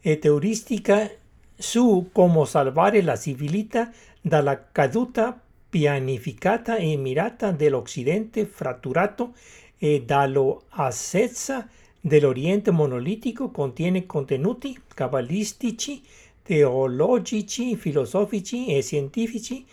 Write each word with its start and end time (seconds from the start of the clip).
ed 0.00 0.24
euristica 0.24 1.10
su 1.56 2.10
come 2.12 2.44
salvare 2.46 3.00
la 3.00 3.16
civiltà 3.16 3.92
dalla 4.20 4.70
caduta 4.70 5.40
pianificata 5.68 6.76
e 6.76 6.96
mirata 6.96 7.52
dell'Occidente 7.52 8.44
fratturato 8.44 9.34
e 9.78 10.02
dall'ascesa 10.04 11.68
dell'Oriente 12.00 12.70
monolitico 12.70 13.50
contiene 13.50 14.04
contenuti 14.04 14.78
cabalistici, 14.92 16.02
teologici, 16.42 17.76
filosofici 17.76 18.66
e 18.66 18.82
scientifici 18.82 19.64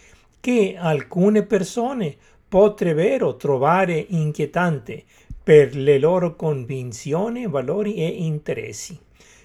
che 0.42 0.76
alcune 0.78 1.44
persone 1.44 2.18
potrebbero 2.50 3.38
trovare 3.38 4.06
inquietante 4.10 5.06
per 5.42 5.74
le 5.76 5.98
loro 5.98 6.36
convinzioni, 6.36 7.48
valori 7.48 7.96
e 7.96 8.08
interessi. 8.08 9.00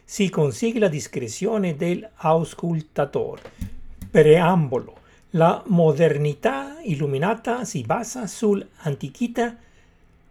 Si 0.04 0.28
consiglia 0.28 0.80
la 0.80 0.88
discrezione 0.88 1.76
dell'auscultatore. 1.76 3.42
Preambolo. 4.10 4.94
La 5.30 5.62
modernità 5.66 6.78
illuminata 6.82 7.64
si 7.64 7.82
basa 7.82 8.26
sull'antichità 8.26 9.56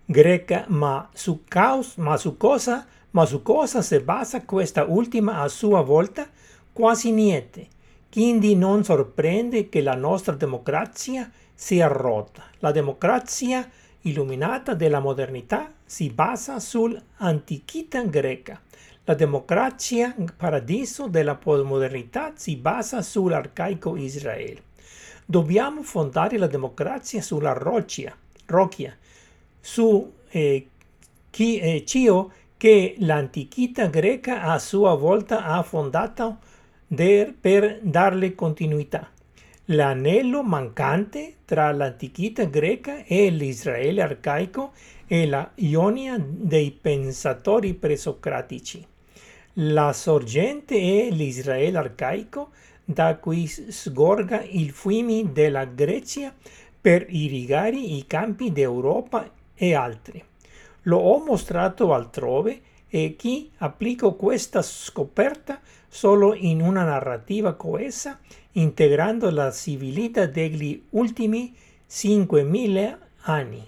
greca, 0.05 0.66
ma 0.67 1.09
su, 1.13 1.43
caos, 1.47 1.95
ma 1.95 2.17
su 2.17 2.38
cosa, 2.38 2.86
ma 3.11 3.25
su 3.25 3.41
cosa 3.41 3.81
si 3.81 3.99
basa 3.99 4.43
questa 4.43 4.83
ultima 4.83 5.41
a 5.41 5.47
sua 5.47 5.81
volta? 5.81 6.27
Quasi 6.71 7.11
niente. 7.11 7.67
Quindi 8.11 8.56
non 8.56 8.84
sorprende 8.84 9.70
che 9.70 9.81
la 9.81 9.95
nostra 9.95 10.36
democrazia 10.36 11.30
sia 11.53 11.88
rotta. 11.88 12.44
La 12.59 12.72
democrazia 12.72 13.70
illuminata 14.02 14.73
della 14.73 15.00
modernità 15.00 15.72
si 15.86 16.09
basa 16.09 16.59
sull'antichità 16.59 18.03
greca. 18.03 18.61
La 19.04 19.14
democrazia 19.14 20.16
paradiso 20.36 21.08
della 21.08 21.36
postmodernità 21.36 22.33
si 22.36 22.55
basa 22.55 23.02
sull'arcaico 23.02 23.95
Israele. 23.95 24.64
Dobbiamo 25.26 25.83
fondare 25.83 26.37
la 26.37 26.48
democrazia 26.48 27.22
sulla 27.22 27.54
roccia, 27.54 28.16
rocchia, 28.48 28.95
su 29.60 30.11
eh, 30.30 30.67
chi, 31.30 31.60
eh, 31.60 31.83
ciò 31.86 32.30
che 32.58 32.95
l'antichità 32.99 33.87
greca 33.87 34.43
a 34.43 34.60
sua 34.60 34.95
volta 34.95 35.45
ha 35.45 35.61
fondato 35.64 36.37
per 36.88 37.80
darle 37.82 38.36
continuità. 38.36 39.10
L'anello 39.70 40.44
mancante 40.44 41.38
tra 41.46 41.72
l'antichità 41.72 42.44
greca 42.44 43.04
e 43.04 43.30
l'Israele 43.30 44.04
arcaico 44.04 44.73
è 45.08 45.26
la 45.26 45.52
Ionia 45.56 46.18
dei 46.20 46.70
pensatori 46.72 47.73
presocratici. 47.73 48.86
La 49.54 49.94
sorgente 49.94 50.76
è 50.76 51.10
l'Israele 51.10 51.78
arcaico 51.78 52.52
da 52.84 53.16
cui 53.16 53.48
sgorga 53.48 54.44
il 54.44 54.70
fiume 54.70 55.32
della 55.32 55.66
Grecia 55.66 56.32
per 56.80 57.08
irrigare 57.10 57.78
i 57.78 58.04
campi 58.06 58.52
d'Europa 58.52 59.28
e 59.56 59.73
altri. 59.73 60.23
Lo 60.84 60.98
ho 60.98 61.23
mostrato 61.26 61.92
altrove 61.94 62.62
e 62.88 63.16
chi 63.17 63.50
applica 63.58 64.10
questa 64.10 64.62
scoperta 64.62 65.60
solo 65.95 66.33
in 66.33 66.60
una 66.60 66.83
narrativa 66.83 67.54
coesa, 67.54 68.20
integrando 68.54 69.32
la 69.32 69.50
civiltà 69.50 70.26
degli 70.26 70.83
ultimi 70.89 71.56
5.000 71.89 72.98
anni. 73.22 73.66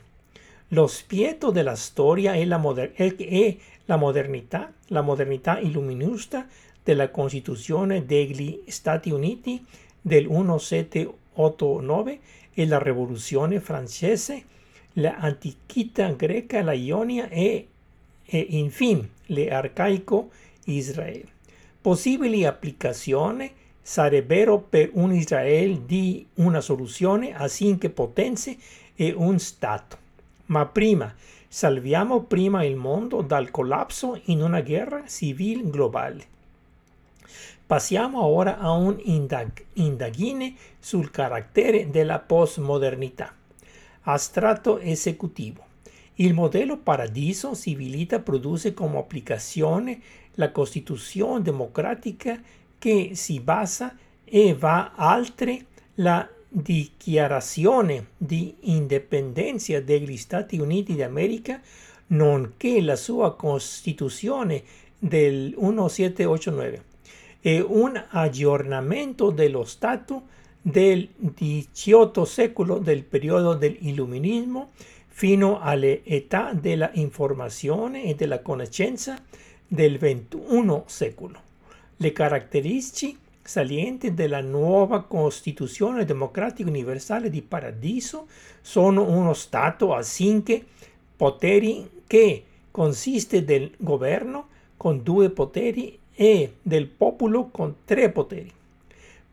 Lo 0.69 0.87
spieto 0.87 1.51
della 1.51 1.75
storia 1.75 2.33
è 2.33 2.43
la, 2.43 2.57
moder- 2.57 2.91
è 2.93 3.55
la 3.85 3.95
modernità, 3.95 4.73
la 4.87 4.99
modernità 4.99 5.57
illuminista 5.59 6.45
della 6.83 7.09
Costituzione 7.11 8.05
degli 8.05 8.61
Stati 8.67 9.09
Uniti 9.09 9.65
del 10.01 10.27
1789 10.27 12.19
e 12.53 12.67
la 12.67 12.79
Rivoluzione 12.79 13.61
francese, 13.61 14.43
l'antichità 14.93 16.09
greca, 16.09 16.61
la 16.61 16.73
Ionia 16.73 17.29
e, 17.29 17.67
e 18.25 18.47
infine 18.49 19.11
l'arcaico 19.27 20.29
Israele. 20.65 21.35
Possibili 21.87 22.43
applicazioni 22.43 23.49
sarebbero 23.81 24.59
per 24.59 24.89
un 24.95 25.13
Israele 25.13 25.85
di 25.85 26.27
una 26.33 26.59
soluzione 26.59 27.33
a 27.33 27.47
cinque 27.47 27.89
potenze 27.89 28.57
e 28.93 29.13
un 29.15 29.39
Stato. 29.39 29.97
Ma 30.47 30.65
prima, 30.65 31.15
salviamo 31.47 32.23
prima 32.23 32.65
il 32.65 32.75
mondo 32.75 33.21
dal 33.21 33.51
collasso 33.51 34.19
in 34.25 34.41
una 34.41 34.59
guerra 34.59 35.07
civile 35.07 35.61
globale. 35.69 36.25
Passiamo 37.65 38.21
ora 38.21 38.57
a 38.57 38.71
un'indagine 38.71 40.55
sul 40.79 41.09
carattere 41.09 41.89
della 41.89 42.19
postmodernità. 42.19 43.33
Astratto 44.01 44.77
esecutivo. 44.79 45.63
Il 46.15 46.33
modello 46.33 46.77
paradiso 46.79 47.55
civilita 47.55 48.19
produce 48.19 48.73
come 48.73 48.97
applicazione 48.97 50.01
la 50.37 50.51
Costituzione 50.51 51.41
democratica 51.41 52.41
che 52.77 53.11
si 53.13 53.39
basa 53.39 53.95
e 54.23 54.55
va 54.55 54.93
oltre 54.97 55.65
la 55.95 56.27
dichiarazione 56.49 58.07
di 58.17 58.55
indipendenza 58.61 59.79
degli 59.79 60.17
Stati 60.17 60.57
Uniti 60.57 60.95
d'America, 60.95 61.61
nonché 62.07 62.81
la 62.81 62.95
sua 62.95 63.35
Costituzione 63.35 64.63
del 64.97 65.53
1789 65.57 66.83
e 67.41 67.59
un 67.59 68.01
aggiornamento 68.09 69.29
dello 69.29 69.63
Stato 69.63 70.23
del 70.61 71.07
XVIII 71.35 72.25
secolo 72.25 72.79
del 72.79 73.03
periodo 73.03 73.53
dell'illuminismo 73.53 74.71
fino 75.07 75.59
all'età 75.59 76.53
della 76.53 76.89
informazione 76.93 78.03
e 78.03 78.15
della 78.15 78.41
conoscenza 78.41 79.17
del 79.67 79.97
XXI 79.97 80.81
secolo. 80.85 81.41
Le 81.97 82.11
caratteristiche 82.11 83.25
salienti 83.43 84.13
della 84.13 84.41
nuova 84.41 85.03
Costituzione 85.03 86.05
democratica 86.05 86.67
universale 86.67 87.29
di 87.29 87.41
Paradiso 87.41 88.27
sono 88.61 89.09
uno 89.09 89.33
Stato 89.33 89.93
a 89.93 90.03
cinque 90.03 90.63
poteri 91.15 91.89
che 92.05 92.43
consiste 92.71 93.43
del 93.43 93.71
governo 93.77 94.47
con 94.75 95.01
due 95.01 95.29
poteri 95.29 95.97
e 96.13 96.55
del 96.61 96.87
popolo 96.87 97.47
con 97.47 97.77
tre 97.85 98.09
poteri. 98.11 98.51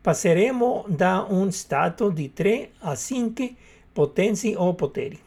Passeremo 0.01 0.85
da 0.87 1.25
un 1.27 1.51
Stato 1.51 2.09
di 2.09 2.33
tre 2.33 2.71
a 2.79 2.95
cinque 2.95 3.53
potenze 3.91 4.55
o 4.55 4.73
poteri, 4.73 5.19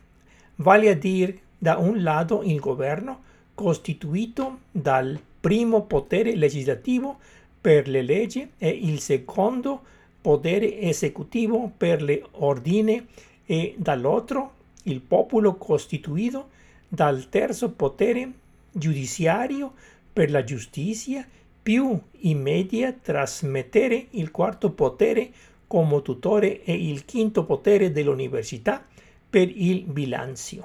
vale 0.56 0.88
a 0.90 0.94
dire 0.94 1.38
da 1.58 1.76
un 1.76 2.02
lato 2.02 2.42
il 2.42 2.58
governo 2.58 3.26
costituito 3.58 4.60
dal 4.70 5.20
primo 5.40 5.82
potere 5.82 6.36
legislativo 6.36 7.18
per 7.60 7.88
le 7.88 8.02
leggi 8.02 8.48
e 8.56 8.68
il 8.68 9.00
secondo 9.00 9.82
potere 10.20 10.78
esecutivo 10.78 11.68
per 11.76 12.00
le 12.00 12.22
ordine 12.34 13.06
e 13.44 13.74
dall'altro 13.76 14.52
il 14.84 15.00
popolo 15.00 15.56
costituito 15.56 16.50
dal 16.86 17.28
terzo 17.30 17.70
potere 17.70 18.30
giudiziario 18.70 19.72
per 20.12 20.30
la 20.30 20.44
giustizia 20.44 21.26
più 21.60 22.00
in 22.20 22.40
media 22.40 22.92
trasmettere 22.92 24.06
il 24.10 24.30
quarto 24.30 24.70
potere 24.70 25.32
come 25.66 26.00
tutore 26.02 26.62
e 26.62 26.74
il 26.74 27.04
quinto 27.04 27.42
potere 27.42 27.90
dell'università 27.90 28.86
per 29.28 29.50
il 29.52 29.82
bilancio. 29.82 30.64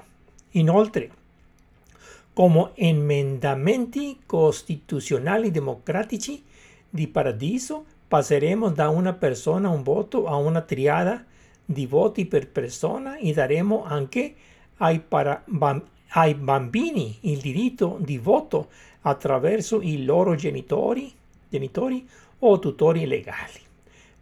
Inoltre, 0.52 1.22
come 2.34 2.72
emendamenti 2.74 4.18
costituzionali 4.26 5.52
democratici 5.52 6.42
di 6.90 7.06
paradiso, 7.06 7.84
passeremo 8.06 8.70
da 8.70 8.88
una 8.88 9.12
persona 9.12 9.70
un 9.70 9.82
voto 9.82 10.26
a 10.26 10.36
una 10.36 10.60
triada 10.60 11.24
di 11.64 11.86
voti 11.86 12.26
per 12.26 12.48
persona 12.48 13.16
e 13.16 13.32
daremo 13.32 13.84
anche 13.84 14.34
ai, 14.78 15.00
para, 15.00 15.44
ai 16.08 16.34
bambini 16.34 17.16
il 17.22 17.38
diritto 17.38 17.98
di 18.00 18.18
voto 18.18 18.68
attraverso 19.02 19.80
i 19.80 20.04
loro 20.04 20.34
genitori, 20.34 21.12
genitori 21.48 22.06
o 22.40 22.58
tutori 22.58 23.06
legali. 23.06 23.60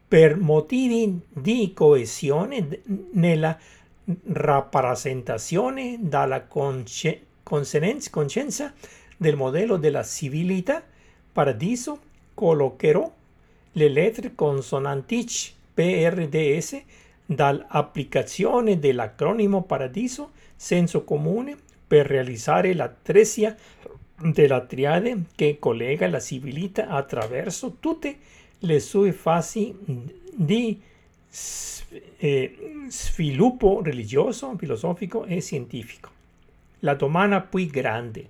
Per 0.06 0.36
motivi 0.36 1.18
di 1.28 1.72
coesione 1.74 2.82
nella 3.12 3.58
rappresentazione 4.24 5.96
dalla 6.00 6.42
conscienza 7.42 8.72
del 9.16 9.36
modello 9.36 9.76
della 9.76 10.02
civiltà, 10.02 10.82
paradiso 11.32 12.00
collocherò 12.34 13.10
le 13.72 13.88
lettere 13.88 14.34
consonantici 14.34 15.52
PRDS 15.74 16.82
dall'applicazione 17.24 18.78
dell'acronimo 18.78 19.62
paradiso 19.62 20.32
senso 20.54 21.04
comune 21.04 21.56
per 21.86 22.06
realizzare 22.06 22.74
la 22.74 22.88
tresia 22.88 23.56
della 24.20 24.60
triade 24.60 25.24
che 25.34 25.58
collega 25.58 26.08
la 26.08 26.20
civiltà 26.20 26.88
attraverso 26.88 27.76
tutte 27.80 28.18
le 28.58 28.80
sue 28.80 29.12
fasi 29.12 29.74
di 30.34 30.80
eh, 32.18 32.56
sviluppo 32.88 33.80
religioso, 33.82 34.54
filosofico 34.56 35.24
e 35.24 35.42
científico. 35.42 36.21
La 36.84 36.94
domanda 36.94 37.40
più 37.40 37.64
grande. 37.68 38.26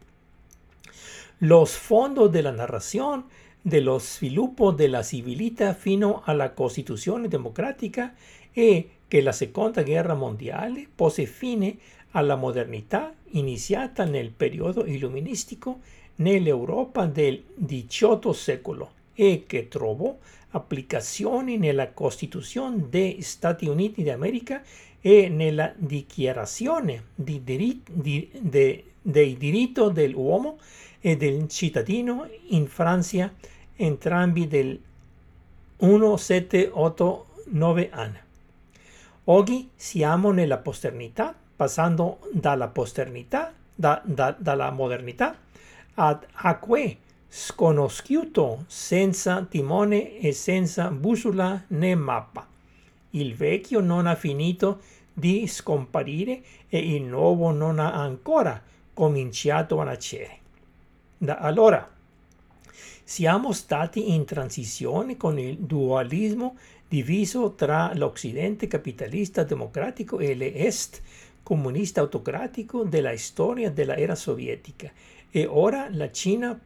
Los 1.38 1.70
fondos 1.70 2.30
de 2.30 2.42
la 2.42 2.52
narración 2.52 3.24
de 3.62 3.80
los 3.80 4.18
sviluppo 4.18 4.72
della 4.72 5.02
civiltà 5.02 5.72
fino 5.72 6.20
alla 6.22 6.50
Costituzione 6.50 7.28
democratica 7.28 8.12
e 8.52 8.88
che 9.08 9.22
la 9.22 9.32
Seconda 9.32 9.82
Guerra 9.82 10.14
Mondiale 10.14 10.86
pose 10.94 11.24
fine 11.24 11.78
alla 12.10 12.36
modernità 12.36 13.14
iniziata 13.30 14.04
nel 14.04 14.30
periodo 14.30 14.84
illuministico 14.84 15.80
nell'Europa 16.16 17.06
del 17.06 17.42
XVIII 17.58 18.34
secolo 18.34 18.92
e 19.14 19.44
che 19.46 19.68
trovò 19.68 20.14
applicazioni 20.50 21.56
nella 21.56 21.92
Costituzione 21.92 22.86
degli 22.90 23.22
Stati 23.22 23.66
Uniti 23.66 24.02
d'America 24.02 24.62
e 25.02 25.28
nella 25.28 25.74
Dichiarazione 25.76 27.08
di 27.14 27.44
diritti, 27.44 27.92
di, 27.92 28.30
de, 28.38 28.84
dei 29.02 29.36
diritti 29.36 29.92
dell'uomo 29.92 30.58
e 31.00 31.16
del 31.16 31.48
cittadino 31.48 32.28
in 32.50 32.68
Francia, 32.68 33.34
entrambi 33.74 34.46
del 34.46 34.80
1789 35.78 37.90
anni. 37.90 38.18
Oggi 39.24 39.70
siamo 39.74 40.30
nella 40.30 40.58
posternità 40.58 41.34
passando 41.54 42.20
dalla 42.32 42.68
posternità, 42.68 43.52
da, 43.74 44.00
da, 44.04 44.34
dalla 44.38 44.70
modernità 44.70 45.36
ad 45.94 46.24
acque 46.32 46.98
sconosciuto 47.28 48.64
senza 48.66 49.44
timone 49.48 50.18
e 50.18 50.32
senza 50.32 50.90
bussola 50.90 51.62
né 51.68 51.94
mappa. 51.94 52.51
Il 53.14 53.34
vecchio 53.34 53.80
non 53.80 54.06
ha 54.06 54.14
finito 54.14 54.80
di 55.12 55.46
scomparire 55.46 56.42
e 56.68 56.94
il 56.94 57.02
nuovo 57.02 57.50
non 57.50 57.78
ha 57.78 57.92
ancora 57.92 58.62
cominciato 58.94 59.80
a 59.80 59.84
nascere. 59.84 60.38
Da 61.18 61.36
allora 61.36 61.90
siamo 63.04 63.52
stati 63.52 64.12
in 64.14 64.24
transizione 64.24 65.16
con 65.16 65.38
il 65.38 65.58
dualismo 65.58 66.56
diviso 66.88 67.52
tra 67.52 67.92
l'Occidente 67.94 68.66
capitalista 68.66 69.44
democratico 69.44 70.18
e 70.18 70.34
l'Est 70.34 71.02
comunista 71.42 72.00
autocratico 72.00 72.84
della 72.84 73.16
storia 73.16 73.70
dell'era 73.70 74.14
sovietica 74.14 74.90
e 75.30 75.46
ora 75.46 75.88
la 75.90 76.10
Cina 76.10 76.58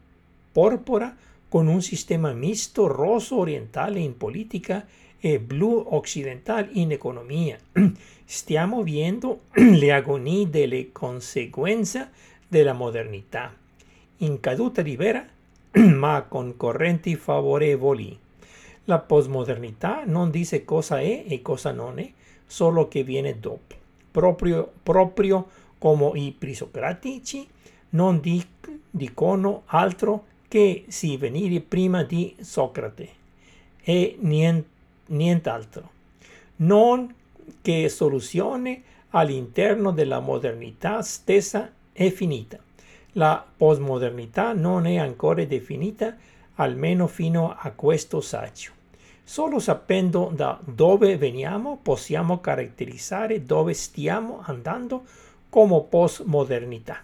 porpora 0.52 1.16
con 1.48 1.66
un 1.66 1.80
sistema 1.80 2.32
misto 2.32 2.86
rosso 2.86 3.38
orientale 3.38 4.00
in 4.00 4.16
politica 4.16 4.86
e 5.18 5.40
blu 5.40 5.84
occidentale 5.90 6.68
in 6.72 6.92
economia. 6.92 7.58
Stiamo 8.24 8.82
viendo 8.82 9.42
le 9.54 9.92
agonie 9.92 10.48
delle 10.50 10.92
conseguenze 10.92 12.10
della 12.48 12.72
modernità, 12.72 13.54
in 14.18 14.40
caduta 14.40 14.82
libera 14.82 15.26
ma 15.72 16.22
con 16.28 16.56
correnti 16.56 17.16
favorevoli. 17.16 18.18
La 18.84 18.98
postmodernità 19.00 20.04
non 20.04 20.30
dice 20.30 20.64
cosa 20.64 21.00
è 21.00 21.24
e 21.26 21.42
cosa 21.42 21.72
non 21.72 21.98
è, 21.98 22.08
solo 22.46 22.86
che 22.86 23.02
viene 23.02 23.40
dopo 23.40 23.76
proprio, 24.16 24.72
proprio 24.82 25.46
come 25.76 26.18
i 26.18 26.34
prisocratici 26.36 27.46
non 27.90 28.22
dicono 28.90 29.62
altro 29.66 30.24
che 30.48 30.86
si 30.88 31.18
venire 31.18 31.60
prima 31.60 32.02
di 32.02 32.34
Socrate 32.40 33.08
e 33.82 34.16
nient'altro. 35.06 35.90
Non 36.56 37.14
che 37.62 37.88
soluzione 37.88 38.82
all'interno 39.10 39.92
della 39.92 40.20
modernità 40.20 41.02
stessa 41.02 41.70
è 41.92 42.10
finita. 42.10 42.58
La 43.12 43.44
postmodernità 43.56 44.52
non 44.52 44.86
è 44.86 44.96
ancora 44.96 45.44
definita, 45.44 46.14
almeno 46.56 47.06
fino 47.06 47.54
a 47.56 47.70
questo 47.70 48.20
saggio. 48.20 48.72
Solo 49.24 49.58
sapendo 49.58 50.30
da 50.32 50.60
dove 50.62 51.16
veniamo 51.16 51.78
possiamo 51.82 52.40
caratterizzare 52.40 53.42
dove 53.42 53.72
stiamo 53.74 54.42
andando 54.44 55.04
come 55.48 55.82
postmodernità. 55.88 57.02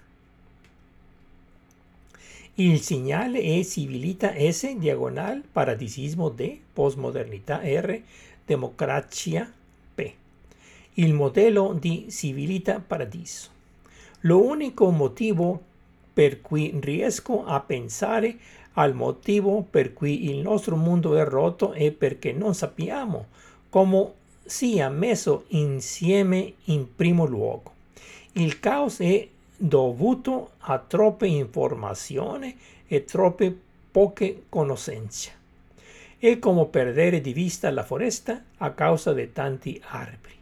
Il 2.57 2.83
segnale 2.83 3.41
è 3.41 3.65
civiltà 3.65 4.35
S 4.37 4.77
diagonal 4.77 5.43
paradisismo 5.51 6.29
D, 6.29 6.59
postmodernità 6.71 7.63
R, 7.65 7.99
democrazia 8.45 9.51
P. 9.95 10.13
Il 10.95 11.15
modello 11.15 11.73
di 11.73 12.09
civiltà 12.11 12.79
paradiso. 12.87 13.49
Lo 14.21 14.45
unico 14.45 14.91
motivo 14.91 15.63
per 16.13 16.43
cui 16.43 16.77
riesco 16.79 17.43
a 17.47 17.59
pensare 17.61 18.37
al 18.75 18.95
motivo 18.95 19.63
per 19.63 19.95
cui 19.95 20.29
il 20.29 20.41
nostro 20.41 20.77
mondo 20.77 21.17
è 21.17 21.25
rotto 21.25 21.73
è 21.73 21.91
perché 21.91 22.33
non 22.33 22.55
sappiamo 22.55 23.29
come 23.71 24.13
sia 24.45 24.91
messo 24.91 25.45
insieme 25.49 26.53
in 26.65 26.95
primo 26.95 27.25
luogo. 27.25 27.73
Il 28.33 28.61
caos 28.61 28.99
è 28.99 29.27
dovuto 29.65 30.55
a 30.59 30.79
troppe 30.81 31.29
informazioni 31.29 32.59
e 32.89 33.05
troppe 33.05 33.57
poche 33.93 34.47
conoscenze. 34.49 35.31
È 36.19 36.37
come 36.41 36.67
perdere 36.67 37.21
di 37.21 37.33
vista 37.33 37.71
la 37.71 37.85
foresta 37.85 38.43
a 38.57 38.73
causa 38.73 39.13
di 39.13 39.31
tanti 39.33 39.81
alberi. 39.87 40.35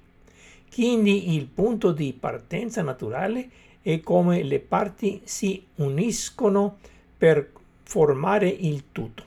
Quindi 0.73 1.35
il 1.35 1.45
punto 1.45 1.93
di 1.93 2.17
partenza 2.19 2.81
naturale 2.81 3.51
è 3.83 4.01
come 4.01 4.43
le 4.43 4.59
parti 4.59 5.21
si 5.25 5.67
uniscono 5.77 6.79
per 7.19 7.51
formare 7.83 8.49
il 8.49 8.85
tutto. 8.91 9.23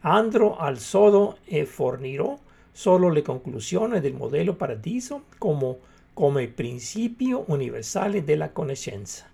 Andrò 0.00 0.58
al 0.58 0.78
sodo 0.78 1.38
e 1.46 1.64
fornirò 1.64 2.38
solo 2.70 3.08
le 3.08 3.22
conclusioni 3.22 4.00
del 4.00 4.12
modello 4.12 4.52
paradiso 4.52 5.24
come, 5.38 5.76
come 6.12 6.48
principio 6.48 7.44
universale 7.48 8.24
della 8.24 8.50
conoscenza. 8.50 9.28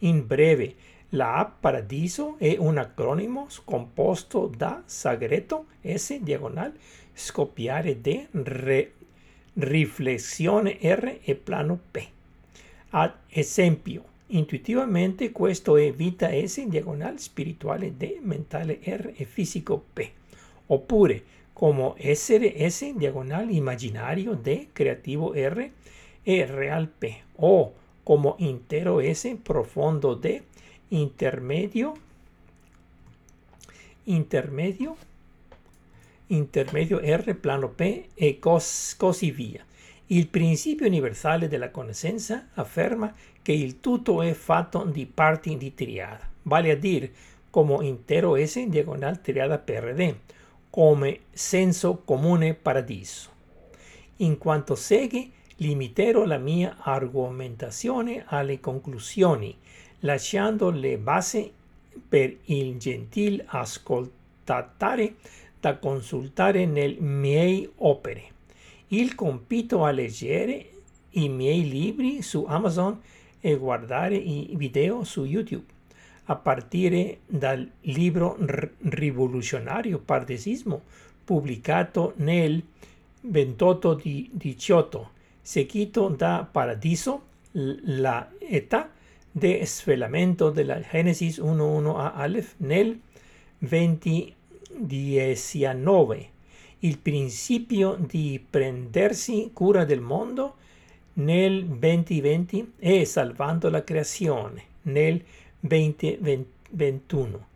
In 0.00 0.26
breve, 0.26 0.74
la 1.10 1.50
Paradiso 1.58 2.36
è 2.38 2.56
un 2.58 2.78
acronimo 2.78 3.48
composto 3.64 4.50
da 4.54 4.82
segreto 4.86 5.66
S 5.82 6.18
diagonal 6.20 6.72
scoppiare 7.12 8.00
D 8.00 8.26
re, 8.32 8.92
R 10.80 11.18
e 11.22 11.34
plano 11.34 11.78
P. 11.90 12.06
Ad 12.90 13.12
esempio, 13.28 14.14
Intuitivamente 14.30 15.30
questo 15.30 15.76
è 15.76 15.92
vita 15.92 16.28
S 16.44 16.60
diagonale 16.66 17.18
spirituale 17.18 17.96
D, 17.96 18.18
mentale 18.22 18.80
R 18.82 19.12
e 19.14 19.24
fisico 19.24 19.80
P. 19.92 20.10
Oppure 20.66 21.22
come 21.52 21.92
essere 21.98 22.68
S 22.68 22.92
diagonal 22.96 23.48
immaginario 23.50 24.34
D 24.34 24.66
creativo 24.72 25.32
R 25.32 25.70
e 26.28 26.44
real 26.44 26.88
P 26.88 27.14
o 27.36 27.72
come 28.02 28.34
intero 28.38 29.00
S 29.00 29.36
profondo 29.40 30.14
D 30.14 30.42
intermedio 30.88 31.96
intermedio 34.04 34.96
intermedio 36.26 36.98
R 37.00 37.34
plano 37.36 37.68
P 37.68 38.06
e 38.14 38.40
cos, 38.40 38.96
così 38.98 39.30
via. 39.30 39.64
Il 40.06 40.26
principio 40.26 40.86
universale 40.86 41.46
della 41.46 41.70
conoscenza 41.70 42.48
afferma 42.54 43.14
che 43.40 43.52
il 43.52 43.78
tutto 43.78 44.22
è 44.22 44.32
fatto 44.32 44.82
di 44.84 45.06
parti 45.06 45.56
di 45.56 45.74
triada, 45.74 46.28
vale 46.42 46.72
a 46.72 46.76
dire 46.76 47.12
come 47.50 47.86
intero 47.86 48.34
S 48.44 48.64
diagonal 48.66 49.20
triada 49.20 49.58
PRD, 49.58 50.14
come 50.70 51.20
senso 51.30 52.02
comune 52.04 52.54
paradiso. 52.54 53.30
In 54.16 54.38
quanto 54.38 54.74
segue, 54.74 55.30
limiterò 55.56 56.24
la 56.24 56.38
mia 56.38 56.76
argomentazione 56.80 58.24
alle 58.26 58.60
conclusioni, 58.60 59.56
lasciando 60.00 60.70
le 60.70 60.98
basi 60.98 61.50
per 62.08 62.36
il 62.44 62.76
gentil 62.78 63.42
ascoltatore 63.46 65.14
da 65.58 65.76
consultare 65.76 66.66
nelle 66.66 67.00
mie 67.00 67.70
opere. 67.76 68.34
Il 68.88 69.14
compito 69.14 69.84
a 69.84 69.90
leggere 69.90 70.70
i 71.10 71.28
miei 71.28 71.68
libri 71.68 72.22
su 72.22 72.44
Amazon 72.46 73.00
e 73.40 73.56
guardare 73.56 74.16
i 74.16 74.50
video 74.54 75.02
su 75.04 75.24
YouTube. 75.24 75.74
A 76.26 76.36
partire 76.36 77.18
dal 77.26 77.68
libro 77.82 78.36
Rivoluzionario 78.80 79.98
Pardesismo, 79.98 80.82
pubblicato 81.24 82.12
nel 82.16 82.62
28 83.20 83.94
di 83.94 84.28
18, 84.32 85.10
seguito 85.46 86.08
da 86.08 86.46
Paradiso, 86.50 87.22
la 87.52 88.28
età 88.40 88.90
di 89.30 89.64
svelamento 89.64 90.50
della 90.50 90.80
Genesis 90.80 91.38
1.1 91.38 91.96
a 91.96 92.14
Aleph 92.14 92.54
nel 92.56 92.98
2019, 93.58 96.28
il 96.80 96.98
principio 96.98 97.94
di 97.94 98.44
prendersi 98.50 99.52
cura 99.52 99.84
del 99.84 100.00
mondo 100.00 100.56
nel 101.12 101.64
2020 101.64 102.72
e 102.80 103.04
salvando 103.04 103.70
la 103.70 103.84
creazione 103.84 104.64
nel 104.82 105.22
2021. 105.60 107.46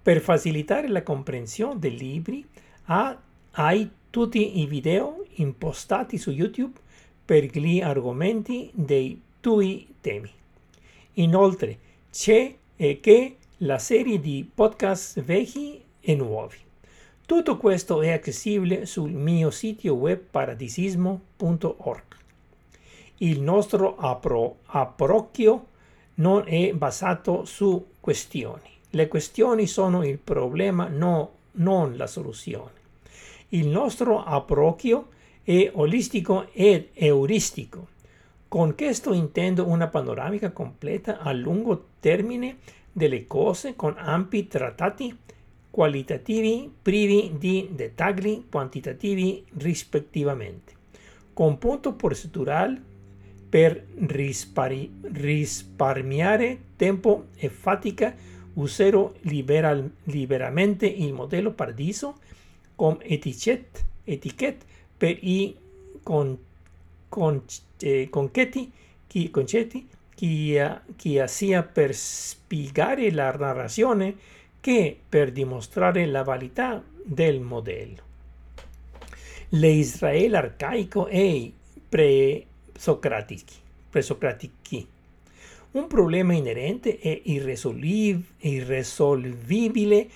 Per 0.00 0.20
facilitare 0.20 0.88
la 0.88 1.02
comprensione 1.02 1.80
dei 1.80 1.98
libri 1.98 2.46
hai 2.84 3.90
tutti 4.10 4.60
i 4.60 4.66
video 4.66 5.24
impostati 5.34 6.18
su 6.18 6.30
YouTube 6.30 6.78
per 7.24 7.44
gli 7.44 7.80
argomenti 7.80 8.70
dei 8.72 9.20
tuoi 9.40 9.94
temi. 10.00 10.30
Inoltre 11.14 11.78
c'è 12.10 12.56
che 12.76 13.36
la 13.58 13.78
serie 13.78 14.18
di 14.20 14.48
podcast 14.52 15.22
vecchi 15.22 15.82
e 16.00 16.14
nuovi. 16.16 16.56
Tutto 17.24 17.56
questo 17.56 18.02
è 18.02 18.10
accessibile 18.10 18.86
sul 18.86 19.12
mio 19.12 19.50
sito 19.50 19.94
web 19.94 20.18
paradisismo.org. 20.18 22.02
Il 23.18 23.40
nostro 23.40 23.96
appro- 23.96 24.56
approcchio 24.66 25.66
non 26.14 26.42
è 26.46 26.72
basato 26.72 27.44
su 27.44 27.86
questioni. 28.00 28.68
Le 28.90 29.08
questioni 29.08 29.66
sono 29.66 30.04
il 30.04 30.18
problema, 30.18 30.88
no, 30.88 31.30
non 31.52 31.96
la 31.96 32.06
soluzione. 32.06 32.80
Il 33.50 33.68
nostro 33.68 34.22
approcchio 34.22 35.08
è 35.42 35.70
olistico 35.74 36.48
ed 36.52 36.88
euristico. 36.94 37.88
Con 38.48 38.74
questo 38.74 39.12
intendo 39.12 39.66
una 39.66 39.88
panoramica 39.88 40.50
completa 40.50 41.20
a 41.20 41.32
lungo 41.32 41.86
termine 42.00 42.58
delle 42.92 43.26
cose 43.26 43.74
con 43.74 43.94
ampi 43.96 44.46
trattati 44.46 45.16
qualitativi 45.70 46.70
privi 46.82 47.32
di 47.38 47.70
dettagli 47.72 48.44
quantitativi 48.50 49.42
rispettivamente, 49.56 50.74
con 51.32 51.56
punto 51.56 51.94
procedurale 51.94 52.80
per 53.48 53.86
rispari, 54.06 54.92
risparmiare 55.00 56.58
tempo 56.76 57.28
e 57.36 57.48
fatica 57.48 58.14
userò 58.54 59.10
liberal, 59.22 59.90
liberamente 60.04 60.86
il 60.86 61.14
modello 61.14 61.52
Paradiso 61.52 62.16
con 62.74 62.98
etichette, 63.00 63.80
etichette 64.04 64.66
per 65.02 65.18
i 65.20 65.56
con, 66.04 66.38
con, 67.08 67.42
eh, 67.80 68.06
concetti, 68.08 68.70
chi, 69.08 69.32
concetti 69.32 69.88
che, 70.14 70.78
che 70.94 71.26
sia 71.26 71.64
per 71.64 71.92
spiegare 71.92 73.10
la 73.10 73.32
narrazione 73.32 74.14
che 74.60 74.96
per 75.08 75.32
dimostrare 75.32 76.06
la 76.06 76.22
validità 76.22 76.80
del 77.02 77.40
modello. 77.40 78.02
L'Israele 79.48 80.36
arcaico 80.36 81.08
e 81.08 81.52
pre 81.88 82.46
socratici, 82.72 83.56
presocratici. 83.90 84.86
Un 85.72 85.88
problema 85.88 86.32
inerente 86.32 87.00
e 87.00 87.22
irresolvibile 87.24 90.08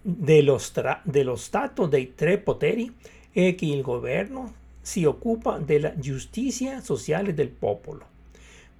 dello, 0.00 0.58
dello 1.02 1.36
Stato 1.36 1.84
dei 1.84 2.14
tre 2.14 2.38
poteri 2.38 2.90
è 3.30 3.54
che 3.54 3.66
il 3.66 3.82
governo 3.82 4.54
si 4.80 5.04
occupa 5.04 5.58
della 5.58 5.98
giustizia 5.98 6.80
sociale 6.80 7.34
del 7.34 7.48
popolo. 7.48 8.16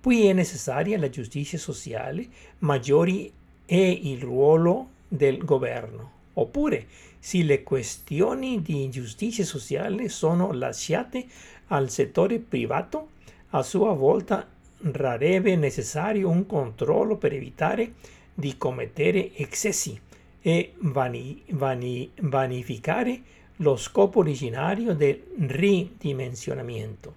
Poi 0.00 0.26
è 0.26 0.33
necessaria 0.33 0.99
la 0.99 1.11
giustizia 1.11 1.59
sociale 1.59 2.26
maggiore 2.59 3.31
e 3.67 3.90
il 3.90 4.21
ruolo 4.21 4.88
del 5.07 5.45
governo. 5.45 6.12
Oppure, 6.35 6.87
se 7.19 7.43
le 7.43 7.62
questioni 7.62 8.62
di 8.62 8.88
giustizia 8.90 9.45
sociale 9.45 10.09
sono 10.09 10.52
lasciate 10.52 11.26
al 11.69 11.90
settore 11.90 12.38
privato, 12.38 13.11
a 13.50 13.62
sua 13.62 13.93
volta 13.93 14.47
rareve 14.81 15.57
necessario 15.57 16.28
un 16.28 16.47
controllo 16.47 17.17
per 17.17 17.33
evitare 17.33 17.95
di 18.33 18.57
commettere 18.57 19.35
eccessi 19.35 20.00
e 20.40 20.75
vani, 20.78 21.43
vani, 21.50 22.11
vanificare 22.21 23.21
lo 23.59 23.77
scopo 23.77 24.21
originario 24.21 24.95
del 24.95 25.21
ridimensionamento. 25.38 27.15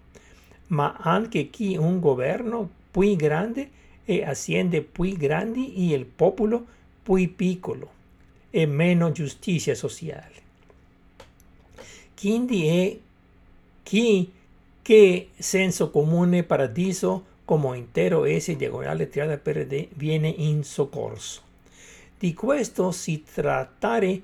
Ma 0.67 0.95
anche 0.97 1.49
chi 1.49 1.75
un 1.75 1.99
governo 1.99 2.69
più 2.91 3.15
grande 3.15 3.69
e 4.05 4.23
aziende 4.23 4.81
più 4.81 5.15
grandi 5.17 5.91
e 5.91 5.95
il 5.95 6.05
popolo 6.05 6.65
più 7.03 7.35
piccolo 7.35 7.99
e 8.49 8.65
meno 8.65 9.11
giustizia 9.11 9.75
sociale. 9.75 10.39
Quindi 12.17 12.67
è 12.67 12.97
chi 13.83 14.31
che 14.81 15.29
senso 15.37 15.89
comune 15.89 16.43
paradiso 16.43 17.25
come 17.45 17.77
intero 17.77 18.25
S 18.25 18.55
diagonale 18.55 19.09
triada 19.09 19.37
per 19.37 19.65
viene 19.93 20.27
in 20.27 20.63
soccorso. 20.63 21.41
Di 22.17 22.33
questo 22.33 22.91
si 22.91 23.23
trattare 23.23 24.21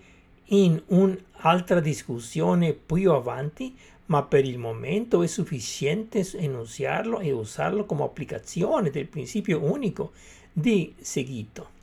in 0.48 0.82
un'altra 0.88 1.80
discussione 1.80 2.74
più 2.74 3.12
avanti, 3.12 3.76
ma 4.06 4.24
per 4.24 4.46
il 4.46 4.58
momento 4.58 5.22
è 5.22 5.28
sufficiente 5.28 6.26
enunciarlo 6.36 7.20
e 7.20 7.32
usarlo 7.32 7.86
come 7.86 8.04
applicazione 8.04 8.90
del 8.90 9.08
principio 9.08 9.62
unico 9.62 10.12
di 10.54 10.94
seguito. 11.00 11.76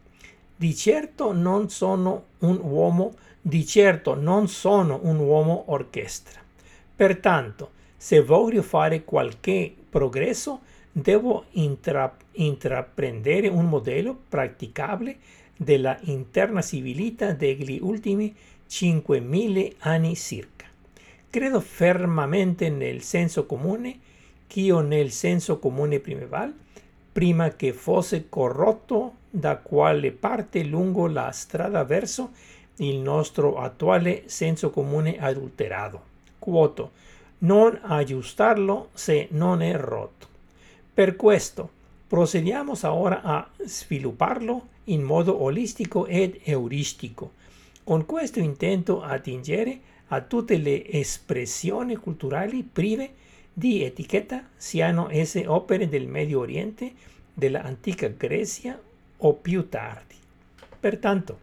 Di 0.56 0.74
certo 0.74 1.32
non 1.32 1.68
sono 1.68 2.24
un 2.38 2.58
uomo, 2.62 3.14
di 3.40 3.66
certo 3.66 4.14
non 4.14 4.48
sono 4.48 5.00
un 5.02 5.18
uomo 5.18 5.64
orchestra. 5.66 6.40
Pertanto, 6.96 7.72
se 7.96 8.22
voglio 8.22 8.62
fare 8.62 9.04
qualche 9.04 9.74
progresso, 9.90 10.60
devo 10.90 11.46
intra- 11.52 12.16
intraprendere 12.32 13.48
un 13.48 13.68
modello 13.68 14.18
praticabile 14.28 15.18
della 15.56 15.98
interna 16.02 16.62
civiltà 16.62 17.32
degli 17.32 17.78
ultimi 17.80 18.34
5.000 18.68 19.74
anni 19.78 20.16
circa. 20.16 20.66
Credo 21.30 21.60
fermamente 21.60 22.68
nel 22.70 23.02
senso 23.02 23.46
comune, 23.46 23.98
che 24.46 24.60
io 24.60 24.80
nel 24.80 25.10
senso 25.10 25.58
comune 25.58 25.98
primeval, 25.98 26.54
prima 27.12 27.50
che 27.50 27.72
fosse 27.72 28.28
corrotto 28.28 29.14
da 29.30 29.56
quale 29.56 30.12
parte 30.12 30.62
lungo 30.64 31.06
la 31.06 31.30
strada 31.32 31.84
verso 31.84 32.30
il 32.76 32.96
nostro 32.96 33.58
attuale 33.58 34.24
senso 34.26 34.70
comune 34.70 35.18
adulterato. 35.18 36.02
Quoto 36.38 36.90
non 37.38 37.78
aggiustarlo 37.82 38.90
se 38.94 39.28
non 39.30 39.62
è 39.62 39.76
rotto. 39.76 40.26
Per 40.92 41.16
questo, 41.16 41.70
procediamo 42.06 42.74
ora 42.82 43.22
a 43.22 43.48
svilupparlo 43.64 44.68
in 44.84 45.02
modo 45.02 45.42
olistico 45.42 46.06
ed 46.06 46.40
euristico. 46.44 47.32
Con 47.84 48.06
questo 48.06 48.40
intento 48.40 49.02
attingere 49.02 49.78
a 50.08 50.22
tutte 50.22 50.56
le 50.56 50.88
espressioni 50.90 51.96
culturali 51.96 52.62
prive 52.62 53.12
di 53.52 53.84
etichetta, 53.84 54.48
siano 54.56 55.10
esse 55.10 55.46
opere 55.46 55.86
del 55.86 56.06
Medio 56.06 56.40
Oriente, 56.40 56.92
dell'antica 57.34 58.08
Grecia 58.08 58.80
o 59.18 59.34
più 59.34 59.68
tardi. 59.68 60.14
Pertanto, 60.80 61.38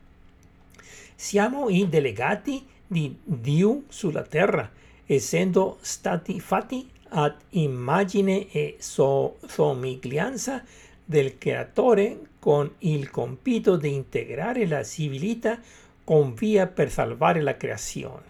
siamo 1.13 1.69
i 1.69 1.87
delegati 1.87 2.65
di 2.87 3.15
Dio 3.23 3.83
sulla 3.89 4.23
terra, 4.23 4.67
essendo 5.05 5.77
stati 5.81 6.39
fatti 6.39 6.89
ad 7.09 7.35
immagine 7.49 8.49
e 8.49 8.77
so- 8.79 9.37
somiglianza 9.45 10.63
del 11.05 11.37
creatore 11.37 12.19
con 12.39 12.73
il 12.79 13.11
compito 13.11 13.75
di 13.75 13.93
integrare 13.93 14.65
la 14.65 14.83
civiltà 14.83 15.59
con 16.11 16.33
via 16.33 16.67
per 16.67 16.91
salvare 16.91 17.39
la 17.39 17.55
creazione. 17.55 18.25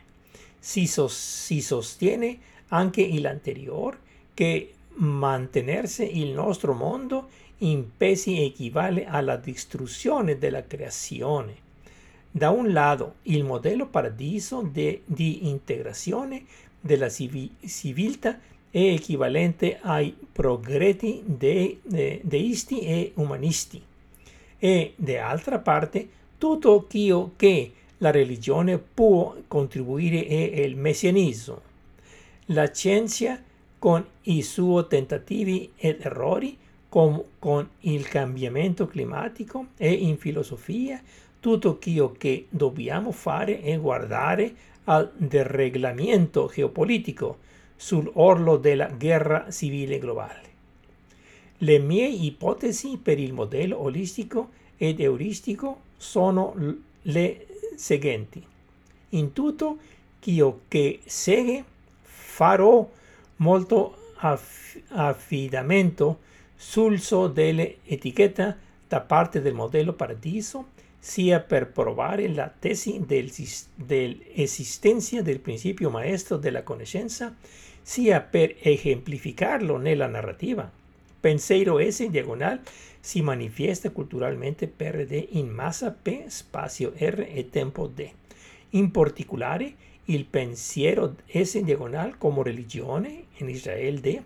Si, 0.59 0.85
so- 0.85 1.07
si 1.07 1.61
sostiene 1.61 2.37
anche 2.67 3.01
anterior 3.25 3.97
che 4.35 4.73
mantenersi 4.97 6.19
il 6.19 6.29
nostro 6.29 6.75
mondo 6.75 7.29
in 7.59 7.89
pesi 7.97 8.43
equivale 8.43 9.07
alla 9.07 9.35
distruzione 9.35 10.37
della 10.37 10.63
creazione. 10.63 11.55
Da 12.29 12.51
un 12.51 12.71
lato, 12.71 13.15
il 13.23 13.43
modello 13.43 13.87
paradiso 13.87 14.61
de, 14.61 15.01
di 15.05 15.47
integrazione 15.47 16.45
della 16.79 17.09
civiltà 17.09 18.39
è 18.69 18.77
equivalente 18.77 19.79
ai 19.81 20.15
progretti 20.31 21.23
de, 21.25 21.79
de, 21.81 22.21
deisti 22.23 22.81
e 22.81 23.11
umanisti. 23.15 23.81
E 24.59 24.93
d'altra 24.97 25.57
parte, 25.57 26.19
tutto 26.41 26.87
ciò 26.89 27.29
che 27.35 27.71
la 27.99 28.09
religione 28.09 28.79
può 28.79 29.35
contribuire 29.47 30.25
è 30.25 30.61
il 30.61 30.75
messianismo. 30.75 31.61
La 32.45 32.73
scienza, 32.73 33.39
con 33.77 34.03
i 34.23 34.41
suoi 34.41 34.87
tentativi 34.87 35.73
ed 35.75 36.01
errori, 36.01 36.57
con, 36.89 37.23
con 37.37 37.69
il 37.81 38.07
cambiamento 38.07 38.87
climatico 38.87 39.67
e 39.77 39.91
in 39.91 40.17
filosofia, 40.17 40.99
tutto 41.39 41.77
ciò 41.79 42.11
che 42.13 42.47
dobbiamo 42.49 43.11
fare 43.11 43.61
è 43.61 43.79
guardare 43.79 44.51
al 44.85 45.11
dereglamento 45.15 46.51
geopolitico 46.51 47.37
sull'orlo 47.75 48.57
della 48.57 48.87
guerra 48.87 49.45
civile 49.51 49.99
globale. 49.99 50.49
Le 51.59 51.77
mie 51.77 52.07
ipotesi 52.07 52.97
per 52.97 53.19
il 53.19 53.31
modello 53.31 53.79
olistico 53.79 54.49
ed 54.75 54.99
euristico 54.99 55.89
sono 56.01 56.55
le 57.03 57.45
seguenti. 57.75 58.43
In 59.09 59.33
tutto 59.33 59.77
ciò 60.19 60.59
che 60.67 60.99
segue 61.05 61.63
farò 62.01 62.89
molto 63.37 63.97
affidamento 64.89 66.19
sul 66.55 66.99
so 66.99 67.27
delle 67.27 67.77
etichette 67.83 68.57
da 68.87 69.01
parte 69.01 69.41
del 69.41 69.53
modello 69.53 69.93
paradiso 69.93 70.69
sia 70.97 71.39
per 71.39 71.71
provare 71.71 72.27
la 72.27 72.51
tesi 72.59 73.03
dell'esistenza 73.05 75.21
del 75.21 75.39
principio 75.39 75.91
maestro 75.91 76.37
della 76.37 76.63
conoscenza, 76.63 77.35
sia 77.81 78.21
per 78.21 78.55
esemplificarlo 78.59 79.77
nella 79.77 80.07
narrativa. 80.07 80.80
Pensiero 81.21 81.77
S 81.79 82.07
diagonal 82.07 82.59
si 82.99 83.21
manifiesta 83.21 83.91
culturalmente 83.91 84.65
per 84.67 85.05
D 85.05 85.27
in 85.33 85.49
massa 85.49 85.91
P, 85.91 86.25
spazio 86.25 86.93
R 86.97 87.27
e 87.31 87.47
tempo 87.47 87.85
D. 87.85 88.09
In 88.71 88.89
particolare, 88.89 89.75
il 90.05 90.25
pensiero 90.25 91.17
S 91.27 91.59
diagonal 91.59 92.17
come 92.17 92.41
religione 92.41 93.25
in 93.37 93.49
Israele 93.49 93.99
D, 93.99 94.21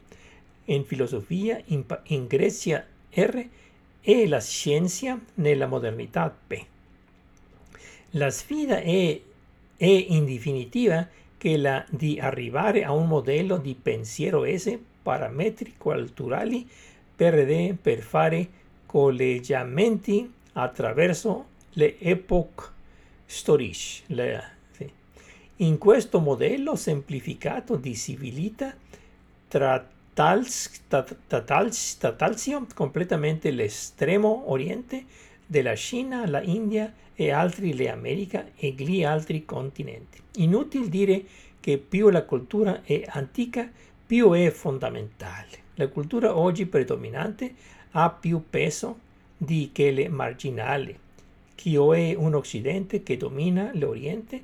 in 0.65 0.85
filosofia 0.85 1.61
in, 1.65 1.83
in 2.03 2.27
Grecia 2.27 2.85
R 3.09 3.45
e 3.99 4.27
la 4.29 4.39
scienza 4.39 5.19
nella 5.33 5.67
modernità 5.67 6.33
P. 6.47 6.65
La 8.11 8.29
sfida 8.29 8.79
è, 8.79 9.19
è 9.75 9.85
in 9.85 10.23
definitiva 10.23 11.05
quella 11.37 11.85
di 11.89 12.21
arrivare 12.21 12.85
a 12.85 12.93
un 12.93 13.09
modello 13.09 13.57
di 13.57 13.75
pensiero 13.75 14.45
S 14.45 14.79
parametri 15.05 15.75
culturali 15.77 16.67
per, 17.15 17.75
per 17.79 17.99
fare 17.99 18.49
collegamenti 18.87 20.33
attraverso 20.53 21.45
le 21.73 21.99
epoche 21.99 22.63
storiche. 23.27 24.01
Sì. 24.71 24.91
In 25.57 25.77
questo 25.77 26.19
modello 26.19 26.75
semplificato 26.75 27.75
di 27.75 27.95
civiltà 27.95 28.75
tra 29.47 29.87
Tatalsio, 30.15 30.71
completamente 32.73 33.51
l'estremo 33.51 34.49
oriente 34.49 35.05
della 35.45 35.75
Cina, 35.75 36.25
la 36.25 36.41
India 36.41 36.91
e 37.13 37.29
altri 37.29 37.75
le 37.75 37.89
America 37.89 38.47
e 38.55 38.71
gli 38.71 39.03
altri 39.03 39.45
continenti. 39.45 40.19
Inutile 40.37 40.89
dire 40.89 41.23
che 41.59 41.77
più 41.77 42.09
la 42.09 42.23
cultura 42.23 42.81
è 42.83 43.03
antica, 43.07 43.69
più 44.05 44.31
è 44.31 44.49
fondamentale. 44.51 45.63
La 45.75 45.87
cultura 45.87 46.37
oggi 46.37 46.65
predominante 46.65 47.53
ha 47.91 48.09
più 48.09 48.43
peso 48.49 48.99
di 49.37 49.71
che 49.73 49.91
le 49.91 50.07
marginali. 50.09 50.97
Chi 51.55 51.75
è 51.75 52.13
un 52.15 52.35
Occidente 52.35 53.03
che 53.03 53.17
domina 53.17 53.71
l'Oriente 53.73 54.43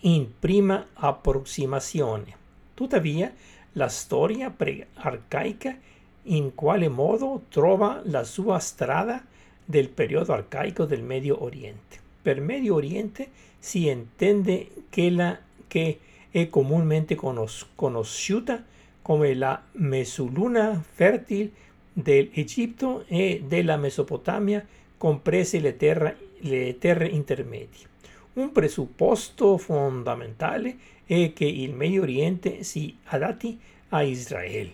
in 0.00 0.26
prima 0.38 0.88
approssimazione. 0.94 2.36
Tuttavia, 2.74 3.32
la 3.72 3.88
storia 3.88 4.50
pre-arcaica 4.50 5.76
in 6.24 6.54
quale 6.54 6.88
modo 6.88 7.44
trova 7.48 8.02
la 8.04 8.24
sua 8.24 8.58
strada 8.58 9.24
del 9.64 9.88
periodo 9.88 10.32
arcaico 10.32 10.84
del 10.84 11.02
Medio 11.02 11.42
Oriente. 11.42 11.98
Per 12.20 12.40
Medio 12.40 12.74
Oriente 12.74 13.28
si 13.58 13.88
intende 13.88 14.68
che, 14.90 15.10
la, 15.10 15.38
che 15.66 15.98
è 16.30 16.48
comunemente 16.48 17.14
conos, 17.14 17.68
conosciuta 17.74 18.64
come 19.02 19.34
la 19.34 19.60
Mesuluna 19.72 20.80
fertile 20.80 21.50
dell'Egitto 21.92 23.04
e 23.06 23.42
della 23.46 23.76
Mesopotamia, 23.76 24.64
comprese 24.96 25.60
le 25.60 25.76
terre, 25.76 26.16
le 26.38 26.78
terre 26.78 27.08
intermedie. 27.08 27.90
Un 28.34 28.52
presupposto 28.52 29.58
fondamentale 29.58 30.76
è 31.04 31.32
che 31.34 31.44
il 31.44 31.74
Medio 31.74 32.02
Oriente 32.02 32.62
si 32.62 32.96
adatti 33.04 33.58
a 33.90 34.02
Israele. 34.02 34.72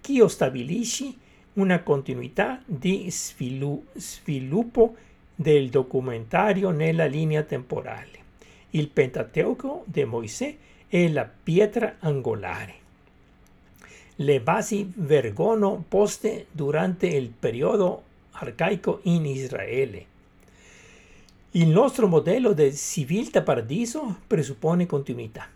Chi 0.00 0.22
stabilisce 0.28 1.14
una 1.54 1.82
continuità 1.82 2.60
di 2.66 3.08
sviluppo 3.10 4.96
del 5.34 5.70
documentario 5.70 6.70
nella 6.70 7.06
linea 7.06 7.42
temporale. 7.42 8.18
Il 8.70 8.88
Pentateuco 8.88 9.84
di 9.86 10.04
Mosè 10.04 10.56
è 10.88 11.08
la 11.08 11.28
pietra 11.42 11.96
angolare. 12.00 12.77
Le 14.20 14.40
basi 14.40 14.90
vergono 14.96 15.84
poste 15.86 16.46
durante 16.50 17.06
il 17.06 17.28
periodo 17.28 18.02
arcaico 18.32 18.98
in 19.04 19.24
Israele. 19.24 20.06
Il 21.52 21.68
nostro 21.68 22.08
modello 22.08 22.52
di 22.52 22.74
civiltà 22.74 23.42
paradiso 23.42 24.18
presuppone 24.26 24.86
continuità. 24.86 25.46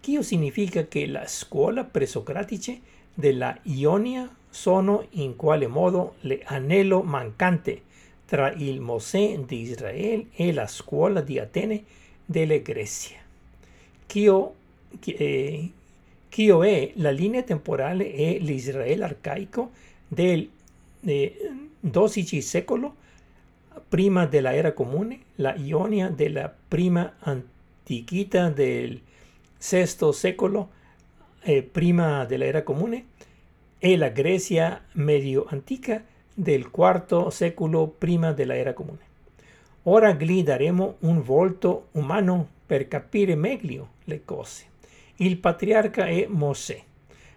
Chio 0.00 0.20
significa 0.20 0.86
che 0.86 1.06
la 1.06 1.26
scuola 1.26 1.82
presocratice 1.82 2.78
della 3.14 3.58
Ionia 3.62 4.36
sono 4.50 5.06
in 5.12 5.34
quale 5.34 5.66
modo 5.66 6.16
l'anello 6.20 7.00
mancante 7.00 7.82
tra 8.26 8.52
il 8.52 8.80
Mosè 8.80 9.38
di 9.38 9.62
Israele 9.62 10.26
e 10.34 10.52
la 10.52 10.66
scuola 10.66 11.22
di 11.22 11.38
Atene 11.38 11.82
delle 12.26 12.60
Grecia. 12.60 13.16
Chio, 14.04 14.54
eh, 15.06 15.70
Chio 16.28 16.62
è 16.62 16.92
la 16.96 17.10
linea 17.10 17.42
temporale 17.42 18.12
e 18.12 18.38
l'Israele 18.40 19.04
arcaico 19.04 19.70
del 20.06 20.48
XII 21.00 22.40
secolo 22.40 22.94
prima 23.88 24.26
della 24.26 24.54
era 24.54 24.72
comune, 24.72 25.20
la 25.36 25.54
Ionia 25.54 26.08
della 26.08 26.52
prima 26.68 27.14
antichità 27.20 28.50
del 28.50 29.00
VI 29.58 30.12
secolo 30.12 30.70
eh, 31.42 31.62
prima 31.62 32.24
della 32.24 32.44
era 32.44 32.62
comune 32.62 33.06
e 33.78 33.96
la 33.96 34.08
Grecia 34.08 34.82
medio 34.92 35.46
antica 35.48 36.04
del 36.34 36.70
IV 36.72 37.28
secolo 37.28 37.86
prima 37.86 38.32
della 38.32 38.54
era 38.54 38.72
comune. 38.72 39.06
Ora 39.84 40.12
gli 40.12 40.42
daremo 40.42 40.96
un 41.00 41.22
volto 41.22 41.88
umano 41.92 42.46
per 42.66 42.88
capire 42.88 43.34
meglio 43.34 43.88
le 44.04 44.24
cose. 44.24 44.66
Il 45.20 45.38
patriarca 45.38 46.06
è 46.06 46.26
Mosè. 46.28 46.80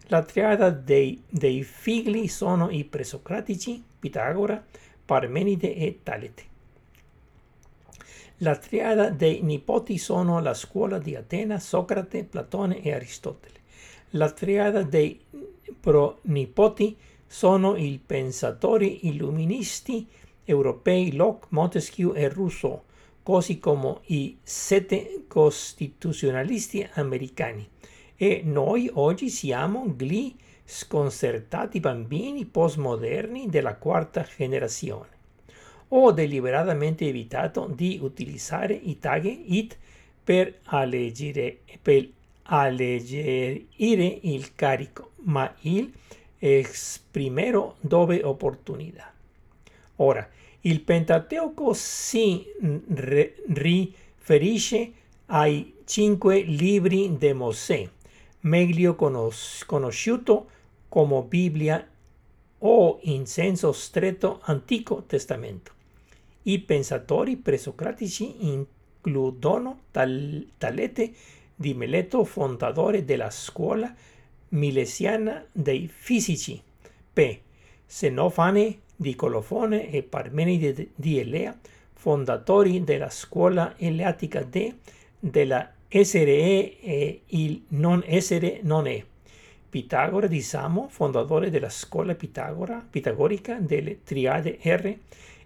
La 0.10 0.22
triada 0.22 0.70
dei, 0.70 1.24
dei 1.28 1.64
figli 1.64 2.28
sono 2.28 2.70
i 2.70 2.84
presocratici, 2.84 3.84
Pitagora, 3.98 4.64
Parmenide 5.04 5.76
e 5.76 6.00
Talete. 6.04 6.44
La 8.38 8.56
triada 8.56 9.10
dei 9.10 9.42
nipoti 9.42 9.98
sono 9.98 10.40
la 10.42 10.54
scuola 10.54 11.00
di 11.00 11.16
Atena, 11.16 11.58
Socrate, 11.58 12.24
Platone 12.24 12.84
e 12.84 12.94
Aristotele. 12.94 13.60
La 14.12 14.30
triada 14.30 14.84
dei 14.84 15.20
pronipoti 15.80 16.96
sono 17.26 17.76
i 17.76 18.00
pensatori 18.06 19.08
illuministi 19.08 20.08
europei 20.44 21.16
Locke, 21.16 21.48
Montesquieu 21.50 22.14
e 22.14 22.30
Rousseau, 22.30 22.84
così 23.24 23.60
come 23.60 24.00
i 24.08 24.38
sette 24.42 25.26
costituzionalisti 25.28 26.88
americani. 26.94 27.68
E 28.16 28.42
noi 28.44 28.90
oggi 28.94 29.30
siamo 29.30 29.94
gli 29.98 30.36
sconcertati 30.64 31.80
bambini 31.80 32.46
postmoderni 32.46 33.50
della 33.50 33.76
quarta 33.76 34.28
generazione. 34.38 35.10
Ho 35.90 36.12
deliberatamente 36.12 37.08
evitato 37.08 37.70
di 37.74 38.00
utilizzare 38.02 38.74
i 38.74 38.98
tag 39.00 39.26
it 39.26 39.78
per 40.24 40.60
alleggerire, 40.66 41.58
per 41.82 42.08
alleggerire 42.44 44.20
il 44.22 44.56
carico, 44.56 45.12
ma 45.24 45.54
il 45.62 45.92
esprimerò 46.44 47.76
dove 47.80 48.24
opportunità. 48.24 49.14
Ora, 49.98 50.28
il 50.62 50.82
Pentateuco 50.82 51.74
si 51.74 52.46
riferisce 53.48 54.92
ai 55.28 55.74
cinque 55.86 56.42
libri 56.42 57.18
di 57.18 57.34
Mosè, 57.34 57.90
meglio 58.42 58.96
conosciuto 58.96 60.50
come 60.88 61.24
Bibbia 61.24 61.88
o 62.60 63.00
in 63.04 63.26
senso 63.26 63.72
stretto 63.72 64.40
Antico 64.44 65.04
Testamento. 65.08 65.72
I 66.44 66.60
pensatori 66.60 67.38
presocratici 67.38 68.48
includono 68.48 69.82
Tal 69.92 70.48
Talete 70.58 71.14
di 71.56 71.74
Mileto, 71.74 72.24
fondatore 72.24 73.04
della 73.04 73.32
scuola 73.32 73.92
milesiana 74.50 75.44
dei 75.52 75.88
fisici, 75.88 76.62
P. 77.14 77.40
Xenofane 77.88 78.80
di 79.02 79.16
Colofone 79.16 79.90
e 79.90 80.04
Parmenide 80.04 80.90
di 80.94 81.18
Elea, 81.18 81.58
fondatori 81.92 82.84
della 82.84 83.10
scuola 83.10 83.74
eleatica 83.78 84.44
D, 84.44 84.76
della 85.18 85.74
SRE 85.90 86.80
e 86.80 87.22
il 87.26 87.64
non 87.70 88.04
essere 88.06 88.60
non 88.62 88.86
è. 88.86 89.04
Pitagora 89.68 90.28
di 90.28 90.40
Samo, 90.42 90.88
fondatore 90.88 91.50
della 91.50 91.70
scuola 91.70 92.14
Pitagora, 92.14 92.86
pitagorica 92.88 93.58
delle 93.60 94.04
triade 94.04 94.60
R 94.62 94.96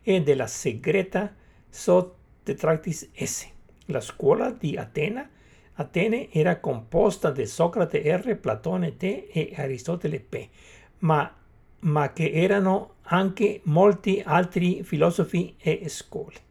e 0.03 0.21
della 0.21 0.47
segreta 0.47 1.33
Sotetractis 1.69 3.09
S. 3.13 3.47
La 3.85 4.01
scuola 4.01 4.51
di 4.51 4.75
Atena, 4.75 5.29
Atene 5.75 6.29
era 6.29 6.59
composta 6.59 7.31
da 7.31 7.45
Socrate 7.45 8.01
R, 8.17 8.35
Platone 8.35 8.97
T 8.97 9.27
e 9.31 9.53
Aristotele 9.55 10.19
P, 10.19 10.45
ma, 10.99 11.33
ma 11.79 12.13
che 12.13 12.31
erano 12.31 12.95
anche 13.03 13.61
molti 13.65 14.21
altri 14.25 14.83
filosofi 14.83 15.55
e 15.57 15.87
scuole. 15.87 16.43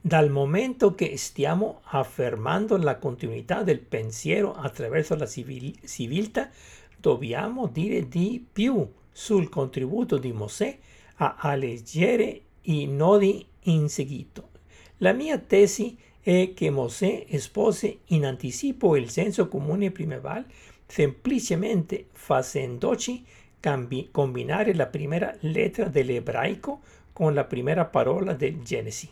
Dal 0.00 0.30
momento 0.30 0.94
che 0.94 1.16
stiamo 1.16 1.80
affermando 1.84 2.76
la 2.76 2.96
continuità 2.96 3.62
del 3.62 3.80
pensiero 3.80 4.54
attraverso 4.54 5.16
la 5.16 5.26
civil- 5.26 5.78
civiltà, 5.84 6.48
dobbiamo 6.96 7.66
dire 7.66 8.08
di 8.08 8.44
più 8.52 8.88
sul 9.10 9.48
contributo 9.48 10.16
di 10.16 10.32
Mosè 10.32 10.78
a 11.16 11.36
alleggerire 11.38 12.40
i 12.62 12.86
nodi 12.86 13.44
in 13.62 13.88
seguito. 13.88 14.50
La 14.98 15.12
mia 15.12 15.38
tesi 15.38 15.98
è 16.20 16.52
che 16.54 16.70
Mosè 16.70 17.26
espose 17.28 18.00
in 18.06 18.26
anticipo 18.26 18.96
il 18.96 19.10
senso 19.10 19.48
comune 19.48 19.90
primeval 19.90 20.44
semplicemente 20.86 22.06
facendoci 22.12 23.24
cambi- 23.66 24.10
combinare 24.12 24.74
la 24.74 24.86
prima 24.86 25.34
lettera 25.40 25.88
dell'ebraico 25.88 26.82
con 27.12 27.34
la 27.34 27.42
prima 27.42 27.84
parola 27.84 28.32
del 28.32 28.62
Genesi. 28.62 29.08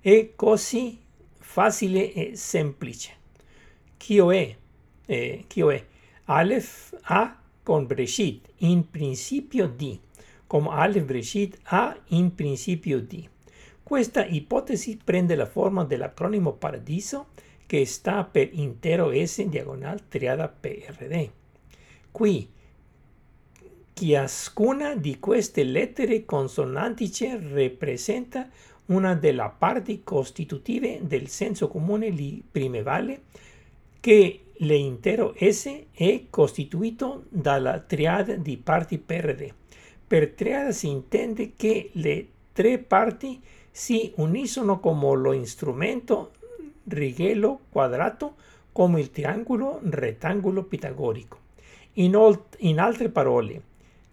È 0.00 0.30
così 0.36 0.96
facile 1.40 2.12
e 2.12 2.36
semplice. 2.36 3.10
Chi 3.96 4.18
è? 4.18 4.56
Eh, 5.06 5.44
chi 5.48 5.60
è? 5.62 5.84
Aleph 6.26 6.96
A 7.02 7.36
con 7.64 7.86
Breshit, 7.86 8.48
in 8.58 8.88
principio 8.88 9.66
di, 9.66 9.98
come 10.46 10.68
Aleph 10.70 11.04
Breshit 11.04 11.58
A 11.64 11.98
in 12.10 12.32
principio 12.32 13.00
di. 13.00 13.28
Questa 13.82 14.24
ipotesi 14.24 15.00
prende 15.02 15.34
la 15.34 15.46
forma 15.46 15.82
dell'acronimo 15.82 16.52
Paradiso 16.52 17.30
che 17.66 17.84
sta 17.86 18.22
per 18.22 18.50
intero 18.52 19.10
S 19.12 19.42
diagonal 19.42 20.06
triada 20.06 20.46
PRD. 20.46 21.28
Qui 22.12 22.52
ciascuna 23.94 24.96
di 24.96 25.20
queste 25.20 25.62
lettere 25.62 26.24
consonantiche 26.24 27.38
rappresenta 27.40 28.50
una 28.86 29.14
delle 29.14 29.50
parti 29.56 30.02
costitutive 30.02 31.00
del 31.02 31.28
senso 31.28 31.68
comune 31.68 32.12
primevale 32.50 33.22
che 34.00 34.40
l'intero 34.58 35.34
S 35.38 35.84
è 35.92 36.24
costituito 36.28 37.24
dalla 37.28 37.78
triade 37.78 38.42
di 38.42 38.56
parti 38.56 38.98
PRD. 38.98 39.54
Per 40.06 40.32
triade 40.32 40.72
si 40.72 40.88
intende 40.88 41.52
che 41.56 41.90
le 41.92 42.26
tre 42.52 42.78
parti 42.78 43.40
si 43.70 44.12
uniscono 44.16 44.80
come 44.80 45.16
lo 45.16 45.44
strumento 45.46 46.32
righello 46.84 47.60
quadrato 47.70 48.34
come 48.72 49.00
il 49.00 49.10
triangolo 49.10 49.80
rettangolo 49.82 50.64
pitagorico. 50.64 51.38
In, 51.94 52.38
in 52.58 52.80
altre 52.80 53.08
parole, 53.08 53.62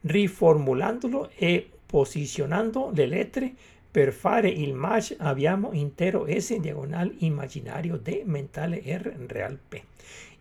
riformulandolo 0.01 1.29
e 1.35 1.69
posizionando 1.85 2.91
le 2.93 3.05
lettere 3.05 3.53
per 3.91 4.13
fare 4.13 4.47
il 4.47 4.73
match 4.73 5.15
abbiamo 5.19 5.73
intero 5.73 6.25
S 6.27 6.55
diagonale 6.57 7.13
immaginario 7.17 7.97
D 7.97 8.21
mentale 8.23 8.81
R 8.85 9.13
real 9.27 9.59
P. 9.67 9.81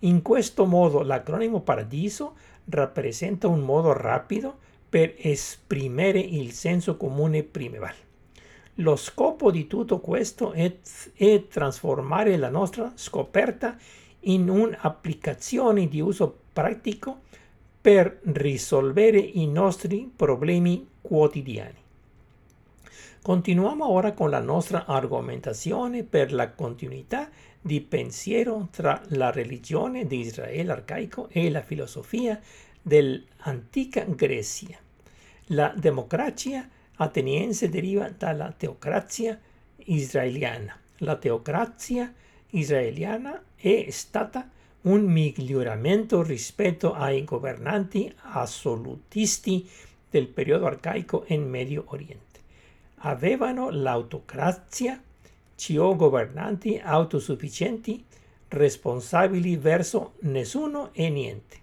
In 0.01 0.23
questo 0.23 0.67
modo 0.67 1.03
l'acronimo 1.03 1.61
Paradiso 1.61 2.35
rappresenta 2.67 3.49
un 3.49 3.61
modo 3.61 3.93
rapido 3.93 4.57
per 4.89 5.15
esprimere 5.19 6.21
il 6.21 6.53
senso 6.53 6.97
comune 6.97 7.43
primevale. 7.43 8.09
Lo 8.75 8.97
scopo 8.97 9.51
di 9.51 9.67
tutto 9.67 9.99
questo 9.99 10.53
è, 10.53 10.73
è 11.15 11.47
trasformare 11.49 12.37
la 12.37 12.49
nostra 12.49 12.93
scoperta 12.95 13.77
in 14.21 14.49
un'applicazione 14.49 15.89
di 15.89 16.01
uso 16.01 16.39
pratico 16.53 17.23
per 17.81 18.21
risolvere 18.25 19.19
i 19.19 19.47
nostri 19.47 20.11
problemi 20.15 20.87
quotidiani. 21.01 21.79
Continuiamo 23.23 23.89
ora 23.89 24.13
con 24.13 24.31
la 24.31 24.41
nostra 24.41 24.87
argomentazione 24.87 26.05
per 26.05 26.33
la 26.33 26.51
continuità 26.53 27.29
di 27.61 27.81
pensiero 27.81 28.69
tra 28.71 29.01
la 29.09 29.31
religione 29.31 30.07
di 30.07 30.21
Israele 30.21 30.73
arcaico 30.73 31.29
e 31.31 31.51
la 31.51 31.63
filosofia 31.63 32.41
dell'antica 32.81 34.05
Grecia. 34.05 34.79
La 35.47 35.73
democrazia 35.77 36.67
ateniense 36.97 37.69
deriva 37.69 38.09
dalla 38.09 38.53
teocrazia 38.57 39.39
israeliana. 39.77 40.79
La 40.99 41.17
teocrazia 41.17 42.13
israeliana 42.51 43.43
è 43.55 43.87
stata 43.91 44.49
un 44.83 45.03
miglioramento 45.03 46.23
rispetto 46.23 46.95
ai 46.95 47.25
governanti 47.25 48.13
assolutisti 48.33 49.69
del 50.09 50.27
periodo 50.27 50.67
arcaico 50.67 51.25
in 51.29 51.49
Medio 51.49 51.85
Oriente 51.89 52.31
avevano 53.01 53.71
l'autocrazia, 53.71 55.01
cioè 55.55 55.97
governanti 55.97 56.81
autosufficienti, 56.83 58.05
responsabili 58.49 59.57
verso 59.57 60.15
nessuno 60.21 60.91
e 60.93 61.09
niente. 61.09 61.59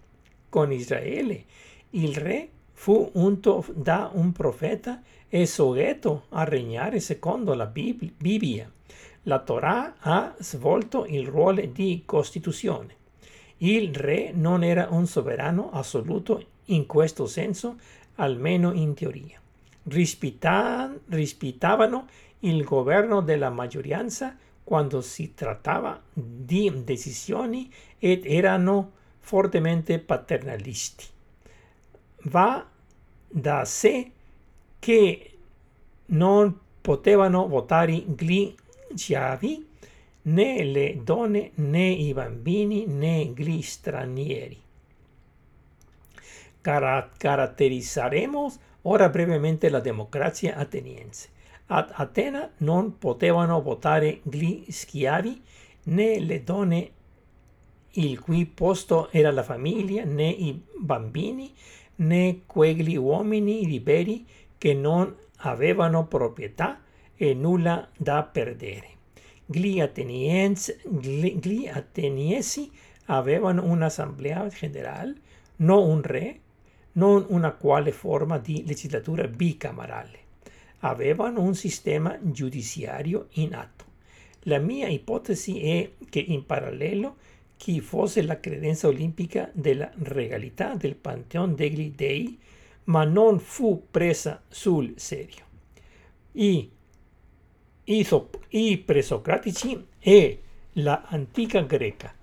Con 0.49 0.71
Israele 0.71 1.43
il 1.91 2.15
re 2.15 2.49
fu 2.71 3.09
unto 3.13 3.65
da 3.73 4.09
un 4.13 4.31
profeta 4.31 5.01
e 5.27 5.45
soggetto 5.45 6.25
a 6.29 6.43
regnare 6.43 6.99
secondo 6.99 7.53
la 7.53 7.65
Bibbia. 7.65 8.71
La 9.23 9.39
Torah 9.39 9.95
ha 9.99 10.33
svolto 10.39 11.05
il 11.05 11.27
ruolo 11.27 11.65
di 11.65 12.03
Costituzione. 12.05 12.96
Il 13.57 13.95
re 13.95 14.31
non 14.33 14.63
era 14.63 14.87
un 14.91 15.07
sovrano 15.07 15.71
assoluto 15.71 16.45
in 16.65 16.85
questo 16.85 17.25
senso, 17.25 17.77
almeno 18.15 18.73
in 18.73 18.93
teoria 18.93 19.39
rispettavano 19.87 22.07
il 22.39 22.63
governo 22.63 23.21
della 23.21 23.49
maggioranza 23.49 24.35
quando 24.63 25.01
si 25.01 25.33
trattava 25.33 25.99
di 26.13 26.71
decisioni 26.83 27.73
ed 27.97 28.25
erano 28.25 28.91
fortemente 29.19 29.97
paternalisti. 29.99 31.05
Va 32.23 32.65
da 33.29 33.65
sé 33.65 34.11
che 34.79 35.31
non 36.07 36.59
potevano 36.81 37.47
votare 37.47 37.93
gli 37.93 38.53
schiavi, 38.93 39.66
né 40.27 40.63
le 40.63 40.99
donne, 41.03 41.51
né 41.55 41.89
i 41.89 42.13
bambini, 42.13 42.85
né 42.85 43.33
gli 43.35 43.61
stranieri. 43.61 44.61
Cara 46.61 47.09
caratterizzeremo 47.17 48.53
ora 48.83 49.09
brevemente 49.09 49.69
la 49.69 49.79
democrazia 49.79 50.55
ateniense. 50.57 51.29
Ad 51.67 51.91
Atena 51.93 52.49
non 52.57 52.97
potevano 52.97 53.61
votare 53.61 54.19
gli 54.23 54.65
schiavi 54.69 55.41
né 55.83 56.19
le 56.19 56.43
donne 56.43 56.91
il 57.91 58.19
cui 58.19 58.45
posto 58.45 59.09
era 59.11 59.31
la 59.31 59.43
famiglia, 59.43 60.03
né 60.05 60.29
i 60.29 60.61
bambini, 60.77 61.53
né 61.95 62.41
quegli 62.45 62.95
uomini 62.95 63.65
liberi 63.65 64.25
che 64.57 64.73
non 64.73 65.13
avevano 65.37 66.05
proprietà 66.05 66.81
e 67.15 67.33
nulla 67.33 67.89
da 67.97 68.23
perdere. 68.23 68.96
Gli 69.49 69.79
ateniensi, 69.79 70.75
gli, 70.99 71.69
ateniesi 71.71 72.69
avevano 73.05 73.63
un'assemblea 73.63 74.45
generale, 74.49 75.15
non 75.57 75.87
un 75.87 76.01
re, 76.01 76.39
non 76.93 77.25
una 77.29 77.51
quale 77.51 77.93
forma 77.93 78.39
di 78.39 78.65
legislatura 78.65 79.25
bicamerale. 79.25 80.19
Avevano 80.79 81.41
un 81.41 81.55
sistema 81.55 82.17
giudiziario 82.21 83.27
in 83.35 83.55
atto. 83.55 83.85
La 84.41 84.59
mia 84.59 84.89
ipotesi 84.89 85.61
è 85.61 85.91
che 86.09 86.19
in 86.19 86.45
parallelo 86.45 87.15
chi 87.55 87.79
fosse 87.79 88.21
la 88.23 88.41
credenza 88.41 88.87
olimpica 88.87 89.49
della 89.53 89.89
regalità 89.99 90.75
del 90.75 90.95
Pantheon 90.95 91.55
degli 91.55 91.93
Dei, 91.95 92.37
ma 92.85 93.05
non 93.05 93.39
fu 93.39 93.87
presa 93.89 94.43
sul 94.49 94.93
serio. 94.97 95.45
I, 96.33 96.69
i, 97.89 98.07
i 98.49 98.77
presocratici 98.77 99.85
e 99.99 100.41
la 100.73 101.03
antica 101.07 101.61
greca, 101.61 102.13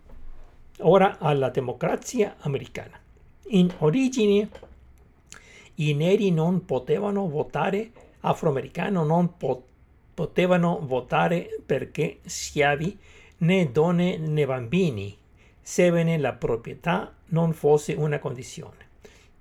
ora 0.79 1.19
alla 1.19 1.49
democrazia 1.51 2.37
americana. 2.41 2.99
In 3.49 3.73
origine 3.79 4.49
i 5.77 5.95
neri 5.95 6.31
non 6.31 6.65
potevano 6.65 7.29
votare, 7.29 7.91
afroamericani 8.21 9.05
non 9.07 9.37
po 9.37 9.65
potevano 10.15 10.79
votare 10.83 11.61
perché 11.67 12.19
schiavi 12.25 12.97
né 13.39 13.73
donne 13.73 14.17
né 14.17 14.47
bambini, 14.47 15.17
sebbene 15.61 16.19
la 16.19 16.33
proprietà 16.35 17.13
non 17.31 17.53
fosse 17.53 17.95
una 17.95 18.21
condizione. 18.21 18.87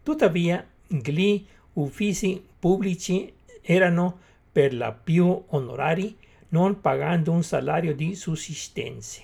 Tuttavia, 0.01 0.65
gli 0.87 1.45
uffici 1.73 2.43
pubblici 2.57 3.31
erano 3.61 4.17
per 4.53 4.73
la 4.73 4.93
più 4.93 5.43
onorari, 5.47 6.15
non 6.49 6.79
pagando 6.79 7.31
un 7.31 7.43
salario 7.43 7.95
di 7.95 8.13
sussistenza, 8.13 9.23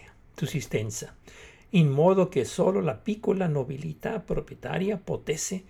in 1.70 1.88
modo 1.88 2.28
che 2.28 2.44
solo 2.44 2.82
la 2.82 2.96
piccola 2.96 3.46
nobiltà 3.46 4.20
proprietaria 4.20 4.98
potesse 4.98 5.63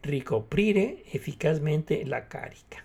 ricoprire 0.00 1.02
efficacemente 1.06 2.04
la 2.04 2.26
carica. 2.26 2.84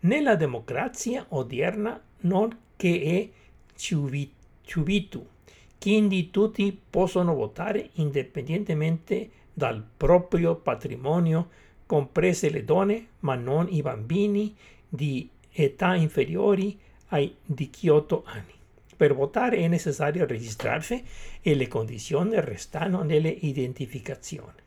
Nella 0.00 0.34
democrazia 0.36 1.26
odierna 1.28 2.02
non 2.20 2.58
che 2.74 3.02
è 3.02 3.28
ciubitu, 3.76 5.26
quindi 5.78 6.30
tutti 6.30 6.80
possono 6.90 7.34
votare 7.34 7.90
indipendentemente 7.94 9.30
dal 9.52 9.84
proprio 9.96 10.56
patrimonio, 10.56 11.50
comprese 11.84 12.48
le 12.48 12.64
donne, 12.64 13.08
ma 13.20 13.34
non 13.34 13.66
i 13.68 13.82
bambini 13.82 14.56
di 14.88 15.28
età 15.52 15.94
inferiori 15.94 16.78
ai 17.08 17.34
18 17.44 18.22
anni. 18.26 18.52
Per 18.96 19.14
votare 19.14 19.56
è 19.56 19.68
necessario 19.68 20.26
registrarsi 20.26 21.04
e 21.40 21.54
le 21.54 21.68
condizioni 21.68 22.40
restano 22.40 23.02
nelle 23.02 23.28
identificazioni. 23.28 24.60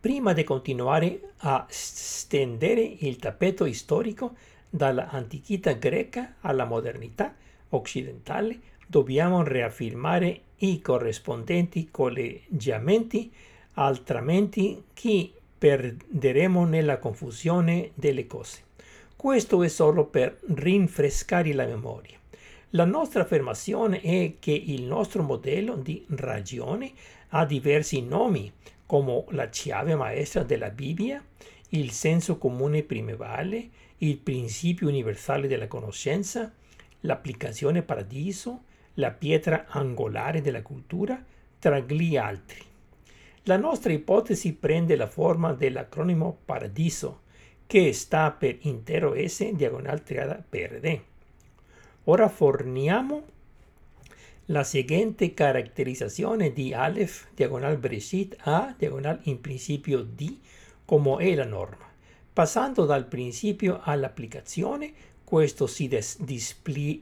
Prima 0.00 0.32
di 0.32 0.44
continuare 0.44 1.32
a 1.38 1.66
stendere 1.68 2.80
il 2.80 3.16
tappeto 3.16 3.70
storico 3.72 4.36
dall'antichità 4.70 5.72
greca 5.72 6.36
alla 6.40 6.64
modernità 6.64 7.34
occidentale, 7.70 8.60
dobbiamo 8.86 9.42
riaffermare 9.42 10.40
i 10.58 10.80
corrispondenti 10.80 11.88
collegiamenti, 11.90 13.30
altrimenti 13.74 14.84
chi 14.94 15.32
perderemo 15.58 16.64
nella 16.64 16.98
confusione 16.98 17.90
delle 17.94 18.26
cose. 18.26 18.67
Questo 19.18 19.64
è 19.64 19.68
solo 19.68 20.04
per 20.04 20.38
rinfrescare 20.54 21.52
la 21.52 21.66
memoria. 21.66 22.16
La 22.70 22.84
nostra 22.84 23.22
affermazione 23.22 24.00
è 24.00 24.34
che 24.38 24.52
il 24.52 24.84
nostro 24.84 25.24
modello 25.24 25.74
di 25.74 26.06
ragione 26.10 26.92
ha 27.30 27.44
diversi 27.44 28.00
nomi, 28.00 28.52
come 28.86 29.24
la 29.30 29.48
chiave 29.48 29.96
maestra 29.96 30.44
della 30.44 30.70
Bibbia, 30.70 31.20
il 31.70 31.90
senso 31.90 32.38
comune 32.38 32.84
primevale, 32.84 33.68
il 33.98 34.18
principio 34.18 34.86
universale 34.86 35.48
della 35.48 35.66
conoscenza, 35.66 36.52
l'applicazione 37.00 37.82
paradiso, 37.82 38.62
la 38.94 39.10
pietra 39.10 39.64
angolare 39.66 40.40
della 40.42 40.62
cultura, 40.62 41.20
tra 41.58 41.80
gli 41.80 42.16
altri. 42.16 42.62
La 43.42 43.56
nostra 43.56 43.92
ipotesi 43.92 44.52
prende 44.52 44.94
la 44.94 45.08
forma 45.08 45.52
dell'acronimo 45.54 46.38
paradiso, 46.44 47.26
che 47.68 47.92
sta 47.92 48.30
per 48.30 48.56
intero 48.60 49.14
S 49.14 49.46
diagonal 49.52 50.02
triada 50.02 50.42
PRD. 50.48 51.00
Ora 52.04 52.30
forniamo 52.30 53.22
la 54.46 54.64
seguente 54.64 55.34
caratterizzazione 55.34 56.54
di 56.54 56.72
Aleph 56.72 57.28
diagonal 57.34 57.76
Breshit 57.76 58.38
A 58.44 58.74
diagonal 58.74 59.20
in 59.24 59.42
principio 59.42 60.00
D 60.00 60.38
come 60.86 61.22
è 61.22 61.34
la 61.34 61.44
norma. 61.44 61.86
Passando 62.32 62.86
dal 62.86 63.04
principio 63.04 63.80
all'applicazione, 63.82 64.90
questo 65.22 65.66
si 65.66 65.90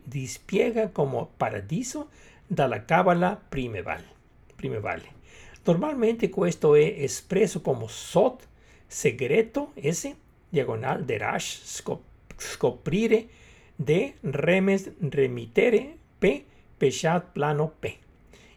dispiega 0.05 0.89
come 0.89 1.29
paradiso 1.37 2.09
dalla 2.45 2.85
Kabbalah 2.85 3.41
primevale. 3.49 4.15
primevale. 4.57 5.15
Normalmente 5.63 6.29
questo 6.29 6.75
è 6.75 6.97
espresso 6.99 7.61
come 7.61 7.85
Sot, 7.87 8.49
segreto 8.85 9.73
S, 9.81 10.13
diagonal 10.49 11.05
derash, 11.05 11.61
scop 11.65 12.03
scoprire 12.37 13.29
de 13.77 14.15
remes 14.21 14.91
remittere 15.11 15.97
P 16.19 16.45
pesciat 16.77 17.33
plano 17.33 17.73
P. 17.79 17.97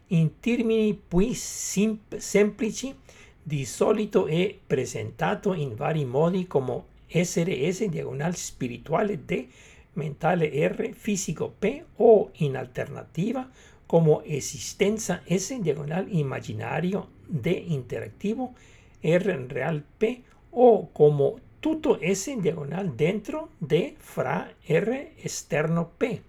In 0.08 0.40
termini 0.40 0.94
più 0.94 1.32
semplici, 1.32 2.94
di 3.42 3.64
solito 3.64 4.26
è 4.26 4.54
presentato 4.66 5.54
in 5.54 5.74
vari 5.74 6.04
modi 6.04 6.46
come 6.46 6.82
essere 7.06 7.72
S 7.72 7.86
diagonal 7.86 8.34
spirituale 8.36 9.24
D, 9.24 9.46
mentale 9.94 10.50
R, 10.68 10.92
fisico 10.92 11.52
P 11.58 11.82
o 11.96 12.30
in 12.34 12.56
alternativa 12.56 13.48
come 13.86 14.22
esistenza 14.24 15.22
S 15.26 15.58
diagonal 15.58 16.06
immaginario 16.08 17.08
D 17.26 17.46
interattivo 17.46 18.54
R 19.00 19.46
real 19.48 19.82
P 19.96 20.22
o 20.50 20.90
come 20.92 21.34
tutto 21.60 21.98
S 22.02 22.34
diagonal 22.36 22.92
dentro 22.94 23.50
D 23.58 23.92
fra 23.98 24.50
R 24.64 25.08
esterno 25.16 25.92
P, 25.96 26.20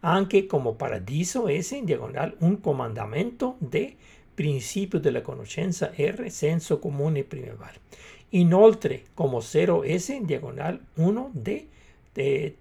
anche 0.00 0.46
come 0.46 0.72
paradiso 0.72 1.46
S 1.48 1.78
diagonal 1.82 2.34
un 2.38 2.60
comandamento 2.60 3.56
D 3.58 3.94
principio 4.32 4.98
della 4.98 5.20
conoscenza 5.20 5.92
R 5.94 6.30
senso 6.30 6.78
comune 6.78 7.24
primevale. 7.24 7.80
Inoltre 8.30 9.04
come 9.12 9.40
0 9.40 9.84
S 9.98 10.18
diagonal 10.22 10.80
1 10.94 11.30
D, 11.34 11.64
D 12.12 12.52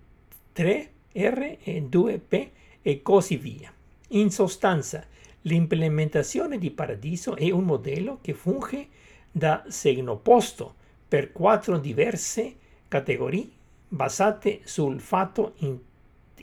3 0.52 0.92
R 1.14 1.58
e 1.64 1.82
2 1.84 2.20
P 2.20 2.50
e 2.82 3.02
così 3.02 3.38
via. 3.38 3.72
In 4.10 4.30
sostanza, 4.30 5.06
l'implementazione 5.44 6.58
di 6.58 6.70
Paradiso 6.72 7.38
è 7.38 7.50
un 7.52 7.64
modello 7.64 8.18
che 8.22 8.34
funge 8.34 8.88
da 9.32 9.64
segnoposto 9.70 10.76
per 11.10 11.32
quattro 11.32 11.80
diverse 11.80 12.56
categorie 12.88 13.50
basate 13.88 14.62
sul 14.64 15.00
fatto 15.02 15.54
in, 15.58 15.78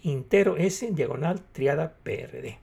intero 0.03 0.57
S 0.69 0.91
diagonal 0.91 1.53
triada 1.53 1.89
PRD. 1.89 2.55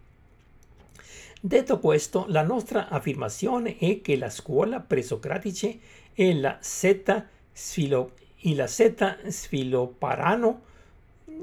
Detto 1.40 1.80
questo, 1.80 2.26
la 2.28 2.42
nostra 2.42 2.90
affermazione 2.90 3.78
è 3.78 4.02
che 4.02 4.18
la 4.18 4.30
scuola 4.30 4.80
presocratice 4.82 5.80
e 6.14 6.36
la 6.36 6.58
setta, 6.60 7.28
sfilo, 7.52 8.12
e 8.40 8.54
la 8.56 8.68
setta 8.68 9.18
svilupperanno 9.26 10.62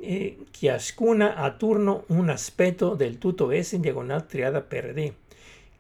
eh, 0.01 0.39
ciascuna 0.51 1.37
a 1.37 1.51
turno 1.53 2.05
un 2.09 2.29
aspetto 2.29 2.95
del 2.95 3.19
tutto 3.19 3.51
S 3.51 3.77
diagonal 3.77 4.27
triada 4.27 4.61
PRD. 4.61 5.13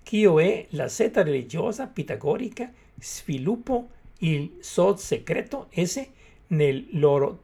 Chio 0.03 0.38
è 0.40 0.66
la 0.71 0.88
setta 0.88 1.23
religiosa 1.23 1.87
pitagorica 1.87 2.71
sviluppo 2.99 3.88
il 4.20 4.56
sod 4.61 4.98
secreto 4.98 5.68
S 5.74 6.06
nel 6.48 6.87
loro 6.92 7.42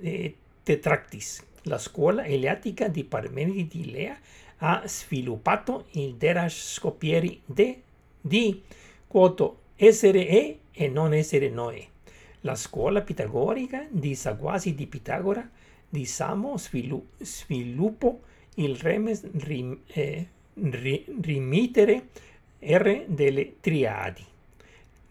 eh, 0.00 0.34
tetractis. 0.62 1.44
La 1.64 1.78
scuola 1.78 2.24
eleatica 2.24 2.88
di 2.88 3.04
Parmenidi 3.04 3.66
di 3.66 3.90
Lea 3.90 4.18
ha 4.58 4.82
sviluppato 4.86 5.86
il 5.92 6.14
derash 6.14 6.74
scopieri 6.74 7.40
de, 7.44 7.82
di 8.20 8.62
quoto 9.06 9.58
essere 9.76 10.26
è 10.26 10.56
e 10.72 10.88
non 10.88 11.14
essere 11.14 11.48
noè. 11.48 11.86
La 12.42 12.54
scuola 12.54 13.02
pitagorica 13.02 13.86
di 13.90 14.14
Saguasi 14.14 14.74
di 14.74 14.86
Pitagora 14.86 15.48
di 15.88 16.04
Samo 16.06 16.56
svilu, 16.56 17.04
sviluppo 17.18 18.22
il 18.54 18.76
remes 18.76 19.28
rim, 19.32 19.78
eh, 19.86 20.26
rimittere 20.54 22.08
R 22.60 23.04
delle 23.06 23.60
triadi. 23.60 24.24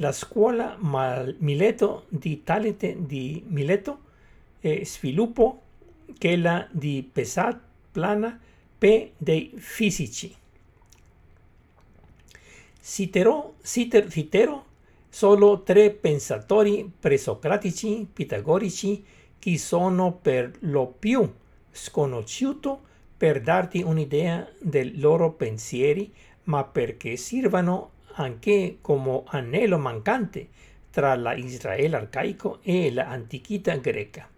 La 0.01 0.13
scuola 0.13 0.77
Mileto 0.79 2.05
di 2.07 2.41
Talete 2.45 2.95
di 3.05 3.43
Mileto 3.47 3.99
eh, 4.62 4.85
sviluppo 4.85 5.62
quella 6.17 6.65
di 6.71 7.05
Pesat 7.12 7.59
Plana 7.91 8.39
P 8.77 9.09
dei 9.17 9.51
fisici. 9.57 10.33
Citerò, 12.81 13.55
citer, 13.62 14.09
citerò 14.09 14.63
solo 15.09 15.63
tre 15.63 15.91
pensatori 15.91 16.89
presocratici 16.97 18.07
pitagorici 18.12 19.03
che 19.38 19.57
sono 19.57 20.13
per 20.13 20.53
lo 20.59 20.88
più 20.88 21.29
sconosciuti 21.71 22.69
per 23.17 23.41
darti 23.41 23.81
un'idea 23.81 24.49
dei 24.62 24.97
loro 24.97 25.33
pensieri, 25.33 26.09
ma 26.43 26.63
perché 26.63 27.17
sirvano 27.17 27.97
anche 28.19 28.77
come 28.82 29.23
anello 29.27 29.77
mancante 29.77 30.47
tra 30.91 31.15
la 31.15 31.34
Israele 31.34 31.95
arcaico 31.95 32.60
e 32.62 32.91
l'antichità 32.91 33.75
greca. 33.77 34.29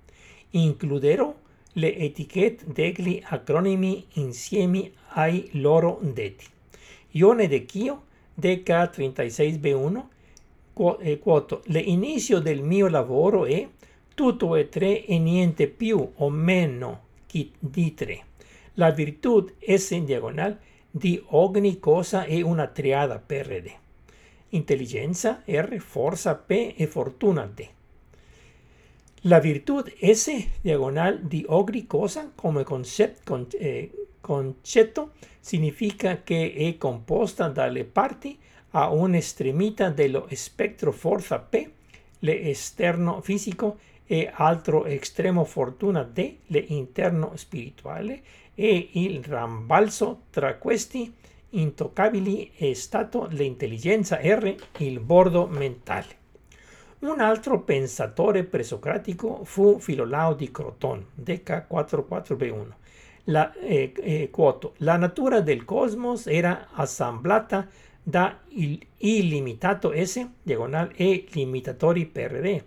Includerò 0.51 1.33
le 1.73 1.97
etichette 1.97 2.65
degli 2.67 3.21
acronimi 3.23 4.05
insieme 4.13 4.91
ai 5.13 5.49
loro 5.53 5.99
detti. 6.01 6.45
Ione 7.11 7.47
de 7.47 7.65
Chio, 7.65 8.03
Deca 8.33 8.83
36b1, 8.83 10.03
quoto, 11.19 11.61
l'inizio 11.65 12.39
del 12.39 12.61
mio 12.61 12.87
lavoro 12.87 13.45
è 13.45 13.67
tutto 14.13 14.55
e 14.55 14.69
tre 14.69 15.05
e 15.05 15.17
niente 15.17 15.67
più 15.67 16.11
o 16.15 16.29
meno 16.29 17.03
di 17.59 17.93
tre. 17.93 18.25
La 18.75 18.91
virtù 18.91 19.49
S 19.59 19.91
in 19.91 20.05
diagonale 20.05 20.59
di 20.91 21.23
ogni 21.27 21.79
cosa 21.79 22.25
è 22.25 22.41
una 22.41 22.67
triada 22.67 23.17
PRD. 23.17 23.71
Intelligenza 24.49 25.41
R, 25.45 25.77
forza 25.79 26.35
P 26.35 26.73
e 26.75 26.85
fortuna 26.85 27.45
D. 27.45 27.65
La 29.25 29.39
virtù 29.39 29.81
S 30.01 30.47
diagonal 30.59 31.21
di 31.21 31.45
ogni 31.47 31.87
cosa 31.87 32.29
come 32.35 32.63
concetto, 32.63 33.21
con, 33.23 33.47
eh, 33.57 33.89
concetto 34.19 35.11
significa 35.39 36.21
che 36.23 36.53
è 36.53 36.77
composta 36.77 37.47
dalle 37.47 37.85
parti 37.85 38.37
a 38.71 38.89
un'estremità 38.89 39.89
dello 39.89 40.27
spettro 40.31 40.91
forza 40.91 41.39
P, 41.39 41.69
l'esterno 42.19 43.21
fisico, 43.21 43.77
e 44.11 44.29
altro 44.29 44.83
estremo 44.83 45.45
fortuna 45.45 46.03
D, 46.03 46.35
l'interno 46.47 47.31
spirituale, 47.37 48.21
e 48.55 48.89
il 48.93 49.23
rambalzo 49.23 50.23
tra 50.29 50.55
questi 50.55 51.13
intoccabili 51.51 52.51
è 52.55 52.73
stato 52.73 53.27
l'intelligenza 53.29 54.19
R, 54.21 54.55
il 54.77 54.99
bordo 54.99 55.47
mentale. 55.47 56.19
Un 56.99 57.19
altro 57.19 57.61
pensatore 57.61 58.43
presocratico 58.43 59.43
fu 59.43 59.79
Filolao 59.79 60.33
di 60.33 60.51
Croton, 60.51 61.03
Deca 61.13 61.65
44b1. 61.69 62.67
La, 63.25 63.51
eh, 63.53 63.91
eh, 63.95 64.29
quoto, 64.29 64.73
la 64.77 64.97
natura 64.97 65.41
del 65.41 65.65
cosmos 65.65 66.27
era 66.27 66.69
assemblata 66.73 67.67
da 68.03 68.39
il 68.49 68.79
illimitato 68.97 69.91
S, 69.95 70.25
diagonal 70.41 70.91
e 70.95 71.25
limitatori 71.31 72.05
per 72.05 72.39
D, 72.39 72.63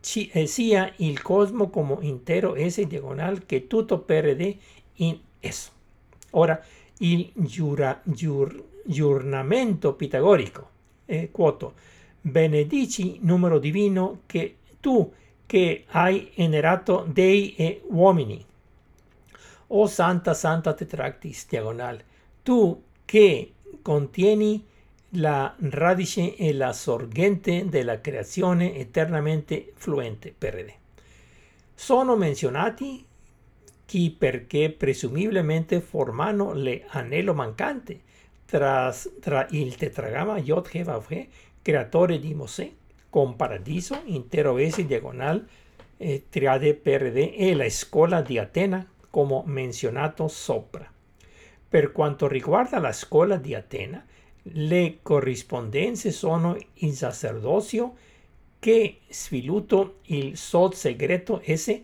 C, 0.00 0.30
eh, 0.32 0.46
sia 0.46 0.90
il 0.96 1.20
cosmo 1.20 1.68
come 1.68 1.98
intero 2.00 2.54
S, 2.56 2.80
diagonal, 2.82 3.44
che 3.44 3.66
tutto 3.66 3.98
per 3.98 4.34
D 4.36 4.56
in 5.00 5.18
esso. 5.40 5.70
Ora, 6.30 6.60
il 6.98 7.30
giura, 7.34 8.00
giur, 8.04 8.68
giurnamento 8.84 9.94
pitagorico, 9.94 10.68
eh, 11.06 11.30
quoto, 11.30 11.74
benedici 12.20 13.18
numero 13.22 13.58
divino 13.58 14.22
che 14.26 14.56
tu 14.80 15.12
che 15.46 15.84
hai 15.88 16.30
generato 16.34 17.06
dei 17.08 17.54
e 17.56 17.82
uomini. 17.88 18.44
O 19.72 19.86
Santa 19.86 20.34
Santa 20.34 20.72
Tetractis 20.74 21.46
diagonal, 21.48 22.00
tu 22.42 22.82
che 23.04 23.52
contieni 23.82 24.64
la 25.14 25.54
radice 25.58 26.36
e 26.36 26.52
la 26.52 26.72
sorgente 26.72 27.68
della 27.68 28.00
creazione 28.00 28.76
eternamente 28.76 29.72
fluente 29.74 30.32
PRD. 30.36 30.72
Sono 31.74 32.16
menzionati 32.16 33.04
perché 34.16 34.70
presumibilmente 34.70 35.80
formano 35.80 36.52
l'anello 36.52 37.34
mancante 37.34 38.00
tra, 38.44 38.94
tra 39.20 39.46
il 39.50 39.74
tetragramma 39.74 40.38
Yod 40.38 40.68
He 40.72 41.28
creatore 41.60 42.18
di 42.20 42.32
Mosè, 42.34 42.70
con 43.08 43.34
paradiso, 43.34 44.00
intero 44.04 44.56
S 44.58 44.80
diagonal, 44.82 45.44
eh, 45.96 46.24
triade 46.28 46.74
PRD 46.74 47.34
e 47.36 47.54
la 47.54 47.68
scuola 47.68 48.22
di 48.22 48.38
Atena, 48.38 48.88
come 49.10 49.42
menzionato 49.46 50.28
sopra. 50.28 50.88
Per 51.68 51.92
quanto 51.92 52.28
riguarda 52.28 52.78
la 52.78 52.92
scuola 52.92 53.36
di 53.36 53.54
Atena, 53.54 54.04
le 54.42 54.98
corrispondenze 55.02 56.12
sono 56.12 56.56
il 56.74 56.92
sacerdozio 56.92 57.94
che 58.60 59.00
sviluppa 59.08 59.90
il 60.06 60.36
sol 60.36 60.74
segreto 60.74 61.42
S 61.44 61.80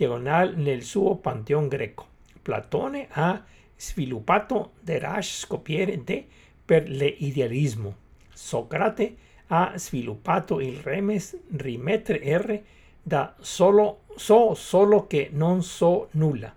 diagonal 0.00 0.56
nel 0.56 0.82
suo 0.82 1.16
pantheon 1.16 1.68
greco. 1.68 2.06
Platone 2.40 3.08
ha 3.10 3.44
sviluppato 3.76 4.72
Derash 4.80 5.40
scopiere 5.40 6.02
de 6.02 6.26
per 6.64 6.88
l'idealismo. 6.88 7.94
Socrate 8.32 9.16
ha 9.48 9.74
sviluppato 9.76 10.58
il 10.60 10.78
remes 10.78 11.36
rimettere 11.56 12.38
R 12.38 12.62
da 13.02 13.34
solo, 13.40 14.04
so 14.16 14.54
solo 14.54 15.06
che 15.06 15.28
non 15.32 15.62
so 15.62 16.08
nulla. 16.12 16.54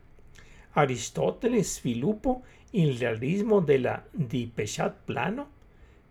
Aristotele 0.76 1.64
sviluppa 1.64 2.40
il 2.72 2.98
realismo 2.98 3.60
della, 3.60 4.02
di 4.10 4.50
Peshat 4.52 4.96
plano? 5.04 5.50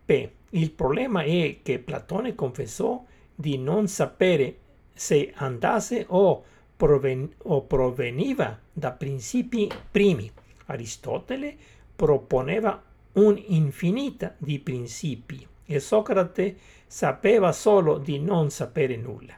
P. 0.05 0.29
Il 0.51 0.69
problema 0.69 1.23
è 1.23 1.57
che 1.63 1.79
Platone 1.79 2.35
confessò 2.35 3.03
di 3.33 3.57
non 3.57 3.87
sapere 3.87 4.57
se 4.93 5.31
andasse 5.35 6.05
o, 6.09 6.43
proven 6.83 7.33
o 7.43 7.61
proveniva 7.61 8.59
da 8.73 8.91
principi 8.91 9.71
primi. 9.89 10.29
Aristotele 10.65 11.55
proponeva 11.95 12.83
un'infinità 13.13 14.35
di 14.37 14.59
principi 14.59 15.47
e 15.65 15.79
Socrate 15.79 16.57
sapeva 16.85 17.53
solo 17.53 17.99
di 17.99 18.19
non 18.19 18.49
sapere 18.49 18.97
nulla. 18.97 19.33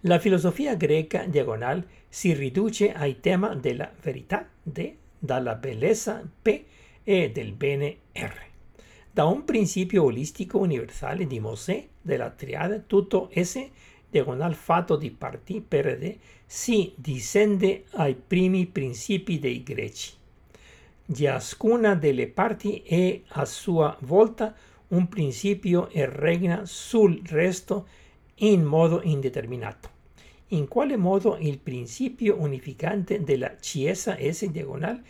La 0.00 0.18
filosofia 0.18 0.74
greca 0.74 1.26
diagonal 1.26 1.86
si 2.08 2.32
riduce 2.32 2.92
ai 2.92 3.20
tema 3.20 3.54
della 3.54 3.88
verità 4.02 4.48
D, 4.60 4.92
dalla 5.16 5.54
bellezza 5.54 6.28
P 6.42 6.64
e 7.04 7.30
del 7.30 7.52
bene 7.52 7.98
R. 8.14 8.48
Da 9.12 9.26
un 9.26 9.44
principio 9.44 10.02
olistico 10.02 10.58
universale 10.58 11.28
di 11.28 11.38
Mosè 11.38 11.86
della 12.02 12.30
triade 12.30 12.82
tutto 12.88 13.30
S 13.32 13.68
diagonal 14.10 14.54
fatto 14.54 14.96
di 14.96 15.10
parti 15.10 15.64
per 15.66 15.96
D 15.98 16.16
si 16.44 16.92
discende 16.96 17.84
ai 17.92 18.14
primi 18.14 18.66
principi 18.66 19.38
dei 19.38 19.62
greci. 19.62 20.12
Ciascuna 21.12 21.94
delle 21.94 22.28
parti 22.28 22.82
è 22.82 23.20
a 23.28 23.44
sua 23.44 23.96
volta 24.00 24.54
un 24.88 25.08
principio 25.08 25.88
e 25.90 26.06
regna 26.06 26.62
sul 26.64 27.20
resto 27.26 27.86
in 28.36 28.64
modo 28.64 29.00
indeterminato. 29.02 29.98
In 30.48 30.66
quale 30.66 30.96
modo 30.96 31.36
il 31.38 31.58
principio 31.58 32.40
unificante 32.40 33.22
della 33.22 33.54
Chiesa 33.54 34.16
S 34.18 34.46
diagonal 34.46 35.00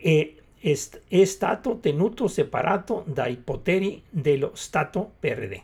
è, 0.00 0.34
è, 0.58 0.78
è 1.08 1.24
stato 1.24 1.78
tenuto 1.78 2.28
separato 2.28 3.04
dai 3.06 3.36
poteri 3.36 4.02
dello 4.08 4.52
Stato 4.54 5.12
PRD. 5.18 5.60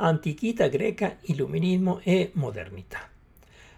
Antichità 0.00 0.68
greca, 0.68 1.16
illuminismo 1.22 2.00
e 2.02 2.30
modernità. 2.34 3.08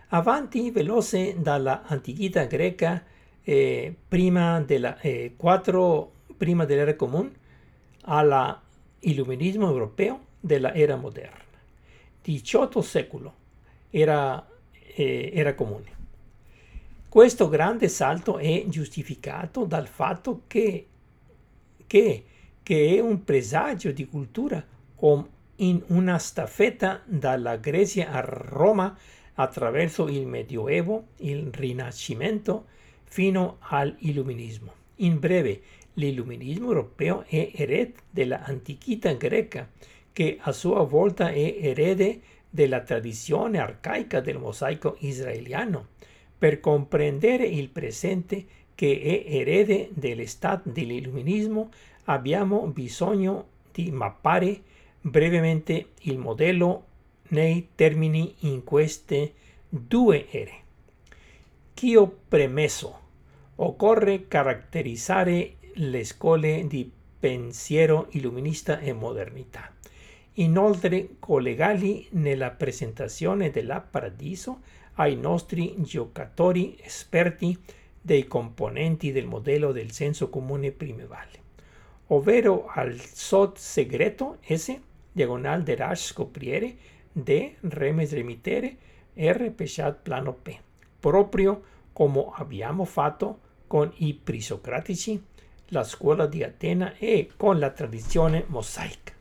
Avanti 0.09 0.70
veloce 0.70 1.41
dalla 1.41 1.83
antichità 1.85 2.45
greca 2.45 3.03
eh, 3.43 3.95
prima 4.09 4.61
della 4.61 4.99
eh, 5.01 5.35
4 5.37 6.12
prima 6.37 6.64
dell'era 6.64 6.95
comune 6.97 7.31
all'illuminismo 8.03 9.68
europeo 9.68 10.20
della 10.41 10.75
era 10.75 10.97
moderna. 10.97 11.41
XVIII 12.23 12.83
secolo 12.83 13.35
era 13.91 14.47
eh, 14.95 15.31
era 15.33 15.55
comune. 15.55 16.01
Questo 17.09 17.49
grande 17.49 17.89
salto 17.89 18.39
è 18.39 18.64
giustificato 18.68 19.64
dal 19.64 19.87
fatto 19.87 20.43
che, 20.47 20.87
che, 21.87 22.25
che 22.62 22.97
è 22.97 23.01
un 23.01 23.23
presagio 23.23 23.93
di 23.93 24.07
cultura 24.07 24.64
in 25.63 25.81
una 25.89 26.19
staffetta 26.19 27.03
dalla 27.05 27.57
Grecia 27.57 28.11
a 28.11 28.21
Roma 28.21 28.97
attraverso 29.35 30.09
il 30.09 30.27
Medioevo, 30.27 31.07
il 31.19 31.51
Rinascimento, 31.53 32.67
fino 33.05 33.59
all'Illuminismo. 33.61 34.75
In 34.97 35.21
breve, 35.21 35.61
l'Illuminismo 35.95 36.67
europeo 36.67 37.25
è 37.29 37.53
erede 37.55 37.95
dell'antichità 38.11 39.13
greca, 39.13 39.69
che 40.13 40.39
a 40.41 40.51
sua 40.53 40.83
volta 40.83 41.31
è 41.31 41.57
erede 41.61 42.21
della 42.51 42.81
tradizione 42.81 43.59
arcaica 43.59 44.21
del 44.21 44.39
mosaico 44.39 44.97
israeliano. 44.99 45.89
Per 46.37 46.59
comprendere 46.59 47.47
il 47.47 47.69
presente, 47.69 48.45
che 48.75 49.01
è 49.01 49.33
erede 49.33 49.91
dell'estate 49.93 50.73
dell'illuminismo, 50.73 51.71
abbiamo 52.07 52.67
bisogno 52.67 53.47
di 53.71 53.93
mappare 53.93 54.63
brevemente 55.03 55.91
il 56.03 56.19
modello 56.19 56.87
nei 57.29 57.69
termini 57.75 58.35
in 58.41 58.65
queste 58.65 59.35
due 59.69 60.31
ere. 60.31 60.61
Ch'io 61.75 62.19
premesso, 62.29 63.01
occorre 63.57 64.29
caratterizzare 64.29 65.57
le 65.75 66.05
scuole 66.05 66.67
di 66.67 66.91
pensiero 67.19 68.07
illuminista 68.11 68.79
e 68.79 68.93
modernità. 68.93 69.73
Inoltre, 70.35 71.17
collegarli 71.19 72.09
nella 72.13 72.51
presentazione 72.51 73.51
della 73.51 73.81
Paradiso 73.81 74.61
ai 74.95 75.17
nostri 75.17 75.75
giocatori 75.79 76.77
esperti 76.83 77.59
dei 78.01 78.27
componenti 78.27 79.13
del 79.13 79.27
modello 79.27 79.73
del 79.73 79.93
senso 79.93 80.29
comune 80.29 80.73
primevale, 80.73 81.41
ovvero 82.09 82.67
al 82.67 82.99
SOT 82.99 83.57
segreto 83.59 84.39
S, 84.43 84.79
diagonal 85.13 85.63
de 85.63 85.75
Rash 85.77 86.07
scopriere, 86.07 86.77
D, 87.13 87.57
remes 87.61 88.13
remitere, 88.13 88.77
R 89.15 89.51
pesciat 89.51 90.01
plano 90.03 90.33
P, 90.33 90.59
proprio 90.99 91.63
come 91.93 92.31
abbiamo 92.35 92.85
fatto 92.85 93.41
con 93.67 93.93
i 93.97 94.15
prisocratici, 94.15 95.23
la 95.69 95.85
scuola 95.85 96.27
di 96.27 96.43
Atena 96.43 96.97
e 96.97 97.31
con 97.37 97.59
la 97.59 97.71
tradizione 97.71 98.45
mosaica. 98.49 99.13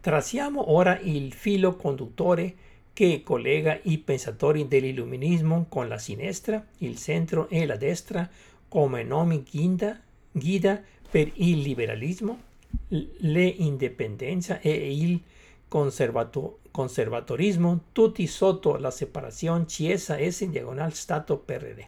Tracciamo 0.00 0.72
ora 0.72 0.98
il 1.00 1.32
filo 1.32 1.76
conduttore 1.76 2.54
che 2.92 3.22
collega 3.22 3.78
i 3.82 3.98
pensatori 3.98 4.68
dell'illuminismo 4.68 5.66
con 5.68 5.88
la 5.88 5.98
sinistra, 5.98 6.64
il 6.78 6.96
centro 6.96 7.48
e 7.48 7.66
la 7.66 7.76
destra 7.76 8.28
come 8.68 9.02
nome 9.02 9.42
guida, 9.50 10.00
guida 10.32 10.82
per 11.10 11.30
il 11.34 11.58
liberalismo, 11.58 12.40
l'indipendenza 12.88 14.60
e 14.60 14.92
il 14.92 15.20
conservato, 15.68 16.60
conservatorismo, 16.70 17.84
tutti 17.92 18.26
sotto 18.26 18.76
la 18.76 18.90
separazione 18.90 19.64
Chiesa-S 19.64 20.44
diagonal 20.44 20.92
Stato-PRD. 20.92 21.84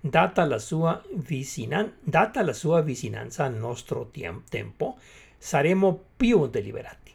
Data 0.00 0.44
la, 0.44 0.58
sua 0.58 1.00
vicinan- 1.14 1.94
data 2.00 2.42
la 2.42 2.52
sua 2.52 2.80
vicinanza 2.80 3.44
al 3.44 3.54
nostro 3.54 4.10
tempo, 4.48 4.96
saremo 5.38 6.04
più 6.16 6.46
deliberati. 6.48 7.12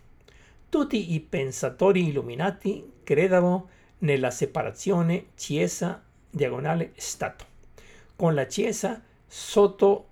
Tutti 0.70 1.14
i 1.14 1.20
pensatori 1.20 2.08
illuminati 2.08 2.92
credevano 3.04 3.70
nella 4.00 4.32
separazione 4.32 5.28
Chiesa 5.36 6.04
diagonale 6.30 6.92
Stato, 6.96 7.46
con 8.16 8.36
la 8.36 8.46
Chiesa 8.46 9.02
sotto, 9.26 10.08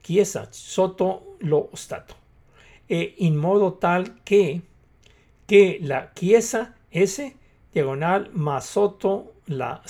chiesa 0.00 0.46
sotto 0.50 1.35
lo 1.46 1.70
Stato, 1.72 2.14
e 2.86 3.14
in 3.18 3.34
modo 3.34 3.76
tal 3.76 4.22
che, 4.22 4.60
la 5.80 6.10
Chiesa 6.12 6.74
S 6.90 7.32
diagonal 7.70 8.30
ma 8.32 8.60
sotto 8.60 9.34
la, 9.46 9.82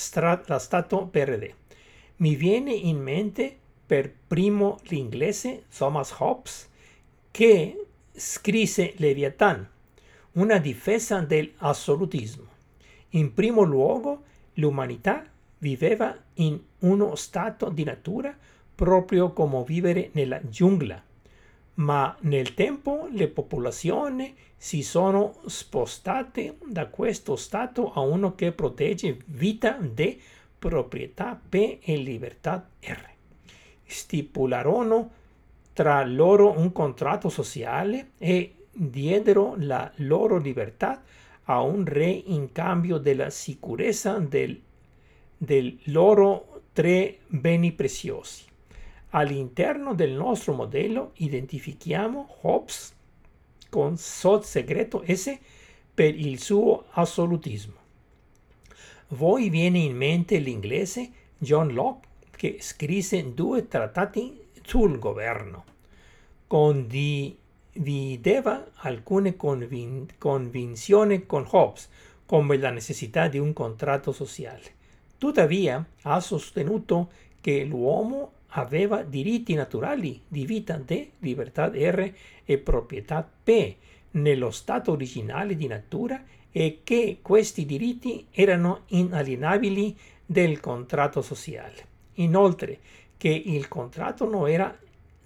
la 0.47 0.59
Stato 0.59 1.07
PRD. 1.07 1.55
Mi 2.17 2.35
viene 2.35 2.73
in 2.73 2.99
mente 2.99 3.57
per 3.87 4.13
primo 4.27 4.79
l'inglese 4.85 5.65
Thomas 5.77 6.15
Hobbes 6.19 6.69
che 7.31 7.87
scrisse 8.13 8.95
Leviathan, 8.97 9.69
una 10.33 10.59
difesa 10.59 11.21
dell'assolutismo. 11.21 12.47
In 13.11 13.33
primo 13.33 13.63
luogo, 13.63 14.25
l'umanità 14.55 15.25
viveva 15.59 16.17
in 16.35 16.59
uno 16.81 17.15
stato 17.15 17.69
di 17.69 17.85
natura 17.85 18.37
proprio 18.75 19.33
come 19.33 19.63
vivere 19.65 20.11
nella 20.13 20.41
giungla, 20.43 21.03
ma 21.77 22.17
nel 22.21 22.55
tempo 22.55 23.09
le 23.11 23.29
popolazioni 23.29 24.35
si 24.57 24.83
sono 24.83 25.41
spostate 25.47 26.57
da 26.65 26.87
questo 26.87 27.37
stato 27.37 27.93
a 27.93 28.01
uno 28.01 28.35
che 28.35 28.53
protegge 28.53 29.19
vita 29.27 29.79
de 29.81 30.19
proprietà 30.59 31.39
P 31.49 31.79
e 31.83 31.97
libertà 31.97 32.69
R. 32.81 33.09
Stipularono 33.85 35.11
tra 35.73 36.03
loro 36.05 36.59
un 36.59 36.73
contratto 36.73 37.29
sociale 37.29 38.13
e 38.19 38.55
diedero 38.73 39.55
la 39.59 39.91
loro 39.97 40.39
libertà 40.39 41.03
a 41.45 41.61
un 41.61 41.85
re 41.85 42.09
in 42.09 42.51
cambio 42.53 42.97
della 42.97 43.31
sicurezza 43.31 44.19
del, 44.19 44.59
del 45.37 45.79
loro 45.85 46.63
tre 46.73 47.19
beni 47.27 47.73
preziosi. 47.73 48.46
All'interno 49.11 49.95
del 49.95 50.13
nostro 50.13 50.53
modello 50.53 51.13
identifichiamo 51.15 52.39
Hobbes 52.43 52.95
con 53.71 53.97
sot 53.97 54.45
segreto 54.45 55.03
S 55.07 55.39
per 55.95 56.19
il 56.19 56.41
suo 56.41 56.87
assolutismo. 56.91 57.85
Voi 59.09 59.51
viene 59.51 59.79
in 59.79 59.97
mente 59.97 60.39
l'inglese 60.39 61.11
John 61.39 61.73
Locke 61.73 62.07
che 62.37 62.59
scrisse 62.61 63.33
due 63.33 63.69
trattati 63.69 64.39
sul 64.63 64.99
governo. 64.99 65.65
Condivideva 66.47 68.73
alcune 68.75 69.37
convin- 69.37 70.07
convinzioni 70.19 71.25
con 71.25 71.47
Hobbes, 71.49 71.89
come 72.27 72.59
la 72.59 72.71
necessità 72.71 73.29
di 73.29 73.39
un 73.39 73.53
contratto 73.53 74.11
sociale. 74.13 74.75
Tuttavia 75.17 75.85
ha 76.03 76.21
sostenuto 76.21 77.11
che 77.41 77.65
l'uomo 77.65 78.33
aveva 78.59 79.03
diritti 79.03 79.55
naturali 79.55 80.21
di 80.27 80.47
vita 80.47 80.77
D, 80.77 81.09
libertà 81.19 81.67
R 81.67 82.13
e 82.45 82.59
proprietà 82.59 83.29
P 83.45 83.75
nello 84.13 84.51
stato 84.51 84.93
originale 84.93 85.57
di 85.57 85.67
natura 85.67 86.23
e 86.51 86.81
che 86.83 87.19
questi 87.21 87.67
diritti 87.67 88.29
erano 88.31 88.83
inalienabili 88.87 89.97
del 90.25 90.59
contratto 90.61 91.21
sociale. 91.21 91.95
Inoltre, 92.15 92.79
che 93.19 93.29
il 93.29 93.69
contratto 93.69 94.29
non 94.29 94.49
era 94.49 94.75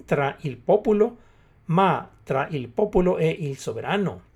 tra 0.04 0.36
il 0.40 0.56
popolo, 0.56 1.28
ma 1.66 2.08
tra 2.24 2.48
il 2.48 2.68
popolo 2.68 3.16
e 3.16 3.28
il 3.28 3.56
sovrano. 3.58 4.28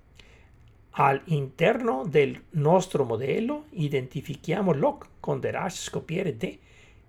All'interno 0.91 2.05
del 2.07 2.41
nostro 2.51 3.03
modello 3.03 3.65
identifichiamo 3.71 4.71
Locke 4.71 5.07
con 5.19 5.41
Derash 5.41 5.83
scopiere 5.83 6.37
de 6.37 6.59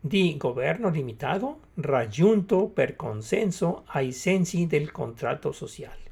di 0.01 0.37
governo 0.37 0.89
limitato 0.89 1.61
raggiunto 1.75 2.69
per 2.69 2.97
consenso 2.97 3.83
ai 3.87 4.13
sensi 4.13 4.67
del 4.67 4.93
contratto 4.93 5.53
sociale. 5.53 6.05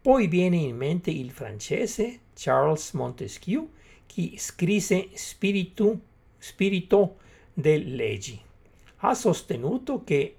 Poi 0.00 0.26
viene 0.26 0.56
in 0.56 0.76
mente 0.76 1.10
il 1.10 1.30
francese 1.30 2.20
Charles 2.34 2.92
Montesquieu, 2.92 3.70
che 4.06 4.34
scrisse 4.36 5.08
Spiritu, 5.14 5.98
Spirito 6.36 7.16
delle 7.52 7.94
leggi. 7.94 8.38
Ha 8.96 9.14
sostenuto 9.14 10.02
che 10.04 10.36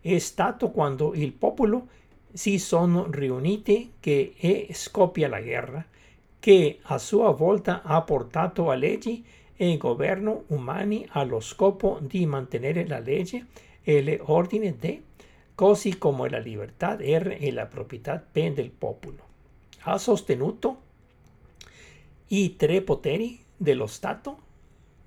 è 0.00 0.18
stato 0.18 0.70
quando 0.70 1.14
il 1.14 1.32
popolo 1.32 1.88
si 2.32 2.58
sono 2.58 3.10
riuniti 3.10 3.94
che 3.98 4.68
scoppia 4.72 5.28
la 5.28 5.40
guerra, 5.40 5.84
che 6.38 6.78
a 6.82 6.98
sua 6.98 7.30
volta 7.30 7.82
ha 7.82 8.00
portato 8.02 8.70
a 8.70 8.74
leggi 8.74 9.24
e 9.62 9.76
governo 9.76 10.44
umani 10.46 11.06
allo 11.10 11.38
scopo 11.38 11.98
di 12.00 12.24
mantenere 12.24 12.86
la 12.86 12.98
legge 12.98 13.48
e 13.82 14.00
le 14.00 14.18
de, 14.78 15.02
così 15.54 15.98
come 15.98 16.30
la 16.30 16.38
libertà 16.38 16.96
R 16.98 17.36
e 17.38 17.52
la 17.52 17.66
proprietà 17.66 18.16
P 18.16 18.54
del 18.54 18.70
popolo. 18.70 19.18
Ha 19.80 19.98
sostenuto 19.98 20.80
i 22.28 22.56
tre 22.56 22.80
poteri 22.80 23.38
dello 23.54 23.86
Stato, 23.86 24.38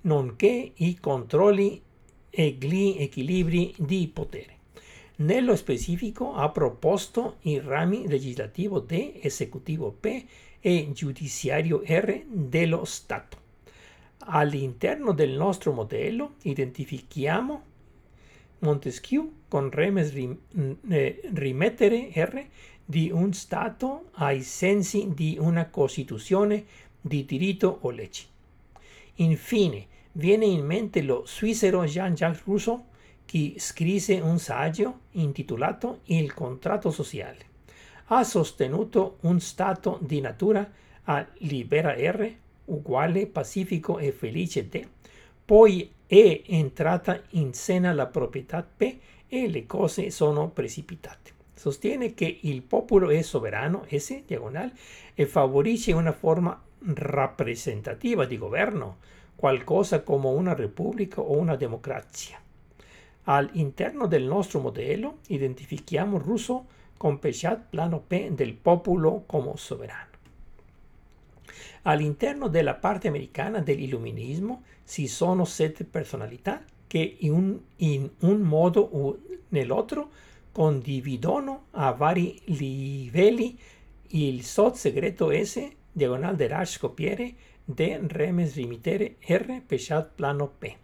nonché 0.02 0.70
i 0.72 1.00
controlli 1.00 1.82
e 2.30 2.50
gli 2.50 2.94
equilibri 2.96 3.74
di 3.76 4.06
potere. 4.06 4.58
Nello 5.16 5.56
specifico 5.56 6.32
ha 6.32 6.48
proposto 6.50 7.38
i 7.40 7.58
rami 7.58 8.06
legislativo 8.06 8.78
D, 8.78 9.18
esecutivo 9.20 9.90
P 9.90 10.24
e 10.60 10.90
giudiziario 10.92 11.82
R 11.84 12.22
dello 12.28 12.84
Stato. 12.84 13.42
All'interno 14.26 15.12
del 15.12 15.32
nostro 15.32 15.72
modello 15.72 16.34
identifichiamo 16.42 17.62
Montesquieu 18.60 19.30
con 19.48 19.70
remes 19.70 20.12
rim, 20.14 20.36
eh, 20.88 21.20
rimettere 21.34 22.10
R 22.14 22.46
di 22.84 23.10
un 23.10 23.34
Stato 23.34 24.08
ai 24.12 24.42
sensi 24.42 25.12
di 25.12 25.36
una 25.38 25.68
Costituzione 25.68 26.64
di 27.00 27.26
diritto 27.26 27.78
o 27.82 27.90
legge. 27.90 28.24
Infine, 29.16 29.86
viene 30.12 30.46
in 30.46 30.64
mente 30.64 31.02
lo 31.02 31.24
svizzero 31.26 31.84
Jean-Jacques 31.84 32.44
Rousseau 32.44 32.84
che 33.26 33.54
scrisse 33.58 34.20
un 34.20 34.38
saggio 34.38 35.00
intitolato 35.12 36.00
Il 36.04 36.32
contratto 36.32 36.90
sociale. 36.90 37.52
Ha 38.06 38.24
sostenuto 38.24 39.18
un 39.20 39.40
stato 39.40 39.98
di 40.00 40.20
natura 40.20 40.70
a 41.04 41.26
libera 41.38 41.92
R 41.92 42.42
uguale 42.66 43.26
pacifico 43.26 43.98
e 43.98 44.12
felice 44.12 44.68
D, 44.68 44.86
poi 45.44 45.90
è 46.06 46.42
entrata 46.46 47.20
in 47.30 47.52
scena 47.52 47.92
la 47.92 48.06
proprietà 48.06 48.62
P 48.62 48.96
e 49.28 49.48
le 49.48 49.66
cose 49.66 50.10
sono 50.10 50.48
precipitate. 50.48 51.32
Sostiene 51.54 52.14
che 52.14 52.38
il 52.42 52.62
popolo 52.62 53.10
è 53.10 53.22
sovrano, 53.22 53.86
S, 53.88 54.22
diagonale, 54.26 54.72
e 55.14 55.26
favorisce 55.26 55.92
una 55.92 56.12
forma 56.12 56.60
rappresentativa 56.94 58.26
di 58.26 58.36
governo, 58.36 58.98
qualcosa 59.34 60.02
come 60.02 60.28
una 60.28 60.54
repubblica 60.54 61.20
o 61.20 61.36
una 61.36 61.56
democrazia. 61.56 62.38
All'interno 63.24 64.06
del 64.06 64.24
nostro 64.24 64.60
modello 64.60 65.18
identifichiamo 65.28 66.18
Rousseau 66.18 66.66
con 66.96 67.18
Pechat 67.18 67.68
plano 67.70 68.00
P 68.06 68.30
del 68.30 68.54
popolo 68.54 69.24
come 69.26 69.52
sovrano. 69.56 70.13
All'interno 71.86 72.48
della 72.48 72.74
parte 72.74 73.08
americana 73.08 73.60
dell'illuminismo 73.60 74.62
ci 74.86 75.06
sono 75.06 75.44
sette 75.44 75.84
personalità 75.84 76.62
che 76.86 77.16
in 77.18 77.32
un, 77.32 78.08
un 78.20 78.40
modo 78.40 78.80
o 78.80 79.18
nell'altro 79.48 80.10
condividono 80.50 81.66
a 81.72 81.92
vari 81.92 82.40
livelli 82.44 83.58
il 84.08 84.42
segreto 84.42 85.30
S 85.30 85.68
diagonal 85.92 86.36
de 86.36 86.46
Rash 86.46 86.78
copiere 86.78 87.34
de 87.64 88.00
remes 88.06 88.54
limitere 88.54 89.16
R 89.26 89.60
pesciat 89.66 90.12
plano 90.14 90.52
P. 90.58 90.74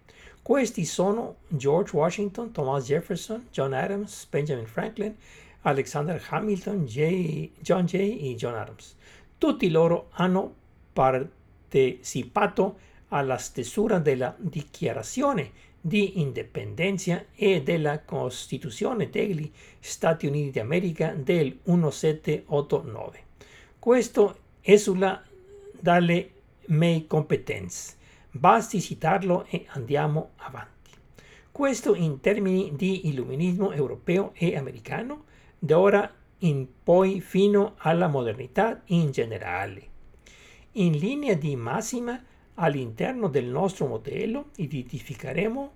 Questi 0.42 0.84
sono 0.84 1.36
George 1.48 1.96
Washington, 1.96 2.52
Thomas 2.52 2.84
Jefferson, 2.84 3.46
John 3.50 3.72
Adams, 3.72 4.26
Benjamin 4.26 4.66
Franklin, 4.66 5.16
Alexander 5.62 6.20
Hamilton, 6.28 6.84
John 6.84 7.84
Jay 7.86 8.32
e 8.32 8.34
John 8.34 8.54
Adams. 8.54 8.96
Tutti 9.38 9.70
loro 9.70 10.08
hanno 10.12 10.56
partecipato 11.00 12.78
alla 13.08 13.38
stesura 13.38 13.98
della 13.98 14.34
Dichiarazione 14.36 15.50
di 15.80 16.20
Indipendenza 16.20 17.24
e 17.34 17.62
della 17.62 18.00
Costituzione 18.00 19.08
degli 19.08 19.50
Stati 19.78 20.26
Uniti 20.26 20.50
d'America 20.50 21.14
del 21.14 21.58
1789. 21.62 23.22
Questo 23.78 24.38
esula 24.60 25.22
dalle 25.72 26.30
mie 26.66 27.06
competenze. 27.06 27.94
Basti 28.30 28.82
citarlo 28.82 29.46
e 29.48 29.64
andiamo 29.68 30.32
avanti. 30.36 30.90
Questo 31.50 31.94
in 31.94 32.20
termini 32.20 32.76
di 32.76 33.08
illuminismo 33.08 33.72
europeo 33.72 34.32
e 34.34 34.54
americano, 34.54 35.24
da 35.58 35.78
ora 35.78 36.14
in 36.40 36.66
poi 36.84 37.22
fino 37.22 37.76
alla 37.78 38.06
modernità 38.06 38.82
in 38.88 39.10
generale. 39.12 39.89
In 40.72 40.92
linea 40.92 41.34
di 41.34 41.56
massima, 41.56 42.22
all'interno 42.54 43.28
del 43.28 43.46
nostro 43.46 43.86
modello 43.86 44.50
identificheremo 44.56 45.72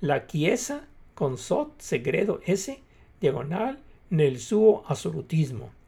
la 0.00 0.24
Chiesa 0.24 0.86
con 1.14 1.36
sot 1.38 1.80
segreto 1.80 2.40
S 2.44 2.76
diagonale 3.18 3.80
nel 4.08 4.38
suo 4.38 4.82
assolutismo 4.84 5.80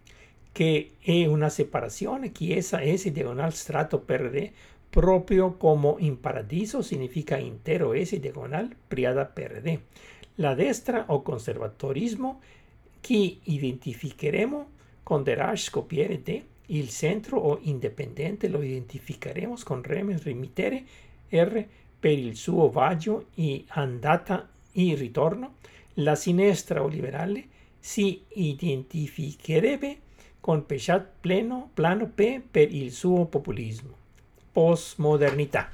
che 0.54 0.92
è 1.00 1.26
una 1.26 1.48
separazione 1.48 2.30
chiesa 2.30 2.78
S 2.80 3.08
diagonal 3.08 3.52
strato 3.52 3.98
per 3.98 4.20
re 4.20 4.52
proprio 4.88 5.56
come 5.56 5.96
in 5.98 6.20
paradiso 6.20 6.80
significa 6.80 7.36
intero 7.36 7.92
S 7.92 8.14
diagonal 8.18 8.72
priada 8.86 9.24
per 9.24 9.60
D. 9.60 9.76
La 10.36 10.54
destra 10.54 11.06
o 11.08 11.22
conservatorismo 11.22 12.40
che 13.00 13.38
identificheremo 13.42 14.70
con 15.02 15.24
Derash 15.24 15.70
copiere 15.70 16.22
D. 16.22 16.40
Il 16.66 16.88
centro 16.88 17.38
o 17.38 17.58
indipendente 17.62 18.48
lo 18.48 18.62
identificheremo 18.62 19.56
con 19.64 19.82
remes 19.82 20.22
remitere 20.22 20.84
R 21.28 21.64
per 21.98 22.18
il 22.18 22.36
suo 22.36 22.70
viaggio 22.70 23.26
e 23.34 23.64
andata 23.68 24.48
e 24.72 24.94
ritorno. 24.94 25.56
La 25.98 26.14
sinistra 26.14 26.82
o 26.82 26.88
liberale 26.88 27.48
si 27.78 28.24
identificherebbe 28.28 29.98
con 30.40 30.64
Pesciat 30.66 31.06
pleno, 31.20 31.70
plano 31.72 32.06
P 32.06 32.40
per 32.40 32.72
il 32.72 32.92
suo 32.92 33.26
populismo. 33.26 33.96
Postmodernità. 34.52 35.70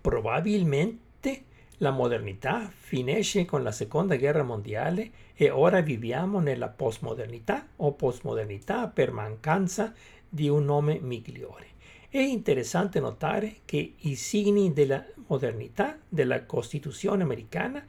Probabilmente 0.00 1.09
la 1.82 1.90
modernità 1.90 2.70
finisce 2.74 3.44
con 3.44 3.62
la 3.62 3.72
seconda 3.72 4.16
guerra 4.16 4.42
mondiale 4.42 5.10
e 5.34 5.50
ora 5.50 5.80
viviamo 5.80 6.38
nella 6.38 6.68
postmodernità 6.68 7.68
o 7.76 7.92
postmodernità 7.92 8.86
per 8.88 9.12
mancanza 9.12 9.92
di 10.28 10.48
un 10.48 10.64
nome 10.64 10.98
migliore. 11.00 11.68
È 12.08 12.18
interessante 12.18 13.00
notare 13.00 13.58
che 13.64 13.94
i 13.96 14.14
segni 14.14 14.72
della 14.72 15.02
modernità 15.28 15.98
della 16.08 16.44
Costituzione 16.44 17.22
americana 17.22 17.82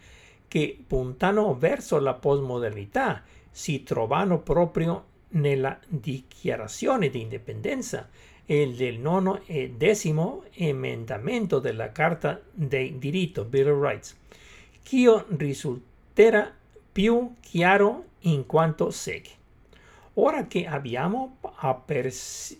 che 0.47 0.77
puntano 0.85 1.55
verso 1.55 1.99
la 1.99 2.13
postmodernità 2.13 3.23
si 3.49 3.83
trovano 3.83 4.39
proprio 4.39 5.05
nella 5.29 5.77
dichiarazione 5.87 7.09
di 7.09 7.21
indipendenza 7.21 8.09
e 8.45 8.73
del 8.73 8.99
nono 8.99 9.41
e 9.45 9.73
decimo 9.77 10.43
emendamento 10.53 11.59
della 11.59 11.91
Carta 11.91 12.41
dei 12.51 12.97
diritti, 12.97 13.41
Bill 13.43 13.69
of 13.69 13.81
Rights, 13.81 14.17
che 14.83 15.25
risulterà 15.37 16.53
più 16.91 17.35
chiaro 17.39 18.05
in 18.21 18.45
quanto 18.45 18.91
segue. 18.91 19.39
Ora 20.15 20.45
che 20.47 20.65
abbiamo 20.67 21.37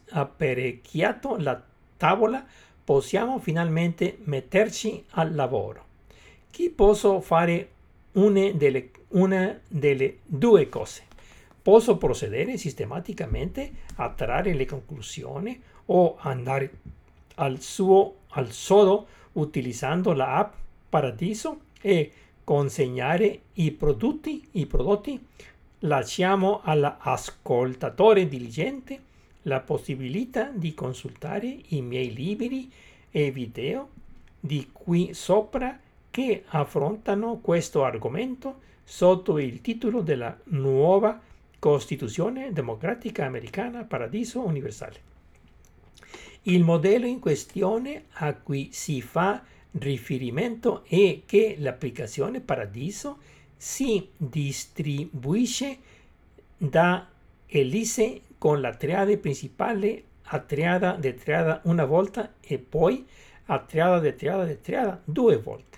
apparecchiato 0.10 1.38
la 1.38 1.62
tavola, 1.98 2.46
possiamo 2.84 3.40
finalmente 3.40 4.18
metterci 4.24 5.04
al 5.12 5.36
lavoro. 5.36 5.86
Chi 6.50 6.70
posso 6.70 7.20
fare 7.20 7.70
una 8.14 8.52
delle, 8.52 8.92
una 9.10 9.60
delle 9.68 10.20
due 10.26 10.70
cose. 10.70 11.04
Posso 11.62 11.98
procedere 11.98 12.58
sistematicamente 12.58 13.72
a 13.96 14.10
trarre 14.10 14.54
le 14.54 14.66
conclusioni 14.66 15.62
o 15.94 16.18
andare 16.20 16.72
al 17.36 17.60
suo 17.62 18.16
al 18.34 18.52
sodo 18.52 19.08
utilizzando 19.34 20.14
la 20.14 20.38
app 20.38 20.54
Paradiso 20.90 21.62
e 21.82 22.12
consegnare 22.44 23.42
i 23.54 23.72
prodotti, 23.72 24.46
i 24.52 24.66
prodotti 24.66 25.20
lasciamo 25.80 26.62
all'ascoltatore 26.64 28.28
diligente 28.28 29.10
la 29.44 29.60
possibilità 29.62 30.52
di 30.54 30.74
consultare 30.74 31.58
i 31.70 31.82
miei 31.82 32.14
libri 32.14 32.70
e 33.10 33.32
video 33.32 33.90
di 34.40 34.70
qui 34.72 35.14
sopra 35.14 35.80
che 36.10 36.44
affrontano 36.48 37.38
questo 37.38 37.84
argomento 37.84 38.60
sotto 38.84 39.40
il 39.40 39.62
titolo 39.62 40.02
della 40.02 40.38
nuova 40.46 41.20
Costituzione 41.58 42.52
democratica 42.52 43.26
americana 43.26 43.84
Paradiso 43.84 44.42
Universale. 44.42 45.11
Il 46.46 46.64
modello 46.64 47.06
in 47.06 47.20
questione 47.20 48.06
a 48.14 48.34
cui 48.34 48.70
si 48.72 49.00
fa 49.04 49.44
riferimento 49.74 50.84
è 50.88 51.22
che 51.28 51.56
l'applicazione 51.60 52.42
Paradiso 52.42 53.20
si 53.56 54.10
distribuisce 54.18 55.78
da 56.58 57.08
elise 57.46 58.22
con 58.40 58.60
la 58.60 58.74
triade 58.74 59.20
principale 59.20 60.04
a 60.24 60.40
triada 60.40 60.96
de 60.96 61.14
triada 61.14 61.62
una 61.66 61.86
volta 61.86 62.34
e 62.42 62.58
poi 62.58 63.06
a 63.46 63.60
triada 63.60 64.00
de 64.00 64.16
triada 64.16 64.44
de 64.44 64.60
triada 64.62 65.00
due 65.06 65.38
volte. 65.38 65.78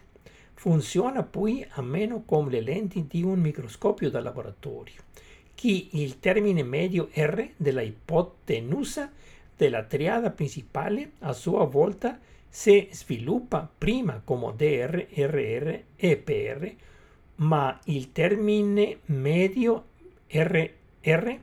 Funziona 0.53 1.23
poi 1.23 1.65
a 1.71 1.81
meno 1.81 2.23
con 2.23 2.47
le 2.47 2.61
lenti 2.61 3.05
di 3.05 3.21
un 3.21 3.41
microscopio 3.41 4.09
da 4.09 4.21
laboratorio, 4.21 5.01
che 5.53 5.87
il 5.91 6.21
termine 6.21 6.63
medio 6.63 7.09
R 7.13 7.49
della 7.57 7.81
ipotenusa 7.81 9.11
della 9.63 9.83
triada 9.83 10.29
principale 10.29 11.11
a 11.19 11.31
sua 11.31 11.63
volta 11.63 12.19
si 12.49 12.89
sviluppa 12.91 13.69
prima 13.77 14.21
come 14.21 14.53
DR, 14.57 15.07
RR 15.09 15.79
e 15.95 16.17
PR, 16.17 16.69
ma 17.35 17.79
il 17.85 18.11
termine 18.11 18.99
medio 19.05 19.85
RR 20.27 21.39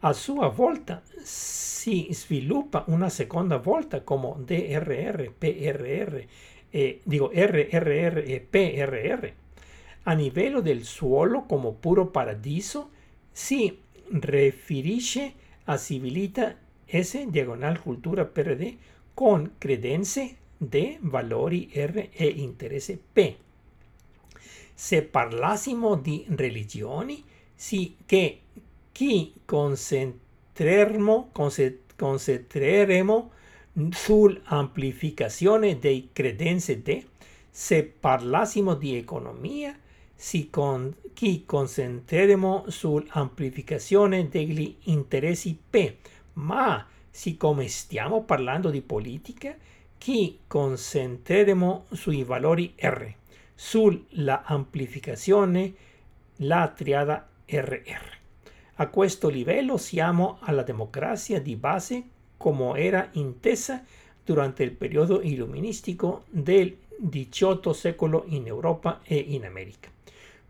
A 0.00 0.12
sua 0.12 0.48
volta 0.48 1.00
si 1.22 2.08
sviluppa 2.10 2.84
una 2.88 3.08
seconda 3.08 3.56
volta 3.56 4.02
come 4.02 4.34
DRR, 4.44 5.30
PRR, 5.30 6.24
e, 6.68 7.00
digo 7.04 7.30
RRR 7.32 8.18
e 8.18 8.46
PRR. 8.50 9.32
A 10.02 10.12
livello 10.12 10.60
del 10.60 10.84
suolo 10.84 11.44
come 11.44 11.72
puro 11.72 12.06
paradiso 12.08 12.90
si 13.30 13.78
riferisce 14.10 15.32
a 15.64 15.78
civilità 15.78 16.54
S 16.94 17.24
diagonal 17.28 17.80
cultura 17.80 18.26
PRD 18.26 18.76
con 19.14 19.54
credenze 19.56 20.36
D, 20.58 20.98
valori 21.00 21.70
R 21.74 22.08
e 22.12 22.26
interesse 22.26 23.00
P. 23.12 23.34
Se 24.74 25.02
parlassimo 25.02 25.94
di 25.96 26.26
religioni, 26.28 27.24
sì 27.54 27.96
che 28.04 28.40
chi 28.92 29.32
concentreremo, 29.44 31.30
concentreremo 31.96 33.30
sull'amplificazione 33.90 35.78
dei 35.78 36.10
credenze 36.12 36.82
D, 36.82 37.02
se 37.48 37.84
parlassimo 37.84 38.74
di 38.74 38.96
economia, 38.96 39.74
si 40.14 40.50
con, 40.50 40.94
chi 41.14 41.44
concentreremo 41.46 42.66
sull'amplificazione 42.68 44.28
degli 44.28 44.76
interessi 44.84 45.58
P, 45.70 45.94
ma 46.34 46.86
siccome 47.10 47.68
stiamo 47.68 48.22
parlando 48.22 48.70
di 48.70 48.80
politica, 48.80 49.54
chi 49.98 50.40
concentreremo 50.46 51.86
sui 51.92 52.24
valori 52.24 52.74
R, 52.76 53.12
sulla 53.54 54.42
amplificazione, 54.44 55.74
la 56.36 56.68
triada 56.74 57.28
RR. 57.46 58.20
A 58.76 58.88
questo 58.88 59.28
livello 59.28 59.76
siamo 59.76 60.38
alla 60.40 60.62
democrazia 60.62 61.40
di 61.40 61.54
base 61.56 62.02
come 62.36 62.80
era 62.80 63.08
intesa 63.12 63.84
durante 64.24 64.62
il 64.62 64.72
periodo 64.72 65.20
illuministico 65.20 66.24
del 66.30 66.76
XVIII 66.98 67.74
secolo 67.74 68.24
in 68.26 68.46
Europa 68.46 69.00
e 69.04 69.16
in 69.16 69.44
America. 69.44 69.90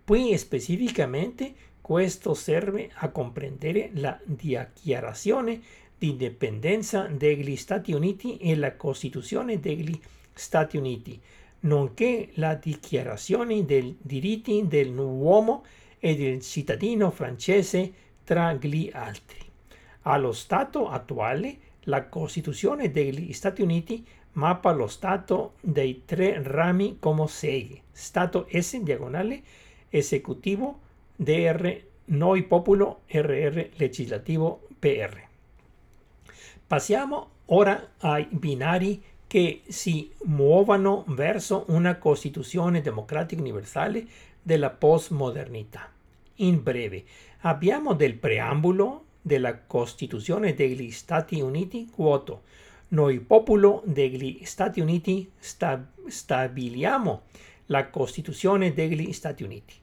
Qui 0.04 0.36
specificamente 0.38 1.54
questo 1.92 2.32
serve 2.32 2.88
a 2.90 3.10
comprendere 3.10 3.90
la 3.96 4.18
dichiarazione 4.24 5.60
di 5.98 6.08
indipendenza 6.08 7.02
degli 7.02 7.54
Stati 7.54 7.92
Uniti 7.92 8.38
e 8.38 8.56
la 8.56 8.76
Costituzione 8.76 9.60
degli 9.60 10.00
Stati 10.32 10.78
Uniti, 10.78 11.20
nonché 11.60 12.30
la 12.36 12.54
dichiarazione 12.54 13.66
dei 13.66 13.94
diritti 14.00 14.66
dell'uomo 14.66 15.64
e 15.98 16.16
del 16.16 16.40
cittadino 16.40 17.10
francese 17.10 17.92
tra 18.24 18.54
gli 18.54 18.88
altri. 18.90 19.40
Allo 20.04 20.32
stato 20.32 20.88
attuale, 20.88 21.56
la 21.80 22.06
Costituzione 22.06 22.90
degli 22.90 23.34
Stati 23.34 23.60
Uniti 23.60 24.02
mappa 24.32 24.72
lo 24.72 24.86
Stato 24.86 25.56
dei 25.60 26.04
tre 26.06 26.42
rami 26.42 26.96
come 26.98 27.28
segue. 27.28 27.82
Stato 27.92 28.48
S 28.50 28.78
diagonale, 28.78 29.42
esecutivo, 29.90 30.80
DR, 31.22 31.80
noi 32.06 32.42
popolo, 32.42 33.02
RR, 33.06 33.68
legislativo, 33.76 34.66
PR. 34.78 35.20
Passiamo 36.66 37.30
ora 37.46 37.92
ai 37.98 38.26
binari 38.28 39.00
che 39.28 39.62
si 39.68 40.10
muovano 40.24 41.04
verso 41.08 41.64
una 41.68 41.96
Costituzione 41.96 42.80
democratica 42.80 43.40
universale 43.40 44.04
della 44.42 44.70
postmodernità. 44.70 45.90
In 46.36 46.62
breve, 46.62 47.04
abbiamo 47.42 47.94
del 47.94 48.14
preambolo 48.14 49.04
della 49.22 49.58
Costituzione 49.58 50.54
degli 50.54 50.90
Stati 50.90 51.40
Uniti 51.40 51.88
quoto. 51.88 52.42
Noi 52.88 53.20
popolo 53.20 53.82
degli 53.86 54.40
Stati 54.42 54.80
Uniti 54.80 55.30
sta- 55.38 55.86
stabiliamo 56.06 57.22
la 57.66 57.88
Costituzione 57.88 58.74
degli 58.74 59.12
Stati 59.12 59.44
Uniti. 59.44 59.81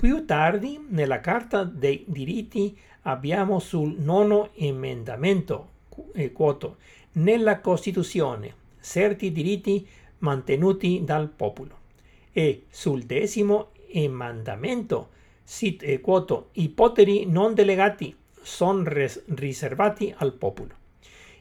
Più 0.00 0.24
tardi, 0.24 0.82
nella 0.88 1.20
Carta 1.20 1.62
dei 1.62 2.04
diritti, 2.06 2.74
abbiamo 3.02 3.58
sul 3.58 3.96
nono 3.98 4.48
emendamento 4.54 5.72
eh, 6.14 6.32
quoto. 6.32 6.78
Nella 7.12 7.60
Costituzione, 7.60 8.54
certi 8.80 9.30
diritti 9.30 9.86
mantenuti 10.20 11.02
dal 11.04 11.28
popolo. 11.28 11.76
E 12.32 12.64
sul 12.70 13.02
decimo 13.02 13.72
emendamento, 13.88 15.10
sit, 15.44 15.82
eh, 15.82 16.00
quoto, 16.00 16.48
i 16.52 16.70
poteri 16.70 17.26
non 17.26 17.52
delegati 17.52 18.16
sono 18.40 18.82
res- 18.84 19.22
riservati 19.34 20.14
al 20.16 20.32
popolo. 20.32 20.76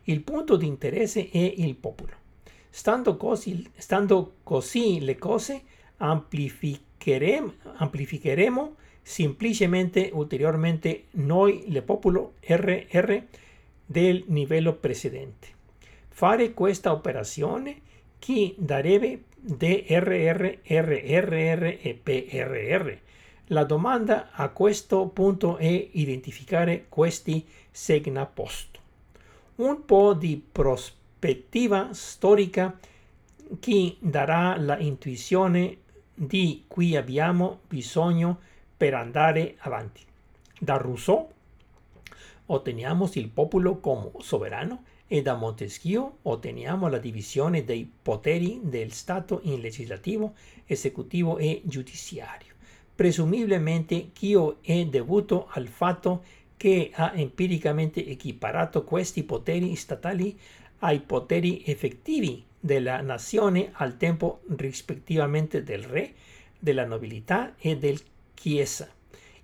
Il 0.03 0.20
punto 0.20 0.57
di 0.57 0.68
interesse 0.68 1.30
è 1.32 1.53
il 1.55 1.76
popolo. 1.76 2.12
Stando 2.70 3.16
così, 3.16 3.66
stando 3.78 4.34
così 4.43 4.99
le 4.99 5.18
cose, 5.18 5.62
amplificheremo, 7.00 7.54
amplificheremo 7.78 8.76
semplicemente 9.02 10.10
ulteriormente 10.14 11.06
noi, 11.12 11.64
il 11.68 11.82
popolo 11.84 12.34
RR, 12.41 13.24
del 13.86 14.24
livello 14.28 14.74
precedente. 14.74 15.47
Fare 16.10 16.54
questa 16.54 16.91
operazione 16.91 17.82
chi 18.20 18.54
darebbe 18.58 19.24
DRR, 19.36 20.60
RRR 20.68 21.78
e 21.82 22.00
PRR 22.02 22.97
la 23.52 23.64
domanda 23.64 24.30
a 24.32 24.50
questo 24.50 25.08
punto 25.08 25.58
è 25.58 25.88
identificare 25.93 26.86
questi 26.88 27.45
segnaposto. 27.72 28.80
Un 29.56 29.86
po' 29.86 30.14
di 30.14 30.41
prospettiva 30.52 31.89
storica 31.91 32.78
che 33.60 33.95
darà 34.00 34.56
la 34.58 34.78
intuizione 34.78 35.78
di 36.22 36.64
cui 36.68 36.96
abbiamo 36.96 37.60
bisogno 37.68 38.40
per 38.76 38.94
andare 38.94 39.56
avanti. 39.60 40.02
Da 40.60 40.76
Rousseau 40.76 41.28
otteniamo 42.48 43.10
il 43.14 43.30
popolo 43.30 43.78
come 43.78 44.12
sovrano 44.20 44.84
e 45.08 45.22
da 45.22 45.36
Montesquieu 45.36 46.18
otteniamo 46.24 46.88
la 46.88 46.98
divisione 46.98 47.64
dei 47.64 47.90
poteri 48.02 48.60
del 48.64 48.92
Stato 48.92 49.40
in 49.44 49.62
legislativo, 49.62 50.34
esecutivo 50.66 51.38
e 51.38 51.62
giudiziario 51.64 52.58
presumibilmente 53.00 54.10
Chio 54.12 54.58
è 54.60 54.84
dovuto 54.84 55.48
al 55.52 55.70
fatto 55.70 56.22
che 56.58 56.92
ha 56.94 57.14
empiricamente 57.16 58.06
equiparato 58.06 58.84
questi 58.84 59.24
poteri 59.24 59.74
statali 59.76 60.38
ai 60.80 61.00
poteri 61.00 61.64
effettivi 61.66 62.44
della 62.60 63.02
nazione 63.02 63.70
al 63.74 63.98
tempo 63.98 64.42
rispettivamente 64.56 65.64
del 65.64 65.84
re, 65.84 66.14
della 66.58 66.86
nobiltà 66.86 67.56
e 67.58 67.78
del 67.78 68.00
chiesa. 68.34 68.90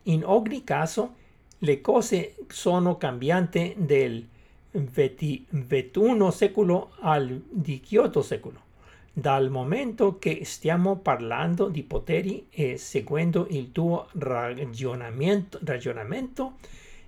In 0.04 0.24
ogni 0.26 0.64
caso, 0.64 1.16
le 1.60 1.82
cose 1.82 2.36
sono 2.48 2.98
cambiate 2.98 3.74
del 3.78 4.28
XXI 4.72 6.28
secolo 6.32 6.92
al 7.00 7.42
XVIII 7.62 8.22
secolo. 8.22 8.64
Dal 9.14 9.50
momento 9.50 10.20
che 10.20 10.44
stiamo 10.44 10.98
parlando 10.98 11.70
di 11.70 11.84
poteri 11.84 12.48
e 12.50 12.76
seguendo 12.76 13.48
il 13.50 13.72
tuo 13.72 14.10
ragionamento, 14.12 15.58
ragionamento 15.64 16.58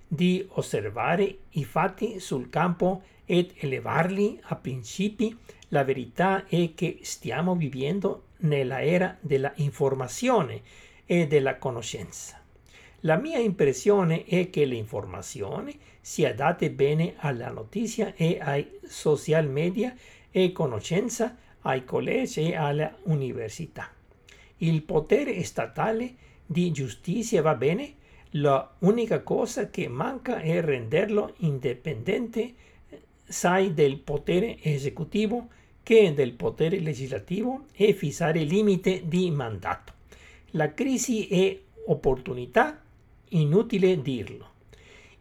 di 0.08 0.44
osservare 0.52 1.38
i 1.50 1.64
fatti 1.64 2.18
sul 2.18 2.48
campo 2.48 3.02
ed 3.30 3.52
elevarli 3.56 4.40
a 4.44 4.56
principi, 4.56 5.36
la 5.68 5.84
verità 5.84 6.46
è 6.46 6.72
che 6.74 7.00
stiamo 7.02 7.54
vivendo 7.54 8.28
nella 8.38 8.82
era 8.82 9.18
della 9.20 9.52
informazione 9.56 10.62
e 11.04 11.26
della 11.26 11.58
conoscenza. 11.58 12.42
La 13.00 13.16
mia 13.16 13.36
impressione 13.38 14.24
è 14.24 14.48
che 14.48 14.64
l'informazione 14.64 15.74
si 16.00 16.24
adatte 16.24 16.70
bene 16.70 17.16
alla 17.18 17.50
notizia 17.50 18.14
e 18.16 18.38
ai 18.40 18.66
social 18.86 19.46
media 19.50 19.94
e 20.30 20.50
conoscenza 20.52 21.36
ai 21.60 21.84
collegi 21.84 22.48
e 22.50 22.56
alle 22.56 22.94
università. 23.02 23.92
Il 24.56 24.82
potere 24.84 25.44
statale 25.44 26.14
di 26.46 26.70
giustizia 26.70 27.42
va 27.42 27.54
bene, 27.54 27.94
l'unica 28.30 29.20
cosa 29.20 29.68
che 29.68 29.86
manca 29.86 30.40
è 30.40 30.62
renderlo 30.62 31.34
indipendente 31.40 32.54
sai 33.28 33.74
del 33.74 33.98
potere 33.98 34.58
esecutivo 34.62 35.48
che 35.82 36.12
del 36.14 36.32
potere 36.32 36.80
legislativo 36.80 37.66
e 37.74 37.92
fissare 37.92 38.42
limite 38.42 39.02
di 39.06 39.30
mandato. 39.30 39.92
La 40.52 40.72
crisi 40.74 41.26
è 41.28 41.58
opportunità, 41.86 42.80
inutile 43.30 44.00
dirlo. 44.02 44.46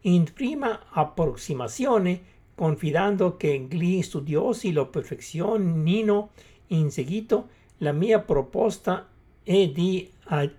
In 0.02 0.26
prima 0.34 0.86
approssimazione 0.90 2.36
confidando 2.56 3.38
che 3.38 3.68
gli 3.70 4.02
studiosi 4.02 4.72
lo 4.72 4.88
perfezionino 4.88 6.32
in 6.68 6.90
seguito, 6.90 7.50
la 7.78 7.92
mia 7.92 8.20
proposta 8.20 9.08
è 9.44 9.68
di, 9.68 10.10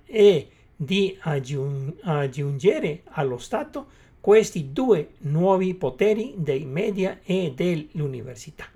è 0.04 0.46
di 0.76 1.18
aggiungere 2.02 3.02
allo 3.04 3.38
Stato 3.38 3.86
questi 4.28 4.74
due 4.74 5.12
nuovi 5.20 5.72
poteri 5.72 6.34
dei 6.36 6.66
media 6.66 7.20
e 7.24 7.54
dell'università. 7.56 8.66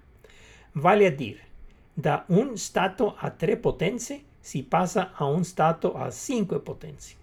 Vale 0.72 1.04
a 1.04 1.10
dire, 1.10 1.40
da 1.92 2.24
un 2.28 2.56
Stato 2.56 3.14
a 3.14 3.28
tre 3.28 3.58
potenze 3.58 4.22
si 4.40 4.62
passa 4.62 5.12
a 5.12 5.26
un 5.26 5.44
Stato 5.44 5.92
a 5.92 6.10
cinque 6.10 6.58
potenze 6.58 7.14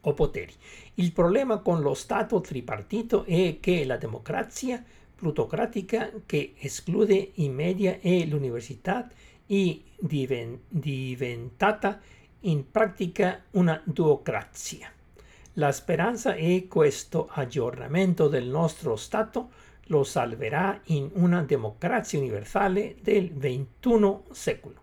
o 0.00 0.12
poteri. 0.14 0.52
Il 0.94 1.12
problema 1.12 1.58
con 1.58 1.80
lo 1.80 1.94
Stato 1.94 2.40
tripartito 2.40 3.22
è 3.22 3.58
che 3.60 3.84
la 3.84 3.98
democrazia 3.98 4.84
plutocratica 5.14 6.10
che 6.26 6.54
esclude 6.58 7.30
i 7.34 7.48
media 7.48 8.00
e 8.00 8.26
l'università 8.26 9.08
è 9.46 9.78
diventata 10.66 12.00
in 12.40 12.68
pratica 12.68 13.42
una 13.52 13.80
duocrazia. 13.84 14.90
La 15.56 15.70
speranza 15.70 16.34
è 16.34 16.66
questo 16.66 17.28
aggiornamento 17.30 18.26
del 18.26 18.46
nostro 18.46 18.96
Stato 18.96 19.50
lo 19.88 20.02
salverà 20.02 20.80
in 20.84 21.10
una 21.12 21.42
democrazia 21.42 22.18
universale 22.18 22.96
del 23.02 23.30
XXI 23.30 24.20
secolo. 24.30 24.76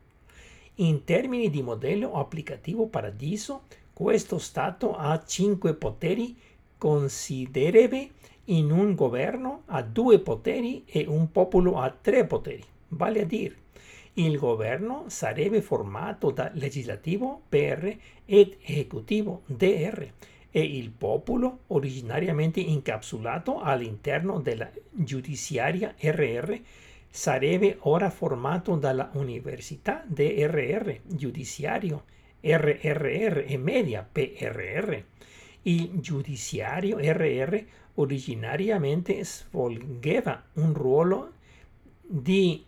In 0.76 1.04
termini 1.06 1.50
di 1.50 1.64
modello 1.64 2.14
applicativo 2.14 2.86
paradiso, 2.86 3.64
questo 3.94 4.38
Stato 4.38 4.96
ha 4.96 5.24
cinque 5.26 5.74
poteri 5.74 6.38
considerevoli 6.78 8.12
in 8.46 8.70
un 8.70 8.94
governo 8.94 9.64
a 9.68 9.82
due 9.82 10.20
poteri 10.20 10.84
e 10.86 11.06
un 11.08 11.32
popolo 11.32 11.80
a 11.80 11.90
tre 11.90 12.28
poteri. 12.28 12.64
Vale 12.90 13.22
a 13.22 13.26
dire, 13.26 13.56
il 14.14 14.38
governo 14.38 15.06
sarebbe 15.08 15.64
formato 15.64 16.30
da 16.30 16.52
legislativo 16.54 17.42
PR 17.50 17.92
ed 18.26 18.56
esecutivo 18.62 19.42
DR 19.48 20.12
e 20.52 20.62
il 20.62 20.90
popolo, 20.92 21.60
originariamente 21.68 22.60
incapsulato 22.60 23.60
all'interno 23.60 24.40
della 24.40 24.70
giudiziaria 24.92 25.94
RR, 26.00 26.60
sarebbe 27.10 27.78
ora 27.82 28.10
formato 28.10 28.76
dalla 28.76 29.10
Università 29.14 30.04
DRR, 30.06 31.00
giudiziario 31.06 32.04
RRR 32.42 33.44
e 33.46 33.58
media 33.58 34.08
PRR. 34.10 35.04
Il 35.64 36.00
giudiziario 36.00 36.98
RR 37.00 37.64
originariamente 37.96 39.24
svolgeva 39.26 40.42
un 40.54 40.74
ruolo 40.74 41.34
di 42.02 42.64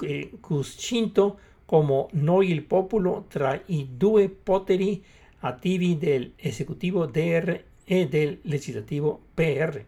eh, 0.00 0.30
cuscinto 0.40 1.38
come 1.66 2.06
noi 2.12 2.50
il 2.50 2.62
popolo 2.62 3.26
tra 3.28 3.60
i 3.66 3.90
due 3.96 4.28
poteri 4.28 5.02
attivi 5.40 5.98
dell'esecutivo 5.98 7.06
DR 7.06 7.60
e 7.84 8.08
del 8.08 8.38
legislativo 8.42 9.20
PR. 9.34 9.82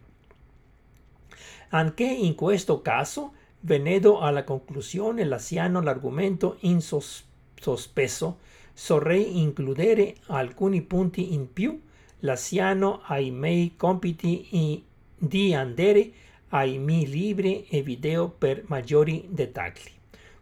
Anche 1.69 2.03
in 2.03 2.35
questo 2.35 2.81
caso, 2.81 3.33
venendo 3.61 4.19
alla 4.19 4.43
conclusione, 4.43 5.23
lasciando 5.23 5.79
l'argomento 5.79 6.57
in 6.61 6.81
sospeso, 6.81 8.39
vorrei 8.87 9.39
includere 9.39 10.15
alcuni 10.27 10.81
punti 10.81 11.33
in 11.33 11.51
più, 11.51 11.81
lasciando 12.19 13.01
ai 13.05 13.31
miei 13.31 13.73
compiti 13.75 14.83
di 15.17 15.53
andare 15.53 16.11
ai 16.49 16.77
miei 16.77 17.07
libri 17.07 17.65
e 17.67 17.81
video 17.81 18.29
per 18.29 18.63
maggiori 18.67 19.25
dettagli. 19.29 19.89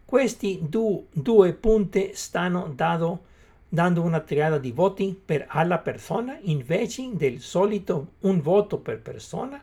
Questi 0.04 0.58
du 0.68 1.06
due 1.10 1.54
punti 1.54 2.10
stanno 2.12 2.70
dando 2.74 3.24
dando 3.72 4.02
una 4.02 4.20
triada 4.20 4.58
di 4.58 4.70
voti 4.70 5.18
per 5.24 5.46
alla 5.48 5.78
persona 5.78 6.36
invece 6.42 7.08
del 7.14 7.40
solito 7.40 8.16
un 8.20 8.42
voto 8.42 8.76
per 8.76 9.00
persona, 9.00 9.58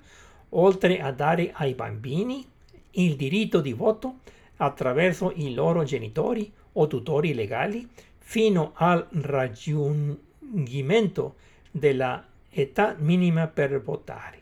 oltre 0.49 0.99
a 0.99 1.11
dare 1.11 1.51
ai 1.53 1.75
bambini 1.75 2.43
il 2.91 3.15
diritto 3.15 3.61
di 3.61 3.71
voto 3.71 4.21
attraverso 4.55 5.31
i 5.35 5.53
loro 5.53 5.83
genitori 5.83 6.51
o 6.73 6.87
tutori 6.87 7.35
legali 7.35 7.87
fino 8.17 8.71
al 8.73 9.05
raggiungimento 9.11 11.35
della 11.69 12.25
età 12.49 12.95
minima 12.97 13.45
per 13.45 13.79
votare. 13.79 14.39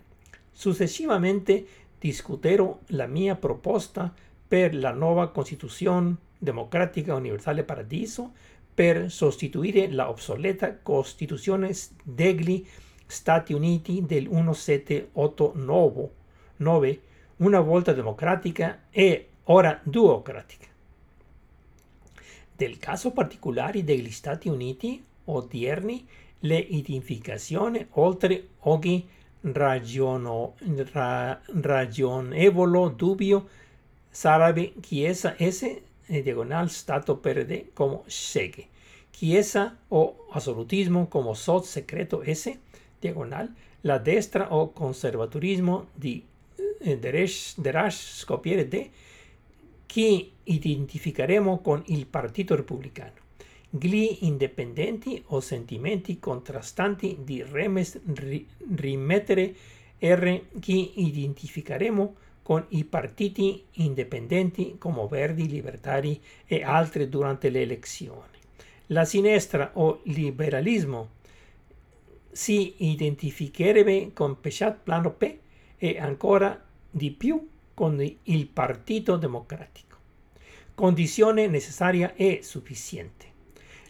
Successivamente 0.49 1.67
discuterò 1.99 2.79
la 2.91 3.05
mia 3.05 3.35
proposta 3.35 4.13
per 4.47 4.73
la 4.73 4.91
nuova 4.91 5.27
Costituzione 5.27 6.15
Democratica 6.37 7.15
Universale 7.15 7.65
Paradiso 7.65 8.31
per 8.77 9.09
sostituire 9.09 9.91
la 9.91 10.07
obsoleta 10.07 10.77
Costituzione 10.77 11.73
degli 12.03 12.63
Stati 13.07 13.53
Uniti 13.53 14.05
del 14.05 14.27
1789, 14.27 17.01
una 17.37 17.59
volta 17.59 17.93
democratica 17.93 18.81
e 18.91 19.29
ora 19.45 19.79
duocratica. 19.81 20.67
Del 22.55 22.77
caso 22.77 23.09
particolare 23.09 23.83
degli 23.83 24.11
Stati 24.11 24.47
Uniti 24.47 25.03
odierni, 25.23 26.07
le 26.41 26.59
identificazioni 26.59 27.83
oltre 27.93 28.49
ogni 28.59 29.09
ragiono, 29.41 30.53
ra, 30.91 31.41
ragionevole 31.61 32.93
dubbio 32.95 33.49
sarebbe 34.07 34.75
chiesa 34.79 35.33
esse 35.35 35.81
diagonal 36.07 36.69
Stato 36.69 37.19
PRD 37.21 37.73
como 37.73 38.03
segue. 38.07 38.67
Chiesa 39.11 39.77
o 39.89 40.27
absolutismo 40.31 41.09
como 41.09 41.33
SOT 41.33 41.65
secreto 41.65 42.21
S, 42.23 42.57
diagonal, 43.01 43.55
la 43.81 43.99
destra 43.99 44.53
o 44.53 44.73
conservaturismo 44.73 45.87
di 45.95 46.23
eh, 46.79 46.97
Derash 46.97 48.19
scopiere 48.19 48.67
D, 48.67 48.89
che 49.85 50.31
identificheremo 50.43 51.61
con 51.61 51.81
il 51.87 52.05
Partito 52.05 52.55
Repubblicano. 52.55 53.25
Gli 53.69 54.17
indipendenti 54.21 55.23
o 55.27 55.39
sentimenti 55.39 56.19
contrastanti 56.19 57.19
di 57.23 57.43
Remes 57.43 57.99
rimettere 58.75 59.55
R 59.99 60.41
che 60.59 60.91
identificheremo 60.95 62.15
con 62.47 62.65
i 62.69 62.85
partiti 62.85 63.65
indipendenti 63.71 64.77
come 64.77 65.05
Verdi, 65.09 65.49
Libertari 65.49 66.17
e 66.45 66.63
altri 66.63 67.09
durante 67.09 67.49
le 67.49 67.59
elezioni. 67.63 68.37
La 68.85 69.03
sinistra 69.03 69.71
o 69.73 69.99
liberalismo 70.03 71.09
si 72.31 72.75
identificherebbe 72.89 74.13
con 74.13 74.39
Peshat 74.39 74.77
Plano 74.81 75.11
P 75.11 75.37
e 75.77 75.99
ancora 75.99 76.57
di 76.89 77.11
più 77.11 77.49
con 77.73 78.01
il 78.23 78.47
Partito 78.47 79.17
Democratico. 79.17 79.97
Condizione 80.73 81.47
necessaria 81.47 82.13
e 82.15 82.39
sufficiente. 82.43 83.25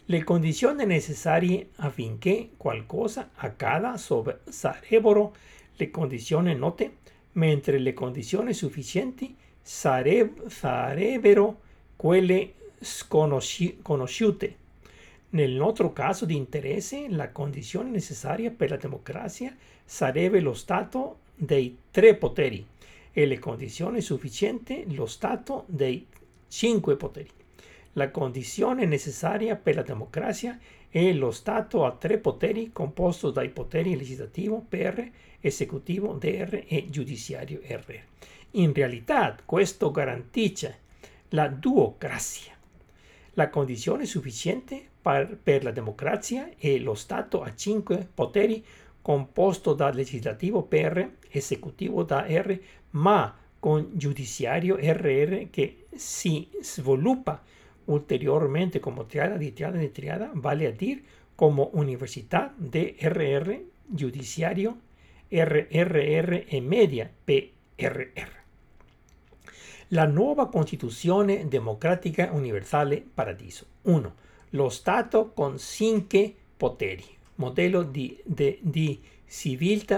Le 0.06 0.24
condizioni 0.24 0.84
necessarie 0.84 1.68
affinché 1.76 2.50
qualcosa 2.56 3.30
accada 3.36 3.96
sarebbero 3.96 5.36
le 5.76 5.90
condizioni 5.92 6.56
note 6.56 6.96
mentre 7.38 7.78
le 7.78 7.94
condizioni 7.94 8.52
sufficienti 8.52 9.34
sareb- 9.62 10.48
sarebbero 10.48 11.60
quelle 11.94 12.54
sconosci- 12.80 13.78
conosciute. 13.80 14.66
Nel 15.30 15.52
nostro 15.52 15.92
caso 15.92 16.24
di 16.24 16.34
interesse, 16.34 17.06
la 17.08 17.30
condizione 17.30 17.90
necessaria 17.90 18.50
per 18.50 18.70
la 18.70 18.76
democrazia 18.76 19.54
sarebbe 19.84 20.40
lo 20.40 20.54
Stato 20.54 21.20
dei 21.34 21.76
tre 21.90 22.16
poteri 22.16 22.64
e 23.12 23.26
le 23.26 23.38
condizioni 23.38 24.00
sufficienti 24.00 24.94
lo 24.94 25.06
Stato 25.06 25.64
dei 25.66 26.06
cinque 26.48 26.96
poteri. 26.96 27.30
La 27.94 28.10
condizione 28.10 28.84
necessaria 28.84 29.56
per 29.56 29.74
la 29.74 29.82
democrazia 29.82 30.58
è 30.88 31.12
lo 31.12 31.30
Stato 31.30 31.84
a 31.84 31.92
tre 31.92 32.18
poteri 32.18 32.70
composto 32.72 33.30
dai 33.30 33.48
poteri 33.48 33.96
legislativo 33.96 34.64
PR 34.68 35.06
esecutivo 35.40 36.12
DR 36.14 36.64
e 36.66 36.86
giudiziario 36.88 37.60
R. 37.62 38.00
In 38.52 38.72
realtà 38.72 39.36
questo 39.44 39.90
garantisce 39.90 40.86
la 41.30 41.48
duocrazia, 41.48 42.56
la 43.34 43.50
condizione 43.50 44.06
sufficiente 44.06 44.88
per, 45.00 45.62
la 45.62 45.70
democrazia 45.70 46.50
è 46.56 46.76
lo 46.78 46.94
Stato 46.94 47.42
a 47.42 47.54
cinque 47.54 48.08
poteri 48.12 48.64
composto 49.00 49.74
da 49.74 49.90
legislativo 49.90 50.62
PR, 50.62 51.08
esecutivo 51.30 52.02
da 52.02 52.26
R, 52.28 52.58
ma 52.90 53.36
con 53.58 53.90
giudiziario 53.92 54.76
RR 54.76 55.50
che 55.50 55.86
si 55.94 56.48
sviluppa 56.60 57.42
ulteriormente 57.88 58.80
come 58.80 59.06
triada 59.06 59.36
di 59.36 59.52
triada 59.52 59.78
di 59.78 59.90
triada, 59.90 60.30
vale 60.34 60.66
a 60.66 60.70
dire 60.70 61.02
come 61.34 61.68
università 61.72 62.52
DRR, 62.56 63.60
giudiziario 63.86 64.80
RRR 65.28 66.44
e 66.46 66.60
media 66.60 67.10
PRR. 67.24 68.36
La 69.88 70.06
nuova 70.06 70.48
Costituzione 70.48 71.48
Democratica 71.48 72.30
Universale 72.32 73.04
Paradiso. 73.14 73.66
1. 73.82 74.14
Lo 74.50 74.68
Stato 74.68 75.30
con 75.32 75.58
cinque 75.58 76.34
poteri, 76.56 77.04
modello 77.36 77.82
di, 77.82 78.18
de, 78.24 78.58
di 78.60 79.00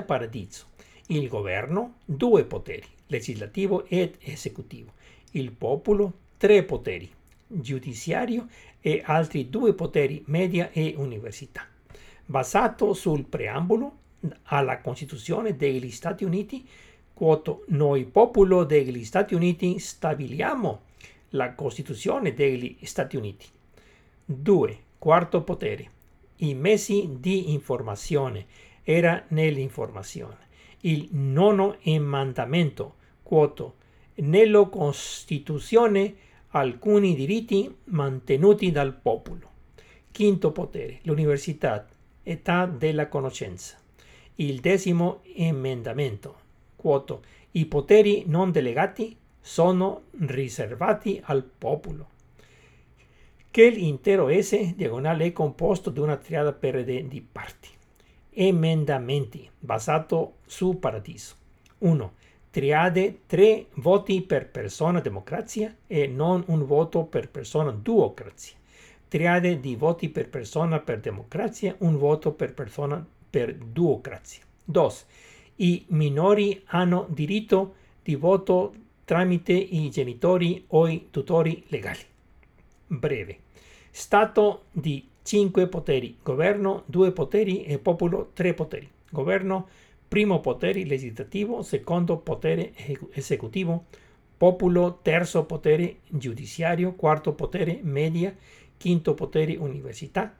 paradiso. 0.06 0.66
Il 1.06 1.28
governo, 1.28 1.94
due 2.04 2.44
poteri, 2.44 2.86
legislativo 3.06 3.84
ed 3.86 4.16
esecutivo. 4.20 4.92
Il 5.32 5.50
popolo, 5.52 6.12
tre 6.36 6.62
poteri, 6.64 7.10
giudiziario 7.50 8.46
e 8.80 9.02
altri 9.04 9.50
due 9.50 9.74
poteri, 9.74 10.22
media 10.26 10.70
e 10.72 10.94
università. 10.96 11.66
Basato 12.24 12.94
sul 12.94 13.24
preambolo 13.24 13.98
alla 14.44 14.80
Costituzione 14.80 15.56
degli 15.56 15.90
Stati 15.90 16.24
Uniti, 16.24 16.66
quoto, 17.12 17.64
noi 17.68 18.04
popolo 18.04 18.64
degli 18.64 19.04
Stati 19.04 19.34
Uniti 19.34 19.78
stabiliamo 19.78 20.82
la 21.30 21.54
Costituzione 21.54 22.34
degli 22.34 22.76
Stati 22.82 23.16
Uniti. 23.16 23.46
2. 24.24 24.78
Quarto 24.98 25.42
potere. 25.42 25.90
I 26.36 26.54
mezzi 26.54 27.16
di 27.18 27.52
informazione 27.52 28.46
era 28.82 29.24
nell'informazione. 29.28 30.48
Il 30.80 31.08
nono 31.12 31.76
emendamento, 31.82 32.94
quoto, 33.22 33.74
nella 34.16 34.64
Costituzione 34.66 36.14
alcuni 36.50 37.14
diritti 37.14 37.72
mantenuti 37.84 38.70
dal 38.70 38.94
popolo. 38.94 39.48
Quinto 40.12 40.50
potere, 40.50 40.98
l'università, 41.02 41.86
età 42.22 42.66
della 42.66 43.08
conoscenza. 43.08 43.78
Il 44.36 44.60
decimo 44.60 45.20
emendamento, 45.34 46.36
quoto, 46.76 47.22
i 47.52 47.66
poteri 47.66 48.24
non 48.26 48.50
delegati 48.50 49.16
sono 49.40 50.02
riservati 50.18 51.20
al 51.24 51.42
popolo. 51.44 52.08
Che 53.50 53.68
l'intero 53.68 54.28
S 54.30 54.74
diagonale 54.74 55.26
è 55.26 55.32
composto 55.32 55.90
da 55.90 56.02
una 56.02 56.16
triada 56.16 56.52
per 56.52 56.84
di 56.84 57.26
parti. 57.32 57.68
Emendamenti 58.30 59.48
basato 59.58 60.36
su 60.46 60.78
paradiso. 60.78 61.34
1. 61.78 62.12
Triade 62.50 63.20
3 63.26 63.66
voti 63.74 64.22
per 64.22 64.48
persona 64.48 64.98
democrazia 64.98 65.72
e 65.86 66.08
non 66.08 66.42
un 66.48 66.66
voto 66.66 67.04
per 67.04 67.28
persona 67.28 67.70
duocrazia. 67.70 68.56
Triade 69.06 69.60
di 69.60 69.76
voti 69.76 70.08
per 70.08 70.28
persona 70.28 70.80
per 70.80 70.98
democrazia, 70.98 71.76
un 71.78 71.96
voto 71.96 72.32
per 72.32 72.52
persona 72.52 73.06
per 73.30 73.54
duocrazia. 73.54 74.42
2. 74.64 74.88
I 75.56 75.84
minori 75.90 76.60
hanno 76.66 77.06
diritto 77.10 77.74
di 78.02 78.16
voto 78.16 78.74
tramite 79.04 79.52
i 79.52 79.88
genitori 79.88 80.64
o 80.68 80.88
i 80.88 81.06
tutori 81.10 81.62
legali. 81.68 82.00
Breve. 82.88 83.38
Stato 83.90 84.64
di 84.72 85.06
5 85.22 85.68
poteri. 85.68 86.18
Governo 86.20 86.82
2 86.86 87.12
poteri 87.12 87.62
e 87.62 87.78
popolo 87.78 88.30
3 88.32 88.54
poteri. 88.54 88.90
Governo 89.08 89.68
primo 90.10 90.40
potere 90.40 90.84
legislativo, 90.84 91.62
secondo 91.62 92.16
potere 92.16 92.72
esecutivo, 93.12 93.84
popolo 94.36 94.98
terzo 95.02 95.44
potere 95.44 95.98
giudiziario, 96.08 96.94
quarto 96.94 97.32
potere 97.32 97.78
media, 97.80 98.36
quinto 98.76 99.14
potere 99.14 99.56
università, 99.56 100.34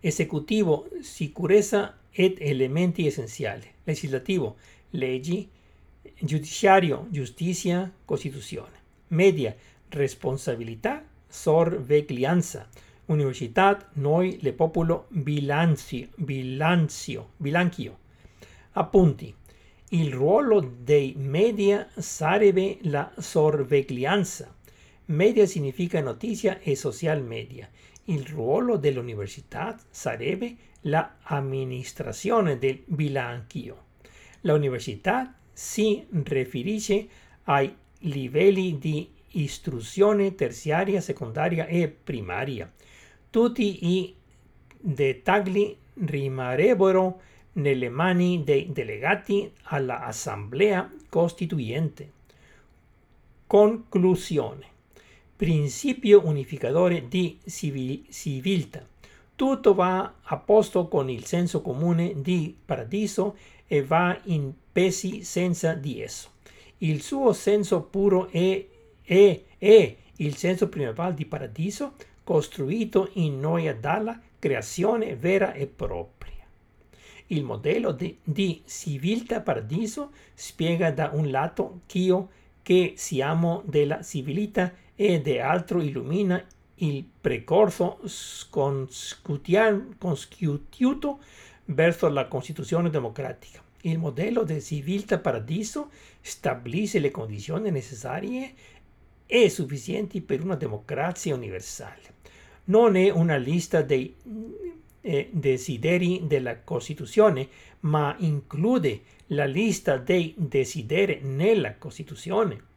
esecutivo 0.00 0.86
sicurezza 1.00 1.96
ed 2.10 2.36
elementi 2.40 3.06
essenziali, 3.06 3.66
legislativo 3.84 4.56
leggi, 4.90 5.48
giudiziario, 6.20 7.06
giustizia, 7.08 7.90
costituzione. 8.04 8.80
Media, 9.08 9.56
responsabilità, 9.88 11.02
sorveglianza. 11.26 12.68
Università, 13.06 13.88
noi, 13.94 14.38
le 14.42 14.52
popolo, 14.52 15.06
bilancio, 15.08 16.06
bilancio, 16.16 17.30
bilanchio. 17.38 18.01
Appunti. 18.72 19.34
Il 19.90 20.10
ruolo 20.10 20.60
dei 20.60 21.14
media 21.18 21.86
sarebbe 21.94 22.78
la 22.82 23.12
sorveglianza. 23.18 24.54
Media 25.06 25.44
significa 25.44 26.00
notizia 26.00 26.58
e 26.60 26.74
social 26.74 27.22
media. 27.22 27.68
Il 28.04 28.24
ruolo 28.24 28.78
dell'università 28.78 29.78
sarebbe 29.90 30.56
la 30.82 31.16
amministrazione 31.24 32.58
del 32.58 32.80
bilanchio. 32.86 33.84
La 34.40 34.54
università 34.54 35.34
si 35.52 36.06
riferisce 36.10 37.06
ai 37.44 37.74
livelli 37.98 38.78
di 38.78 39.10
istruzione 39.32 40.34
terziaria, 40.34 41.02
secondaria 41.02 41.66
e 41.66 41.88
primaria. 41.88 42.72
Tutti 43.28 43.86
i 43.86 44.14
dettagli 44.80 45.76
rimarrebbero 45.94 47.20
nelle 47.54 47.88
mani 47.88 48.42
dei 48.44 48.72
delegati 48.72 49.50
all'Assemblea 49.64 50.90
Costituente. 51.08 52.10
Conclusione. 53.46 54.66
Principio 55.36 56.24
unificatore 56.24 57.08
di 57.08 57.38
civiltà. 57.44 58.86
Tutto 59.34 59.74
va 59.74 60.14
a 60.22 60.36
posto 60.36 60.88
con 60.88 61.10
il 61.10 61.24
senso 61.24 61.62
comune 61.62 62.20
di 62.20 62.56
paradiso 62.64 63.36
e 63.66 63.82
va 63.82 64.18
in 64.24 64.52
pesi 64.70 65.24
senza 65.24 65.74
di 65.74 66.00
esso. 66.00 66.30
Il 66.78 67.02
suo 67.02 67.32
senso 67.32 67.82
puro 67.82 68.28
è, 68.28 68.64
è, 69.02 69.40
è 69.58 69.96
il 70.16 70.36
senso 70.36 70.68
primordiale 70.68 71.14
di 71.14 71.26
paradiso 71.26 71.94
costruito 72.24 73.10
in 73.14 73.40
noi 73.40 73.74
dalla 73.80 74.18
creazione 74.38 75.16
vera 75.16 75.52
e 75.52 75.66
propria. 75.66 76.41
Il 77.32 77.44
modello 77.44 77.92
di, 77.92 78.18
di 78.22 78.62
civiltà 78.66 79.40
paradiso 79.40 80.10
spiega 80.34 80.90
da 80.90 81.12
un 81.14 81.30
lato 81.30 81.80
Dio 81.90 82.28
che 82.60 82.92
siamo 82.96 83.62
della 83.64 84.02
civiltà 84.02 84.70
e 84.94 85.18
dall'altro 85.22 85.80
illumina 85.80 86.44
il 86.76 87.02
precorso 87.20 88.00
consciutiuto 89.98 91.20
verso 91.64 92.08
la 92.08 92.28
Costituzione 92.28 92.90
democratica. 92.90 93.62
Il 93.80 93.98
modello 93.98 94.42
del 94.42 94.62
civiltà 94.62 95.18
paradiso 95.18 95.88
stabilisce 96.20 96.98
le 96.98 97.10
condizioni 97.10 97.70
necessarie 97.70 98.52
e 99.24 99.48
sufficienti 99.48 100.20
per 100.20 100.44
una 100.44 100.56
democrazia 100.56 101.34
universale. 101.34 102.20
Non 102.64 102.94
è 102.94 103.08
una 103.08 103.36
lista 103.36 103.80
dei 103.80 104.14
eh, 105.02 105.28
desideri 105.30 106.22
della 106.26 106.60
Costituzione, 106.60 107.48
ma 107.80 108.14
include 108.18 109.00
la 109.26 109.44
lista 109.44 109.96
dei 109.98 110.34
desideri 110.36 111.20
nella 111.22 111.76
Costituzione. 111.76 112.70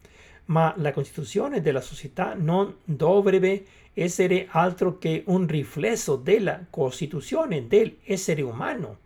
Ma 0.46 0.74
la 0.78 0.92
Costituzione 0.92 1.62
della 1.62 1.82
società 1.82 2.36
non 2.36 2.76
dovrebbe 2.84 3.64
essere 3.94 4.48
altro 4.50 4.98
che 4.98 5.24
un 5.28 5.48
riflesso 5.48 6.18
della 6.18 6.66
Costituzione 6.70 7.68
dell'essere 7.68 8.42
umano. 8.42 8.98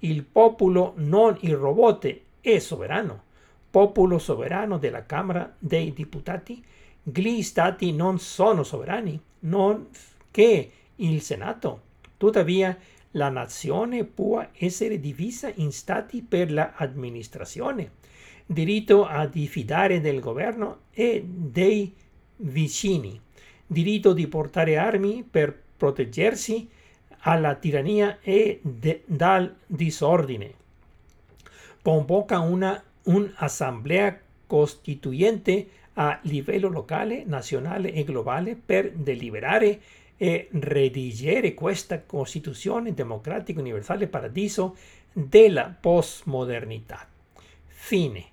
Il 0.00 0.24
popolo, 0.24 0.92
non 0.96 1.38
il 1.40 1.54
robot, 1.54 2.20
è 2.40 2.58
sovrano. 2.58 3.22
Popolo 3.70 4.18
sovrano 4.18 4.76
della 4.76 5.06
Camera 5.06 5.54
dei 5.58 5.92
Deputati. 5.92 6.62
Gli 7.02 7.42
stati 7.42 7.92
non 7.92 8.18
sono 8.18 8.62
sovrani, 8.62 9.18
non 9.40 9.88
che 10.30 10.70
il 10.96 11.22
Senato. 11.22 11.83
Tuttavia, 12.24 12.74
la 13.12 13.28
nazione 13.28 14.04
può 14.04 14.48
essere 14.54 14.98
divisa 14.98 15.52
in 15.56 15.70
stati 15.72 16.22
per 16.22 16.50
l'amministrazione, 16.50 17.92
diritto 18.46 19.04
a 19.04 19.26
diffidare 19.26 20.00
del 20.00 20.20
governo 20.20 20.84
e 20.90 21.22
dei 21.22 21.94
vicini 22.36 23.20
diritto 23.66 24.14
di 24.14 24.26
portare 24.26 24.78
armi 24.78 25.22
per 25.22 25.54
proteggersi 25.76 26.66
alla 27.26 27.56
tirannia 27.56 28.18
e 28.22 28.58
de, 28.62 29.02
dal 29.04 29.54
disordine. 29.66 30.54
Convoca 31.82 32.38
una 32.38 32.82
un'assemblea 33.02 34.18
costituente 34.46 35.68
a 35.92 36.18
livello 36.22 36.68
locale, 36.68 37.24
nazionale 37.26 37.92
e 37.92 38.02
globale 38.02 38.56
per 38.56 38.92
deliberare 38.92 39.78
e 40.16 40.48
redigere 40.52 41.54
questa 41.54 42.02
Costituzione 42.02 42.94
democratica 42.94 43.60
universale 43.60 44.06
paradiso 44.06 44.76
della 45.12 45.74
postmodernità. 45.78 47.06
Fine. 47.66 48.32